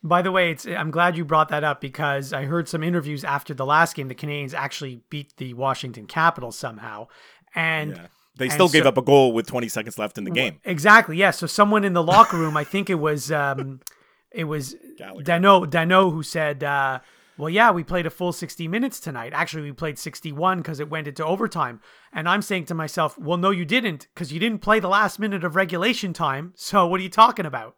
by 0.02 0.22
the 0.22 0.32
way, 0.32 0.50
it's 0.50 0.66
I'm 0.66 0.90
glad 0.90 1.16
you 1.16 1.24
brought 1.24 1.48
that 1.48 1.64
up 1.64 1.80
because 1.80 2.32
I 2.32 2.44
heard 2.44 2.68
some 2.68 2.82
interviews 2.82 3.24
after 3.24 3.54
the 3.54 3.66
last 3.66 3.96
game. 3.96 4.08
The 4.08 4.14
Canadiens 4.14 4.54
actually 4.54 5.02
beat 5.10 5.36
the 5.36 5.54
Washington 5.54 6.06
Capitals 6.06 6.58
somehow, 6.58 7.08
and 7.54 7.96
yeah. 7.96 8.06
they 8.36 8.48
still 8.48 8.68
gave 8.68 8.84
so, 8.84 8.88
up 8.90 8.98
a 8.98 9.02
goal 9.02 9.32
with 9.32 9.46
20 9.46 9.68
seconds 9.68 9.98
left 9.98 10.18
in 10.18 10.24
the 10.24 10.30
game. 10.30 10.60
Exactly. 10.64 11.16
Yes. 11.16 11.36
Yeah. 11.36 11.38
So 11.40 11.46
someone 11.46 11.84
in 11.84 11.92
the 11.92 12.02
locker 12.02 12.36
room, 12.36 12.56
I 12.56 12.64
think 12.64 12.90
it 12.90 12.96
was 12.96 13.32
um, 13.32 13.80
it 14.30 14.44
was 14.44 14.76
Danault 14.98 15.70
Danault 15.70 16.12
who 16.12 16.22
said, 16.22 16.62
uh, 16.62 17.00
"Well, 17.38 17.50
yeah, 17.50 17.70
we 17.70 17.82
played 17.82 18.06
a 18.06 18.10
full 18.10 18.32
60 18.32 18.68
minutes 18.68 19.00
tonight. 19.00 19.32
Actually, 19.34 19.62
we 19.62 19.72
played 19.72 19.98
61 19.98 20.58
because 20.58 20.78
it 20.78 20.90
went 20.90 21.08
into 21.08 21.24
overtime." 21.24 21.80
And 22.12 22.28
I'm 22.28 22.42
saying 22.42 22.66
to 22.66 22.74
myself, 22.74 23.18
"Well, 23.18 23.38
no, 23.38 23.50
you 23.50 23.64
didn't, 23.64 24.08
because 24.14 24.32
you 24.32 24.38
didn't 24.38 24.60
play 24.60 24.78
the 24.78 24.88
last 24.88 25.18
minute 25.18 25.42
of 25.42 25.56
regulation 25.56 26.12
time. 26.12 26.52
So 26.54 26.86
what 26.86 27.00
are 27.00 27.02
you 27.02 27.08
talking 27.08 27.46
about?" 27.46 27.76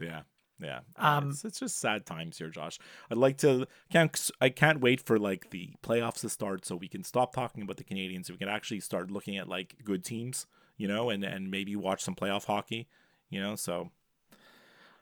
Yeah. 0.00 0.20
Yeah. 0.62 0.80
Um, 0.96 1.30
it's, 1.30 1.44
it's 1.44 1.60
just 1.60 1.78
sad 1.78 2.06
times 2.06 2.38
here, 2.38 2.50
Josh. 2.50 2.78
I'd 3.10 3.18
like 3.18 3.38
to 3.38 3.66
can't 3.90 4.30
I 4.40 4.50
can't 4.50 4.80
wait 4.80 5.00
for 5.00 5.18
like 5.18 5.50
the 5.50 5.70
playoffs 5.82 6.20
to 6.20 6.28
start 6.28 6.64
so 6.66 6.76
we 6.76 6.88
can 6.88 7.04
stop 7.04 7.34
talking 7.34 7.62
about 7.62 7.76
the 7.76 7.84
Canadiens 7.84 8.26
so 8.26 8.34
we 8.34 8.38
can 8.38 8.48
actually 8.48 8.80
start 8.80 9.10
looking 9.10 9.36
at 9.36 9.48
like 9.48 9.76
good 9.84 10.04
teams, 10.04 10.46
you 10.76 10.86
know, 10.86 11.10
and 11.10 11.24
and 11.24 11.50
maybe 11.50 11.74
watch 11.76 12.02
some 12.02 12.14
playoff 12.14 12.44
hockey, 12.44 12.88
you 13.30 13.40
know. 13.40 13.56
So 13.56 13.90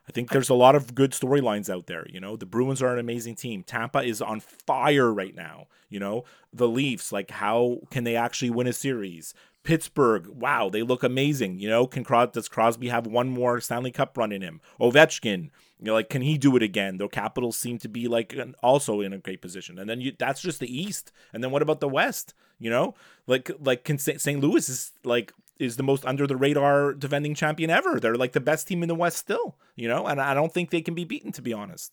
I 0.09 0.13
think 0.13 0.31
there's 0.31 0.49
a 0.49 0.55
lot 0.55 0.75
of 0.75 0.95
good 0.95 1.13
storylines 1.13 1.69
out 1.69 1.87
there. 1.87 2.07
You 2.09 2.19
know, 2.19 2.35
the 2.37 2.47
Bruins 2.47 2.81
are 2.81 2.93
an 2.93 2.99
amazing 2.99 3.35
team. 3.35 3.63
Tampa 3.63 4.01
is 4.01 4.23
on 4.23 4.41
fire 4.41 5.13
right 5.13 5.35
now. 5.35 5.67
You 5.91 6.01
know, 6.01 6.25
the 6.53 6.69
Leafs, 6.69 7.13
like, 7.13 7.31
how 7.31 7.81
can 7.91 8.05
they 8.05 8.17
actually 8.17 8.51
win 8.51 8.67
a 8.67 8.73
series? 8.73 9.35
Pittsburgh, 9.65 10.27
wow, 10.29 10.71
they 10.71 10.83
look 10.83 11.03
amazing. 11.03 11.59
You 11.59 11.69
know, 11.69 11.87
can 11.87 12.05
Cros- 12.05 12.33
does 12.33 12.49
Crosby 12.49 12.89
have 12.89 13.07
one 13.07 13.29
more 13.29 13.61
Stanley 13.61 13.91
Cup 13.91 14.17
run 14.17 14.33
in 14.33 14.41
him? 14.41 14.63
Ovechkin, 14.81 15.51
you 15.79 15.85
know, 15.85 15.93
like, 15.93 16.09
can 16.09 16.23
he 16.23 16.39
do 16.39 16.57
it 16.57 16.63
again? 16.63 16.97
The 16.97 17.07
Capitals 17.09 17.59
seem 17.59 17.79
to 17.79 17.89
be 17.89 18.09
like 18.09 18.33
an- 18.33 18.55
also 18.63 19.03
in 19.03 19.13
a 19.13 19.19
great 19.19 19.43
position. 19.43 19.79
And 19.79 19.89
then 19.89 20.01
you, 20.01 20.13
that's 20.19 20.41
just 20.41 20.61
the 20.61 20.75
East. 20.75 21.13
And 21.35 21.45
then 21.45 21.51
what 21.51 21.61
about 21.61 21.81
the 21.81 21.89
West? 21.89 22.33
You 22.59 22.71
know, 22.71 22.95
like, 23.27 23.51
like 23.61 23.85
can 23.85 23.99
St. 23.99 24.41
Louis 24.41 24.69
is 24.69 24.93
like 25.05 25.33
is 25.59 25.77
the 25.77 25.83
most 25.83 26.05
under 26.07 26.27
the 26.27 26.37
radar 26.37 26.93
defending 26.95 27.35
champion 27.35 27.71
ever. 27.71 27.99
They're 27.99 28.15
like 28.15 28.33
the 28.33 28.41
best 28.41 28.69
team 28.69 28.83
in 28.83 28.89
the 28.89 28.95
West 28.95 29.17
still, 29.17 29.57
you 29.77 29.89
know, 29.89 30.07
and 30.07 30.21
I 30.21 30.35
don't 30.35 30.53
think 30.53 30.71
they 30.71 30.81
can 30.83 30.95
be 30.95 31.05
beaten 31.05 31.33
to 31.33 31.43
be 31.43 31.53
honest. 31.53 31.93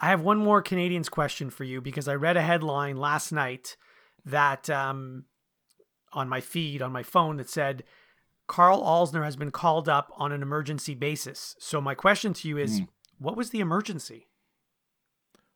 I 0.00 0.08
have 0.10 0.20
one 0.22 0.38
more 0.38 0.62
Canadiens 0.62 1.10
question 1.10 1.50
for 1.50 1.64
you 1.64 1.80
because 1.80 2.08
I 2.08 2.14
read 2.14 2.36
a 2.36 2.42
headline 2.42 2.96
last 2.96 3.32
night 3.32 3.76
that 4.24 4.68
um, 4.70 5.24
on 6.12 6.28
my 6.28 6.40
feed 6.40 6.82
on 6.82 6.92
my 6.92 7.02
phone 7.02 7.36
that 7.38 7.48
said 7.48 7.84
Karl 8.46 8.82
Alzner 8.82 9.24
has 9.24 9.36
been 9.36 9.50
called 9.50 9.88
up 9.88 10.10
on 10.16 10.32
an 10.32 10.40
emergency 10.42 10.94
basis. 10.94 11.56
So 11.58 11.80
my 11.80 11.94
question 11.94 12.32
to 12.34 12.48
you 12.48 12.56
is, 12.58 12.80
Mm. 12.80 12.88
what 13.18 13.36
was 13.36 13.50
the 13.50 13.60
emergency? 13.60 14.28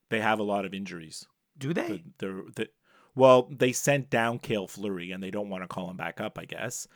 They 0.09 0.19
have 0.19 0.39
a 0.39 0.43
lot 0.43 0.65
of 0.65 0.73
injuries. 0.73 1.25
Do 1.57 1.73
they? 1.73 2.03
They're, 2.19 2.41
they're, 2.55 2.67
well, 3.15 3.47
they 3.51 3.71
sent 3.71 4.09
down 4.09 4.39
Cale 4.39 4.67
Fleury 4.67 5.11
and 5.11 5.23
they 5.23 5.31
don't 5.31 5.49
want 5.49 5.63
to 5.63 5.67
call 5.67 5.89
him 5.89 5.97
back 5.97 6.19
up, 6.21 6.37
I 6.37 6.45
guess. 6.45 6.87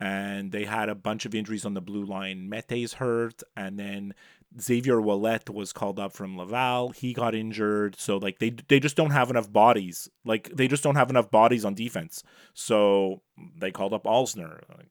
And 0.00 0.50
they 0.50 0.64
had 0.64 0.88
a 0.88 0.94
bunch 0.94 1.26
of 1.26 1.34
injuries 1.34 1.66
on 1.66 1.74
the 1.74 1.80
blue 1.80 2.04
line. 2.04 2.48
Mete's 2.48 2.94
hurt, 2.94 3.42
and 3.54 3.78
then 3.78 4.14
Xavier 4.58 5.00
Ouellet 5.00 5.50
was 5.50 5.72
called 5.72 5.98
up 5.98 6.12
from 6.12 6.36
Laval. 6.36 6.90
He 6.90 7.12
got 7.12 7.34
injured, 7.34 7.96
so 7.98 8.16
like 8.16 8.38
they 8.38 8.50
they 8.50 8.80
just 8.80 8.96
don't 8.96 9.10
have 9.10 9.30
enough 9.30 9.52
bodies. 9.52 10.08
Like 10.24 10.50
they 10.54 10.68
just 10.68 10.82
don't 10.82 10.96
have 10.96 11.10
enough 11.10 11.30
bodies 11.30 11.64
on 11.64 11.74
defense. 11.74 12.22
So 12.54 13.22
they 13.60 13.70
called 13.70 13.92
up 13.92 14.04
Alzner. 14.04 14.60
Like, 14.76 14.88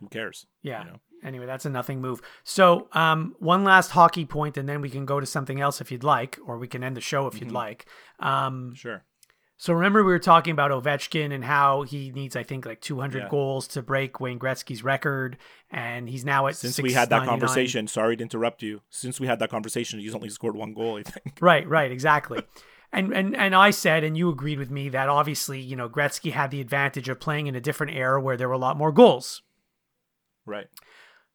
who 0.00 0.08
cares? 0.08 0.46
Yeah. 0.62 0.84
You 0.84 0.90
know? 0.90 1.00
Anyway, 1.24 1.46
that's 1.46 1.64
a 1.64 1.70
nothing 1.70 2.00
move. 2.00 2.20
So, 2.44 2.88
um, 2.92 3.34
one 3.40 3.64
last 3.64 3.90
hockey 3.90 4.24
point, 4.24 4.56
and 4.56 4.68
then 4.68 4.80
we 4.80 4.88
can 4.88 5.04
go 5.04 5.18
to 5.18 5.26
something 5.26 5.60
else 5.60 5.80
if 5.80 5.90
you'd 5.90 6.04
like, 6.04 6.38
or 6.46 6.58
we 6.58 6.68
can 6.68 6.84
end 6.84 6.96
the 6.96 7.00
show 7.00 7.26
if 7.26 7.40
you'd 7.40 7.50
like. 7.50 7.86
Um, 8.20 8.72
Sure. 8.76 9.02
So 9.60 9.74
remember 9.74 10.04
we 10.04 10.12
were 10.12 10.18
talking 10.20 10.52
about 10.52 10.70
Ovechkin 10.70 11.32
and 11.34 11.44
how 11.44 11.82
he 11.82 12.10
needs, 12.12 12.36
I 12.36 12.44
think, 12.44 12.64
like 12.64 12.80
200 12.80 13.24
Yeah. 13.24 13.28
goals 13.28 13.66
to 13.68 13.82
break 13.82 14.20
Wayne 14.20 14.38
Gretzky's 14.38 14.84
record, 14.84 15.36
and 15.70 16.08
he's 16.08 16.24
now 16.24 16.46
at 16.46 16.56
Since 16.56 16.78
we 16.80 16.92
had 16.92 17.10
that 17.10 17.24
conversation, 17.26 17.88
sorry 17.88 18.16
to 18.16 18.22
interrupt 18.22 18.62
you. 18.62 18.82
Since 18.88 19.18
we 19.18 19.26
had 19.26 19.40
that 19.40 19.50
conversation, 19.50 19.98
he's 19.98 20.14
only 20.14 20.30
scored 20.30 20.54
one 20.56 20.72
goal, 20.74 20.96
I 20.96 21.02
think. 21.02 21.38
Right, 21.40 21.68
right, 21.68 21.90
exactly. 21.90 22.42
And, 22.92 23.12
and 23.12 23.36
and 23.36 23.54
I 23.54 23.70
said, 23.70 24.02
and 24.04 24.16
you 24.16 24.30
agreed 24.30 24.58
with 24.58 24.70
me 24.70 24.88
that 24.90 25.08
obviously, 25.10 25.60
you 25.60 25.76
know, 25.76 25.88
Gretzky 25.90 26.32
had 26.32 26.50
the 26.50 26.60
advantage 26.60 27.08
of 27.10 27.20
playing 27.20 27.46
in 27.46 27.54
a 27.54 27.60
different 27.60 27.92
era 27.94 28.18
where 28.18 28.36
there 28.36 28.48
were 28.48 28.54
a 28.54 28.58
lot 28.58 28.78
more 28.78 28.92
goals. 28.92 29.42
Right. 30.46 30.68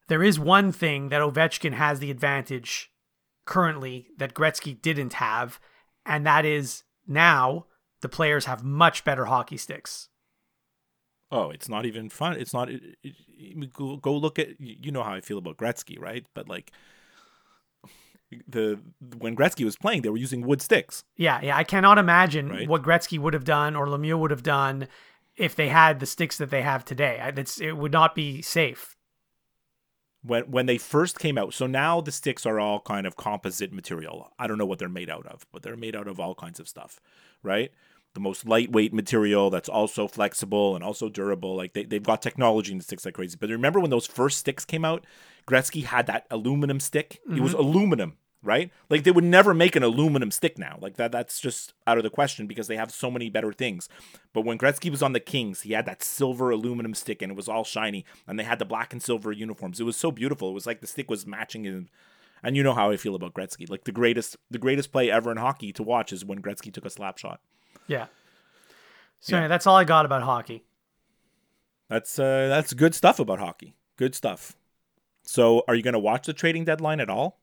There 0.08 0.22
is 0.22 0.38
one 0.40 0.72
thing 0.72 1.10
that 1.10 1.20
Ovechkin 1.22 1.74
has 1.74 2.00
the 2.00 2.10
advantage 2.10 2.90
currently 3.44 4.08
that 4.16 4.34
Gretzky 4.34 4.80
didn't 4.80 5.12
have, 5.14 5.60
and 6.04 6.26
that 6.26 6.44
is 6.44 6.82
now 7.06 7.66
the 8.04 8.08
players 8.08 8.44
have 8.44 8.62
much 8.62 9.02
better 9.04 9.24
hockey 9.24 9.56
sticks. 9.56 10.08
Oh, 11.32 11.50
it's 11.50 11.68
not 11.68 11.86
even 11.86 12.08
fun. 12.10 12.36
It's 12.38 12.52
not. 12.52 12.70
It, 12.70 12.82
it, 13.02 13.72
go, 13.72 13.96
go 13.96 14.14
look 14.14 14.38
at. 14.38 14.60
You 14.60 14.92
know 14.92 15.02
how 15.02 15.14
I 15.14 15.20
feel 15.20 15.38
about 15.38 15.56
Gretzky, 15.56 15.98
right? 15.98 16.24
But 16.34 16.48
like 16.48 16.70
the 18.46 18.78
when 19.18 19.34
Gretzky 19.34 19.64
was 19.64 19.76
playing, 19.76 20.02
they 20.02 20.10
were 20.10 20.16
using 20.16 20.46
wood 20.46 20.60
sticks. 20.60 21.02
Yeah, 21.16 21.40
yeah, 21.42 21.56
I 21.56 21.64
cannot 21.64 21.98
imagine 21.98 22.48
Right. 22.50 22.68
what 22.68 22.82
Gretzky 22.82 23.18
would 23.18 23.34
have 23.34 23.44
done 23.44 23.74
or 23.74 23.86
Lemieux 23.86 24.18
would 24.18 24.30
have 24.30 24.42
done 24.42 24.86
if 25.36 25.56
they 25.56 25.68
had 25.68 25.98
the 25.98 26.06
sticks 26.06 26.38
that 26.38 26.50
they 26.50 26.62
have 26.62 26.84
today. 26.84 27.18
It's, 27.36 27.60
it 27.60 27.72
would 27.76 27.92
not 27.92 28.14
be 28.14 28.42
safe. 28.42 28.96
When 30.22 30.44
when 30.50 30.66
they 30.66 30.78
first 30.78 31.18
came 31.18 31.36
out, 31.38 31.52
so 31.54 31.66
now 31.66 32.00
the 32.00 32.12
sticks 32.12 32.46
are 32.46 32.60
all 32.60 32.80
kind 32.80 33.06
of 33.06 33.16
composite 33.16 33.72
material. 33.72 34.30
I 34.38 34.46
don't 34.46 34.58
know 34.58 34.66
what 34.66 34.78
they're 34.78 34.88
made 34.88 35.10
out 35.10 35.26
of, 35.26 35.46
but 35.52 35.62
they're 35.62 35.76
made 35.76 35.96
out 35.96 36.08
of 36.08 36.20
all 36.20 36.34
kinds 36.34 36.60
of 36.60 36.68
stuff, 36.68 37.00
right? 37.42 37.72
The 38.14 38.20
most 38.20 38.46
lightweight 38.46 38.94
material 38.94 39.50
that's 39.50 39.68
also 39.68 40.08
flexible 40.08 40.74
and 40.74 40.84
also 40.84 41.08
durable. 41.08 41.56
Like 41.56 41.72
they, 41.72 41.84
they've 41.84 42.02
got 42.02 42.22
technology 42.22 42.72
in 42.72 42.78
the 42.78 42.84
sticks 42.84 43.04
like 43.04 43.14
crazy. 43.14 43.36
But 43.38 43.50
remember 43.50 43.80
when 43.80 43.90
those 43.90 44.06
first 44.06 44.38
sticks 44.38 44.64
came 44.64 44.84
out, 44.84 45.04
Gretzky 45.46 45.84
had 45.84 46.06
that 46.06 46.26
aluminum 46.30 46.80
stick. 46.80 47.20
It 47.28 47.40
was 47.40 47.52
mm-hmm. 47.52 47.60
aluminum, 47.60 48.16
right? 48.42 48.70
Like 48.88 49.04
they 49.04 49.10
would 49.10 49.24
never 49.24 49.52
make 49.52 49.76
an 49.76 49.82
aluminum 49.82 50.30
stick 50.30 50.58
now. 50.58 50.78
Like 50.80 50.96
that 50.96 51.12
that's 51.12 51.40
just 51.40 51.74
out 51.86 51.98
of 51.98 52.04
the 52.04 52.10
question 52.10 52.46
because 52.46 52.68
they 52.68 52.76
have 52.76 52.92
so 52.92 53.10
many 53.10 53.30
better 53.30 53.52
things. 53.52 53.88
But 54.32 54.42
when 54.42 54.58
Gretzky 54.58 54.90
was 54.90 55.02
on 55.02 55.12
the 55.12 55.20
Kings, 55.20 55.62
he 55.62 55.72
had 55.72 55.86
that 55.86 56.02
silver 56.02 56.50
aluminum 56.50 56.94
stick 56.94 57.20
and 57.20 57.32
it 57.32 57.36
was 57.36 57.48
all 57.48 57.64
shiny 57.64 58.04
and 58.26 58.38
they 58.38 58.44
had 58.44 58.58
the 58.58 58.64
black 58.64 58.92
and 58.92 59.02
silver 59.02 59.32
uniforms. 59.32 59.80
It 59.80 59.84
was 59.84 59.96
so 59.96 60.10
beautiful. 60.10 60.50
It 60.50 60.54
was 60.54 60.66
like 60.66 60.80
the 60.80 60.86
stick 60.86 61.10
was 61.10 61.26
matching 61.26 61.64
in 61.64 61.88
and 62.44 62.56
you 62.56 62.62
know 62.62 62.74
how 62.74 62.90
I 62.90 62.96
feel 62.96 63.14
about 63.14 63.34
Gretzky. 63.34 63.68
Like 63.68 63.84
the 63.84 63.92
greatest 63.92 64.36
the 64.50 64.58
greatest 64.58 64.92
play 64.92 65.10
ever 65.10 65.32
in 65.32 65.38
hockey 65.38 65.72
to 65.72 65.82
watch 65.82 66.12
is 66.12 66.24
when 66.24 66.42
Gretzky 66.42 66.72
took 66.72 66.84
a 66.84 66.90
slap 66.90 67.18
shot. 67.18 67.40
Yeah. 67.86 68.06
So 69.20 69.34
Yeah. 69.34 69.38
anyway, 69.38 69.48
that's 69.48 69.66
all 69.66 69.76
I 69.76 69.84
got 69.84 70.04
about 70.04 70.22
hockey. 70.22 70.64
That's 71.88 72.18
uh 72.18 72.48
that's 72.48 72.72
good 72.72 72.94
stuff 72.94 73.18
about 73.18 73.38
hockey. 73.38 73.74
Good 73.96 74.14
stuff. 74.14 74.56
So 75.22 75.62
are 75.68 75.74
you 75.74 75.82
going 75.82 75.94
to 75.94 75.98
watch 76.00 76.26
the 76.26 76.32
trading 76.32 76.64
deadline 76.64 77.00
at 77.00 77.08
all? 77.08 77.40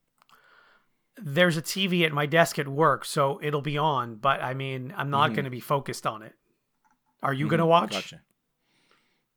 There's 1.17 1.57
a 1.57 1.61
TV 1.61 2.05
at 2.05 2.11
my 2.11 2.25
desk 2.25 2.59
at 2.59 2.67
work, 2.67 3.05
so 3.05 3.39
it'll 3.41 3.61
be 3.61 3.77
on, 3.77 4.15
but 4.15 4.41
I 4.41 4.53
mean, 4.53 4.93
I'm 4.95 5.09
not 5.09 5.33
going 5.33 5.45
to 5.45 5.51
be 5.51 5.59
focused 5.59 6.05
on 6.05 6.21
it. 6.21 6.33
Are 7.23 7.33
you 7.33 7.47
going 7.47 7.59
to 7.59 7.65
watch? 7.65 7.91
Gotcha. 7.91 8.21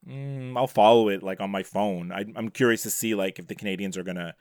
Mm, 0.08 0.56
I'll 0.56 0.66
follow 0.66 1.08
it 1.08 1.22
like 1.22 1.40
on 1.40 1.50
my 1.50 1.62
phone. 1.62 2.12
I, 2.12 2.26
I'm 2.36 2.50
curious 2.50 2.82
to 2.82 2.90
see 2.90 3.14
like 3.14 3.38
if 3.38 3.46
the 3.46 3.54
Canadiens 3.54 3.96
are 3.96 4.02
gonna 4.02 4.34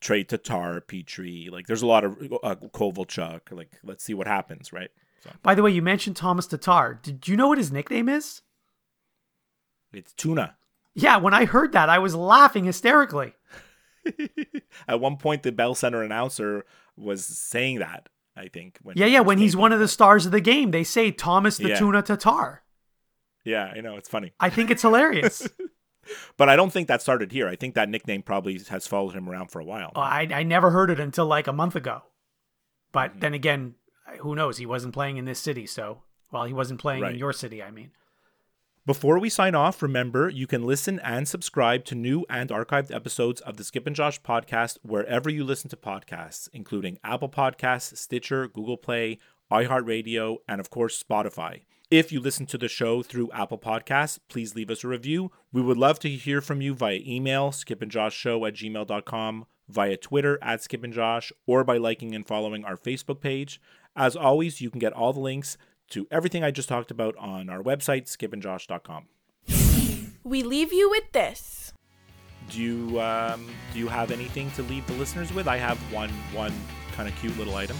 trade 0.00 0.28
Tatar, 0.28 0.80
Petry. 0.80 1.50
Like, 1.50 1.66
there's 1.66 1.82
a 1.82 1.86
lot 1.86 2.04
of 2.04 2.16
uh, 2.42 2.54
Kovalchuk. 2.54 3.40
Like, 3.50 3.78
let's 3.84 4.02
see 4.02 4.14
what 4.14 4.26
happens, 4.26 4.72
right? 4.72 4.90
So 5.22 5.30
By 5.42 5.54
the 5.54 5.62
way, 5.62 5.70
you 5.70 5.82
mentioned 5.82 6.16
Thomas 6.16 6.46
Tatar. 6.46 6.98
Did 7.02 7.28
you 7.28 7.36
know 7.36 7.48
what 7.48 7.58
his 7.58 7.70
nickname 7.72 8.08
is? 8.08 8.42
it's 9.92 10.12
tuna. 10.12 10.56
Yeah, 10.94 11.16
when 11.18 11.34
I 11.34 11.44
heard 11.44 11.72
that, 11.72 11.88
I 11.88 11.98
was 11.98 12.14
laughing 12.14 12.64
hysterically. 12.64 13.34
At 14.88 15.00
one 15.00 15.16
point, 15.16 15.42
the 15.42 15.52
Bell 15.52 15.74
Center 15.74 16.02
announcer 16.02 16.64
was 16.96 17.24
saying 17.24 17.78
that. 17.80 18.08
I 18.36 18.48
think. 18.48 18.78
When 18.82 18.96
Yeah, 18.96 19.06
yeah. 19.06 19.20
When 19.20 19.38
he's 19.38 19.56
one 19.56 19.72
of 19.72 19.80
the 19.80 19.88
stars 19.88 20.24
of 20.24 20.32
the 20.32 20.40
game, 20.40 20.70
they 20.70 20.84
say 20.84 21.10
Thomas 21.10 21.58
the 21.58 21.68
Yeah. 21.70 21.78
Tuna 21.78 22.02
Tatar. 22.02 22.62
Yeah, 23.44 23.72
I 23.76 23.80
know 23.80 23.96
it's 23.96 24.08
funny, 24.08 24.32
I 24.38 24.50
think 24.50 24.70
it's 24.70 24.82
hilarious. 24.82 25.48
but 26.36 26.48
I 26.48 26.56
don't 26.56 26.70
think 26.72 26.88
that 26.88 27.02
started 27.02 27.32
here. 27.32 27.48
I 27.48 27.56
think 27.56 27.74
that 27.74 27.88
nickname 27.88 28.22
probably 28.22 28.58
has 28.68 28.86
followed 28.86 29.14
him 29.14 29.28
around 29.28 29.50
for 29.50 29.60
a 29.60 29.64
while. 29.64 29.92
Oh, 29.96 30.00
I 30.00 30.28
I 30.32 30.42
never 30.42 30.70
heard 30.70 30.90
it 30.90 31.00
until 31.00 31.26
like 31.26 31.46
a 31.46 31.52
month 31.52 31.74
ago. 31.74 32.02
But 32.92 33.10
Mm-hmm. 33.12 33.20
then 33.20 33.34
again, 33.34 33.74
who 34.18 34.34
knows? 34.34 34.58
He 34.58 34.66
wasn't 34.66 34.94
playing 34.94 35.16
in 35.16 35.24
this 35.24 35.38
city, 35.38 35.66
so 35.66 36.02
well, 36.30 36.44
he 36.44 36.52
wasn't 36.52 36.80
playing 36.80 37.04
in 37.04 37.16
your 37.16 37.32
city. 37.32 37.62
I 37.62 37.70
mean, 37.70 37.90
Before 38.86 39.18
we 39.18 39.28
sign 39.28 39.54
off, 39.54 39.82
remember 39.82 40.28
you 40.28 40.46
can 40.46 40.64
listen 40.64 40.98
and 41.00 41.28
subscribe 41.28 41.84
to 41.86 41.94
new 41.94 42.24
and 42.30 42.50
archived 42.50 42.94
episodes 42.94 43.40
of 43.42 43.56
the 43.56 43.64
Skip 43.64 43.86
and 43.86 43.94
Josh 43.96 44.20
podcast 44.22 44.78
wherever 44.82 45.28
you 45.28 45.44
listen 45.44 45.68
to 45.70 45.76
podcasts, 45.76 46.48
including 46.52 46.98
Apple 47.04 47.28
Podcasts, 47.28 47.96
Stitcher, 47.96 48.48
Google 48.48 48.76
Play, 48.76 49.18
iHeartRadio, 49.50 50.38
and 50.48 50.60
of 50.60 50.70
course, 50.70 51.02
Spotify. 51.02 51.62
If 51.90 52.12
you 52.12 52.20
listen 52.20 52.46
to 52.46 52.58
the 52.58 52.68
show 52.68 53.02
through 53.02 53.32
Apple 53.32 53.58
Podcasts, 53.58 54.18
please 54.28 54.54
leave 54.54 54.70
us 54.70 54.84
a 54.84 54.88
review. 54.88 55.32
We 55.52 55.60
would 55.60 55.76
love 55.76 55.98
to 56.00 56.08
hear 56.08 56.40
from 56.40 56.62
you 56.62 56.72
via 56.72 57.00
email, 57.04 57.50
skipandjoshshow 57.50 58.46
at 58.46 58.54
gmail.com, 58.54 59.46
via 59.68 59.96
Twitter 59.96 60.38
at 60.40 60.60
skipandjosh, 60.60 61.32
or 61.46 61.64
by 61.64 61.76
liking 61.78 62.14
and 62.14 62.26
following 62.26 62.64
our 62.64 62.76
Facebook 62.76 63.20
page. 63.20 63.60
As 63.96 64.16
always, 64.16 64.60
you 64.60 64.70
can 64.70 64.78
get 64.78 64.92
all 64.92 65.12
the 65.12 65.20
links 65.20 65.56
to 65.90 66.06
everything 66.10 66.44
I 66.44 66.50
just 66.50 66.68
talked 66.68 66.90
about 66.90 67.16
on 67.16 67.50
our 67.50 67.62
website, 67.62 68.04
skipandjosh.com. 68.06 69.06
We 70.22 70.42
leave 70.42 70.72
you 70.72 70.90
with 70.90 71.10
this. 71.12 71.72
Do 72.50 72.60
you 72.60 73.00
um, 73.00 73.46
do 73.72 73.78
you 73.78 73.88
have 73.88 74.10
anything 74.10 74.50
to 74.52 74.62
leave 74.62 74.86
the 74.86 74.92
listeners 74.94 75.32
with? 75.32 75.46
I 75.48 75.56
have 75.56 75.78
one 75.92 76.10
one 76.32 76.52
kind 76.92 77.08
of 77.08 77.14
cute 77.16 77.36
little 77.38 77.54
item. 77.54 77.76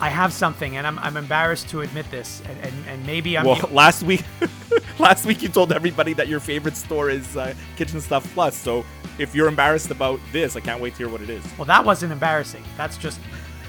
I 0.00 0.08
have 0.08 0.32
something, 0.32 0.76
and 0.76 0.86
I'm 0.86 0.98
I'm 0.98 1.16
embarrassed 1.16 1.68
to 1.70 1.80
admit 1.82 2.10
this, 2.10 2.42
and 2.48 2.58
and, 2.62 2.74
and 2.88 3.06
maybe 3.06 3.38
I'm 3.38 3.46
well, 3.46 3.56
the- 3.56 3.66
last 3.72 4.02
week 4.02 4.24
last 4.98 5.24
week 5.24 5.40
you 5.42 5.48
told 5.48 5.72
everybody 5.72 6.12
that 6.14 6.28
your 6.28 6.40
favorite 6.40 6.76
store 6.76 7.10
is 7.10 7.36
uh, 7.36 7.54
Kitchen 7.76 8.00
Stuff 8.00 8.30
Plus. 8.34 8.56
So 8.56 8.84
if 9.18 9.34
you're 9.34 9.48
embarrassed 9.48 9.90
about 9.90 10.20
this, 10.32 10.56
I 10.56 10.60
can't 10.60 10.80
wait 10.80 10.94
to 10.94 10.98
hear 10.98 11.08
what 11.08 11.20
it 11.22 11.30
is. 11.30 11.44
Well, 11.56 11.64
that 11.66 11.84
wasn't 11.84 12.12
embarrassing. 12.12 12.64
That's 12.76 12.98
just 12.98 13.18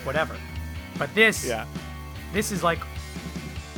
whatever. 0.03 0.35
But 0.97 1.13
this, 1.15 1.45
Yeah. 1.45 1.65
this 2.33 2.51
is 2.51 2.63
like 2.63 2.79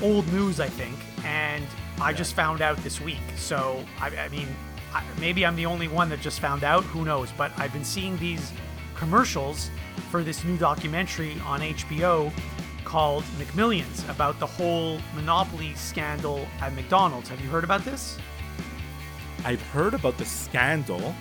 old 0.01 0.28
news, 0.34 0.59
I 0.59 0.67
think, 0.70 0.95
and 1.26 1.65
I 2.01 2.13
just 2.13 2.34
found 2.34 2.61
out 2.61 2.78
this 2.78 3.01
week. 3.01 3.22
So 3.36 3.84
I, 3.99 4.07
I 4.15 4.30
mean, 4.30 4.47
I, 4.93 5.03
maybe 5.20 5.45
I'm 5.45 5.55
the 5.55 5.65
only 5.65 5.88
one 5.88 6.09
that 6.09 6.22
just 6.22 6.39
found 6.39 6.63
out. 6.63 6.84
Who 6.86 7.03
knows? 7.05 7.30
But 7.38 7.51
I've 7.57 7.74
been 7.74 7.84
seeing 7.86 8.17
these 8.17 8.51
commercials 8.95 9.70
for 10.09 10.24
this 10.24 10.43
new 10.43 10.57
documentary 10.57 11.36
on 11.45 11.59
HBO 11.61 12.32
called 12.86 13.24
McMillions 13.38 14.07
about 14.09 14.39
the 14.39 14.45
whole 14.47 14.99
monopoly 15.13 15.74
scandal 15.76 16.47
at 16.61 16.74
McDonald's. 16.74 17.30
Have 17.30 17.39
you 17.41 17.49
heard 17.49 17.63
about 17.63 17.86
this? 17.86 18.17
I've 19.45 19.61
heard 19.67 19.93
about 19.93 20.17
the 20.17 20.26
scandal, 20.26 21.13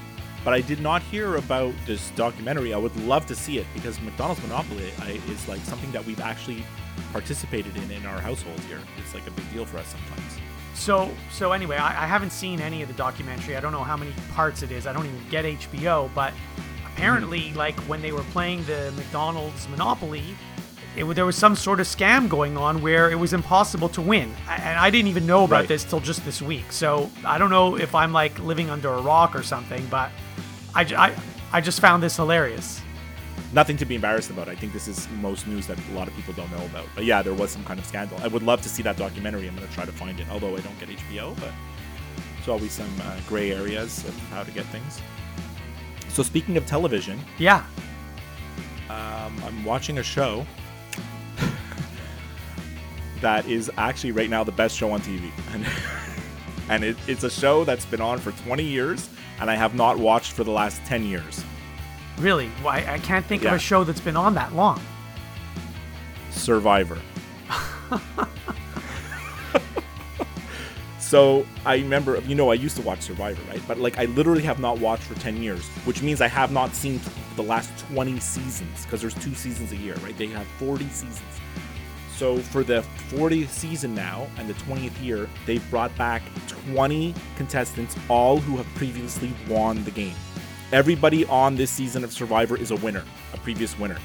but 0.45 0.55
I 0.55 0.61
did 0.61 0.80
not 0.80 1.03
hear 1.03 1.36
about 1.36 1.74
this 1.86 2.11
documentary. 2.11 2.72
I 2.72 2.78
would 2.78 2.97
love 3.05 3.26
to 3.26 3.34
see 3.34 3.59
it 3.59 3.66
because 3.74 4.01
McDonald's 4.01 4.43
Monopoly 4.43 4.91
I, 5.01 5.20
is 5.30 5.49
like 5.49 5.61
something 5.61 5.91
that 5.93 6.05
we've 6.05 6.20
actually 6.20 6.64
participated 7.12 7.76
in 7.76 7.91
in 7.91 8.07
our 8.07 8.20
household 8.20 8.59
here. 8.61 8.80
It's 8.99 9.14
like 9.14 9.26
a 9.26 9.30
big 9.30 9.51
deal 9.53 9.64
for 9.64 9.78
us 9.78 9.86
sometimes. 9.89 10.39
So 10.74 11.11
so 11.30 11.53
anyway, 11.53 11.76
I, 11.76 12.05
I 12.05 12.07
haven't 12.07 12.30
seen 12.30 12.61
any 12.61 12.82
of 12.82 12.89
the 12.89 12.95
documentary. 12.95 13.57
I 13.57 13.61
don't 13.61 13.72
know 13.72 13.84
how 13.84 13.97
many 13.97 14.12
parts 14.32 14.62
it 14.62 14.70
is. 14.70 14.86
I 14.86 14.93
don't 14.93 15.07
even 15.07 15.20
get 15.28 15.45
HBO, 15.45 16.09
but 16.14 16.32
apparently, 16.86 17.41
mm-hmm. 17.41 17.59
like 17.59 17.78
when 17.80 18.01
they 18.03 18.12
were 18.12 18.24
playing 18.32 18.64
the 18.64 18.93
McDonald's 18.97 19.68
Monopoly, 19.68 20.22
it, 20.97 21.05
there 21.14 21.26
was 21.26 21.36
some 21.36 21.55
sort 21.55 21.80
of 21.80 21.86
scam 21.86 22.28
going 22.28 22.57
on 22.57 22.80
where 22.82 23.11
it 23.11 23.16
was 23.16 23.32
impossible 23.32 23.89
to 23.91 24.01
win, 24.03 24.32
and 24.49 24.78
I 24.78 24.91
didn't 24.91 25.09
even 25.09 25.26
know 25.26 25.45
about 25.45 25.61
Right. 25.61 25.68
this 25.68 25.84
till 25.84 26.01
just 26.01 26.24
this 26.24 26.41
week. 26.41 26.72
So 26.72 27.11
I 27.24 27.39
don't 27.39 27.51
know 27.51 27.76
if 27.76 27.95
I'm 27.95 28.12
like 28.12 28.39
living 28.39 28.70
under 28.70 28.89
a 28.89 29.01
rock 29.01 29.34
or 29.36 29.43
something, 29.43 29.86
but 29.91 30.11
I, 30.74 30.82
I, 30.82 31.14
I 31.52 31.60
just 31.60 31.80
found 31.80 32.02
this 32.02 32.16
hilarious. 32.16 32.80
Nothing 33.52 33.76
to 33.78 33.86
be 33.86 33.94
embarrassed 33.94 34.30
about. 34.30 34.48
I 34.48 34.54
think 34.54 34.72
this 34.72 34.88
is 34.88 35.08
most 35.22 35.46
news 35.46 35.66
that 35.68 35.78
a 35.90 35.92
lot 35.94 36.06
of 36.08 36.14
people 36.14 36.34
don't 36.34 36.50
know 36.50 36.64
about. 36.66 36.86
But 36.94 37.04
yeah, 37.04 37.22
there 37.22 37.32
was 37.34 37.50
some 37.50 37.64
kind 37.64 37.80
of 37.80 37.86
scandal. 37.86 38.18
I 38.22 38.26
would 38.28 38.42
love 38.42 38.60
to 38.62 38.68
see 38.68 38.82
that 38.82 38.96
documentary. 38.96 39.48
I'm 39.48 39.56
going 39.56 39.66
to 39.66 39.72
try 39.74 39.84
to 39.86 39.92
find 39.92 40.20
it, 40.20 40.26
although 40.30 40.54
I 40.56 40.60
don't 40.60 40.78
get 40.78 40.90
HBO, 40.90 41.34
but 41.40 41.50
there's 42.36 42.48
always 42.48 42.72
some 42.72 42.90
uh, 43.02 43.16
gray 43.26 43.52
areas 43.52 44.04
of 44.06 44.14
how 44.30 44.42
to 44.42 44.50
get 44.50 44.66
things. 44.66 45.00
So 46.10 46.22
speaking 46.22 46.56
of 46.56 46.66
television, 46.66 47.18
Yeah. 47.38 47.64
um, 48.90 49.42
I'm 49.44 49.64
watching 49.64 49.98
a 49.98 50.02
show 50.02 50.46
that 53.20 53.46
is 53.46 53.70
actually 53.78 54.12
right 54.12 54.30
now 54.30 54.44
the 54.44 54.52
best 54.52 54.76
show 54.76 54.90
on 54.92 55.00
TV, 55.00 55.30
and 55.52 55.66
and 56.70 56.84
it, 56.84 56.96
it's 57.06 57.24
a 57.24 57.30
show 57.30 57.64
that's 57.64 57.86
been 57.86 58.00
on 58.00 58.18
for 58.18 58.32
20 58.32 58.62
years, 58.62 59.08
and 59.41 59.51
I 59.51 59.55
have 59.55 59.74
not 59.74 59.99
watched 59.99 60.32
for 60.32 60.45
the 60.45 60.51
last 60.51 60.84
10 60.84 61.05
years. 61.05 61.45
Really? 62.18 62.49
Why 62.62 62.84
I 62.89 62.99
can't 62.99 63.24
think 63.24 63.45
of 63.45 63.53
a 63.53 63.59
show 63.59 63.84
that's 63.84 64.01
been 64.01 64.16
on 64.16 64.34
that 64.34 64.55
long. 64.55 64.80
Survivor. 66.30 66.99
so 70.99 71.47
I 71.64 71.76
remember, 71.76 72.20
you 72.20 72.34
know, 72.34 72.51
I 72.51 72.55
used 72.55 72.76
to 72.76 72.82
watch 72.82 73.03
Survivor, 73.03 73.41
right? 73.49 73.62
But 73.68 73.78
like, 73.78 73.99
I 73.99 74.07
literally 74.07 74.43
have 74.43 74.59
not 74.59 74.78
watched 74.78 75.05
for 75.05 75.14
10 75.14 75.43
years, 75.43 75.64
which 75.84 76.03
means 76.03 76.20
I 76.20 76.28
have 76.28 76.51
not 76.53 76.74
seen 76.74 77.01
the 77.36 77.43
last 77.43 77.70
20 77.91 78.18
seasons 78.18 78.84
because 78.84 79.01
there's 79.01 79.14
two 79.14 79.34
seasons 79.34 79.72
a 79.72 79.76
year, 79.76 79.95
right? 79.97 80.16
They 80.16 80.26
have 80.26 80.47
40 80.59 80.84
seasons. 80.89 81.22
So 82.18 82.38
for 82.38 82.64
the 82.64 82.84
40th 83.10 83.50
season 83.50 83.94
now 83.94 84.26
and 84.38 84.48
the 84.48 84.54
20th 84.54 85.00
year, 85.00 85.28
they've 85.46 85.62
brought 85.70 85.96
back 85.96 86.20
20 86.72 87.14
contestants, 87.36 87.94
all 88.08 88.38
who 88.38 88.56
have 88.56 88.66
previously 88.74 89.32
won 89.48 89.84
the 89.84 89.92
game. 89.92 90.16
Everybody 90.72 91.24
on 91.26 91.54
this 91.54 91.70
season 91.70 92.02
of 92.02 92.12
Survivor 92.12 92.56
is 92.56 92.72
a 92.72 92.76
winner, 92.76 93.04
a 93.34 93.36
previous 93.36 93.78
winner. 93.78 93.98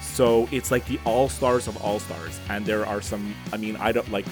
So 0.00 0.48
it's 0.50 0.70
like 0.70 0.86
the 0.86 0.98
all 1.04 1.28
stars 1.28 1.68
of 1.68 1.76
all 1.82 1.98
stars, 1.98 2.40
and 2.48 2.64
there 2.64 2.86
are 2.86 3.02
some. 3.02 3.34
I 3.52 3.58
mean, 3.58 3.76
I 3.76 3.92
don't 3.92 4.10
like, 4.10 4.24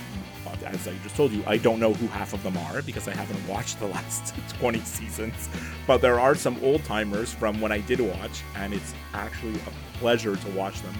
as 0.64 0.88
I 0.88 0.94
just 1.02 1.16
told 1.16 1.32
you, 1.32 1.44
I 1.46 1.58
don't 1.58 1.78
know 1.78 1.92
who 1.92 2.06
half 2.06 2.32
of 2.32 2.42
them 2.42 2.56
are 2.56 2.80
because 2.80 3.08
I 3.08 3.14
haven't 3.14 3.46
watched 3.48 3.78
the 3.78 3.88
last 3.88 4.34
20 4.58 4.80
seasons. 4.80 5.50
But 5.86 6.00
there 6.00 6.18
are 6.18 6.34
some 6.34 6.58
old 6.62 6.82
timers 6.84 7.30
from 7.30 7.60
when 7.60 7.72
I 7.72 7.80
did 7.80 8.00
watch, 8.00 8.42
and 8.54 8.72
it's 8.72 8.94
actually 9.12 9.56
a 9.56 9.98
pleasure 9.98 10.34
to 10.34 10.50
watch 10.52 10.80
them. 10.80 10.94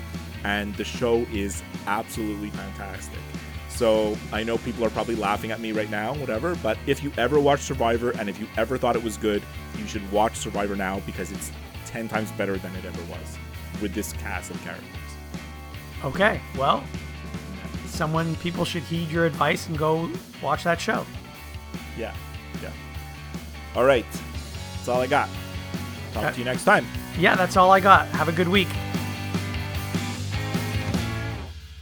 And 0.45 0.74
the 0.76 0.84
show 0.84 1.26
is 1.32 1.62
absolutely 1.87 2.51
fantastic. 2.51 3.18
So 3.68 4.16
I 4.32 4.43
know 4.43 4.57
people 4.59 4.84
are 4.84 4.91
probably 4.91 5.16
laughing 5.16 5.51
at 5.51 5.61
me 5.61 5.72
right 5.72 5.91
now, 5.91 6.14
whatever. 6.14 6.55
But 6.57 6.78
if 6.87 7.03
you 7.03 7.12
ever 7.18 7.39
watched 7.41 7.64
Survivor 7.64 8.11
and 8.12 8.28
if 8.30 8.41
you 8.41 8.47
ever 8.57 8.78
thought 8.78 8.97
it 8.97 9.03
was 9.03 9.16
good, 9.16 9.43
you 9.76 9.87
should 9.87 10.11
watch 10.12 10.37
Survivor 10.37 10.76
now 10.76 11.01
because 11.01 11.30
it's 11.32 11.53
10 11.87 12.09
times 12.09 12.30
better 12.32 12.57
than 12.59 12.74
it 12.76 12.84
ever 12.84 13.03
was 13.11 13.39
with 13.82 13.93
this 13.93 14.12
cast 14.14 14.51
of 14.51 14.61
characters. 14.62 14.87
Okay. 16.05 16.41
Well, 16.57 16.84
someone 17.87 18.34
people 18.37 18.64
should 18.64 18.82
heed 18.82 19.11
your 19.11 19.26
advice 19.26 19.66
and 19.68 19.76
go 19.76 20.11
watch 20.43 20.64
that 20.64 20.80
show. 20.80 21.05
Yeah, 21.99 22.14
yeah. 22.62 22.70
All 23.74 23.84
right, 23.84 24.05
that's 24.76 24.89
all 24.89 25.01
I 25.01 25.07
got. 25.07 25.28
Talk 26.12 26.24
Okay. 26.24 26.32
to 26.34 26.39
you 26.41 26.45
next 26.45 26.64
time. 26.64 26.87
Yeah, 27.18 27.34
that's 27.37 27.57
all 27.57 27.70
I 27.70 27.80
got. 27.80 28.07
Have 28.09 28.28
a 28.28 28.32
good 28.32 28.49
week. 28.49 28.68